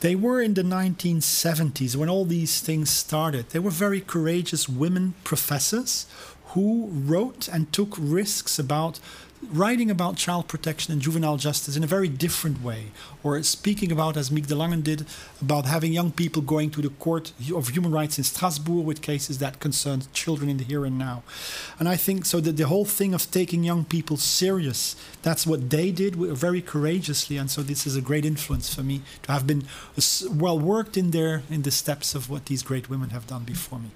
they 0.00 0.14
were 0.14 0.40
in 0.40 0.54
the 0.54 0.62
1970s 0.62 1.96
when 1.96 2.08
all 2.08 2.24
these 2.24 2.60
things 2.60 2.90
started. 2.90 3.50
They 3.50 3.58
were 3.58 3.70
very 3.70 4.00
courageous 4.00 4.68
women 4.68 5.14
professors 5.24 6.06
who 6.48 6.88
wrote 6.90 7.48
and 7.48 7.72
took 7.72 7.96
risks 7.98 8.58
about 8.58 9.00
writing 9.52 9.90
about 9.90 10.16
child 10.16 10.48
protection 10.48 10.92
and 10.92 11.02
juvenile 11.02 11.36
justice 11.36 11.76
in 11.76 11.84
a 11.84 11.86
very 11.86 12.08
different 12.08 12.62
way, 12.62 12.86
or 13.22 13.42
speaking 13.42 13.90
about, 13.90 14.16
as 14.16 14.30
Miek 14.30 14.46
de 14.46 14.54
Langen 14.54 14.82
did, 14.82 15.06
about 15.40 15.66
having 15.66 15.92
young 15.92 16.10
people 16.12 16.42
going 16.42 16.70
to 16.70 16.82
the 16.82 16.90
Court 16.90 17.32
of 17.54 17.68
Human 17.68 17.92
Rights 17.92 18.18
in 18.18 18.24
Strasbourg 18.24 18.84
with 18.84 19.02
cases 19.02 19.38
that 19.38 19.60
concern 19.60 20.02
children 20.12 20.48
in 20.48 20.56
the 20.56 20.64
here 20.64 20.84
and 20.84 20.98
now. 20.98 21.22
And 21.78 21.88
I 21.88 21.96
think 21.96 22.26
so 22.26 22.40
that 22.40 22.56
the 22.56 22.66
whole 22.66 22.84
thing 22.84 23.14
of 23.14 23.30
taking 23.30 23.64
young 23.64 23.84
people 23.84 24.16
serious, 24.16 24.96
that's 25.22 25.46
what 25.46 25.70
they 25.70 25.90
did 25.90 26.16
very 26.16 26.62
courageously. 26.62 27.36
And 27.36 27.50
so 27.50 27.62
this 27.62 27.86
is 27.86 27.96
a 27.96 28.00
great 28.00 28.24
influence 28.24 28.74
for 28.74 28.82
me 28.82 29.02
to 29.22 29.32
have 29.32 29.46
been 29.46 29.64
well 30.30 30.58
worked 30.58 30.96
in 30.96 31.10
there 31.10 31.42
in 31.50 31.62
the 31.62 31.70
steps 31.70 32.14
of 32.14 32.30
what 32.30 32.46
these 32.46 32.62
great 32.62 32.88
women 32.88 33.10
have 33.10 33.26
done 33.26 33.44
before 33.44 33.78
me. 33.78 33.90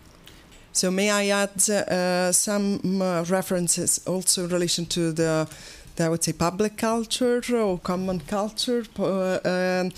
So 0.72 0.90
may 0.90 1.10
I 1.10 1.28
add 1.28 1.70
uh, 1.70 2.32
some 2.32 3.02
uh, 3.02 3.24
references 3.28 4.00
also 4.06 4.44
in 4.44 4.50
relation 4.50 4.86
to 4.86 5.12
the, 5.12 5.48
the, 5.96 6.04
I 6.04 6.08
would 6.08 6.22
say, 6.22 6.32
public 6.32 6.76
culture 6.76 7.42
or 7.56 7.78
common 7.78 8.20
culture? 8.20 8.84
Uh, 8.98 9.38
um, 9.44 9.92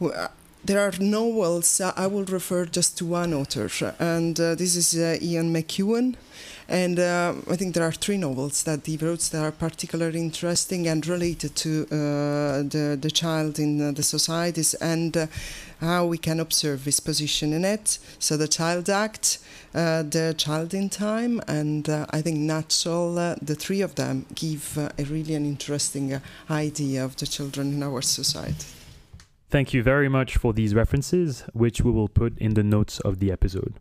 uh 0.00 0.28
there 0.64 0.80
are 0.80 0.92
novels. 0.98 1.80
I 1.80 2.06
will 2.06 2.24
refer 2.24 2.64
just 2.64 2.96
to 2.98 3.04
one 3.04 3.34
author, 3.34 3.68
and 3.98 4.38
uh, 4.40 4.54
this 4.54 4.76
is 4.76 4.94
uh, 4.94 5.18
Ian 5.20 5.52
McEwan. 5.52 6.14
And 6.68 6.98
uh, 6.98 7.34
I 7.50 7.56
think 7.56 7.74
there 7.74 7.84
are 7.84 7.92
three 7.92 8.16
novels 8.16 8.62
that 8.62 8.86
he 8.86 8.96
wrote 8.96 9.20
that 9.32 9.42
are 9.42 9.52
particularly 9.52 10.18
interesting 10.18 10.88
and 10.88 11.06
related 11.06 11.54
to 11.56 11.82
uh, 11.84 12.62
the, 12.62 12.98
the 13.00 13.10
child 13.10 13.58
in 13.58 13.80
uh, 13.80 13.92
the 13.92 14.02
societies 14.02 14.74
and 14.74 15.16
uh, 15.16 15.26
how 15.80 16.06
we 16.06 16.16
can 16.16 16.40
observe 16.40 16.84
his 16.84 17.00
position 17.00 17.52
in 17.52 17.64
it. 17.64 17.98
So, 18.18 18.36
The 18.38 18.48
Child 18.48 18.88
Act, 18.88 19.38
The 19.72 20.34
Child 20.38 20.72
in 20.72 20.88
Time, 20.88 21.42
and 21.46 21.86
I 21.88 22.22
think 22.22 22.38
Nutshell, 22.38 23.36
the 23.42 23.54
three 23.54 23.82
of 23.82 23.96
them 23.96 24.24
give 24.34 24.78
a 24.78 25.04
really 25.04 25.34
an 25.34 25.44
interesting 25.44 26.20
idea 26.48 27.04
of 27.04 27.16
the 27.16 27.26
children 27.26 27.74
in 27.74 27.82
our 27.82 28.00
society. 28.00 28.66
Thank 29.50 29.74
you 29.74 29.82
very 29.82 30.08
much 30.08 30.36
for 30.36 30.52
these 30.52 30.74
references, 30.74 31.44
which 31.52 31.82
we 31.82 31.90
will 31.90 32.08
put 32.08 32.38
in 32.38 32.54
the 32.54 32.62
notes 32.62 32.98
of 33.00 33.18
the 33.18 33.30
episode. 33.30 33.74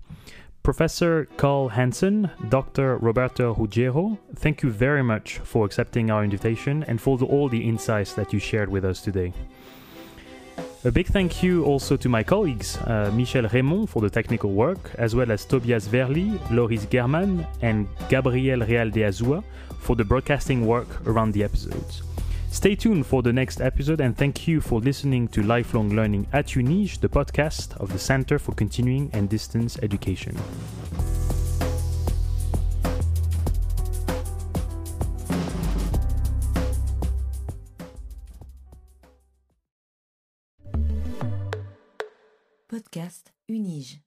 Professor 0.64 1.26
Karl 1.36 1.68
Hanson, 1.68 2.30
Dr. 2.48 2.98
Roberta 2.98 3.52
Ruggiero, 3.52 4.18
thank 4.36 4.64
you 4.64 4.70
very 4.70 5.04
much 5.04 5.40
for 5.40 5.66
accepting 5.66 6.10
our 6.10 6.24
invitation 6.24 6.86
and 6.88 7.02
for 7.02 7.18
the, 7.18 7.26
all 7.26 7.50
the 7.50 7.68
insights 7.68 8.14
that 8.14 8.32
you 8.32 8.40
shared 8.40 8.70
with 8.70 8.86
us 8.86 9.02
today. 9.02 9.34
A 10.86 10.92
big 10.92 11.08
thank 11.08 11.44
you 11.44 11.66
also 11.66 11.98
to 11.98 12.08
my 12.08 12.24
colleagues, 12.24 12.78
uh, 12.78 13.12
Michel 13.14 13.50
Raymond 13.50 13.90
for 13.90 14.02
the 14.02 14.10
technical 14.10 14.52
work, 14.52 14.92
as 14.98 15.14
well 15.14 15.34
as 15.34 15.44
Tobias 15.44 15.86
Verli, 15.86 16.40
Loris 16.50 16.86
German, 16.86 17.46
and 17.62 17.86
Gabriel 18.08 18.62
Real 18.62 18.90
de 18.90 19.02
Azua 19.02 19.44
for 19.80 19.98
the 19.98 20.06
broadcasting 20.06 20.66
work 20.66 21.06
around 21.06 21.34
the 21.34 21.44
episodes. 21.44 22.04
Stay 22.54 22.76
tuned 22.76 23.08
for 23.08 23.24
the 23.24 23.34
next 23.34 23.60
episode 23.62 24.00
and 24.00 24.16
thank 24.16 24.48
you 24.48 24.62
for 24.62 24.80
listening 24.80 25.28
to 25.30 25.42
Lifelong 25.42 25.90
Learning 25.90 26.28
at 26.32 26.56
UNIGE, 26.56 27.00
the 27.00 27.10
podcast 27.10 27.76
of 27.78 27.92
the 27.92 27.98
Center 27.98 28.38
for 28.38 28.54
Continuing 28.54 29.10
and 29.12 29.28
Distance 29.28 29.80
Education. 29.82 30.38
Podcast 42.70 43.32
UNIGE. 43.48 44.00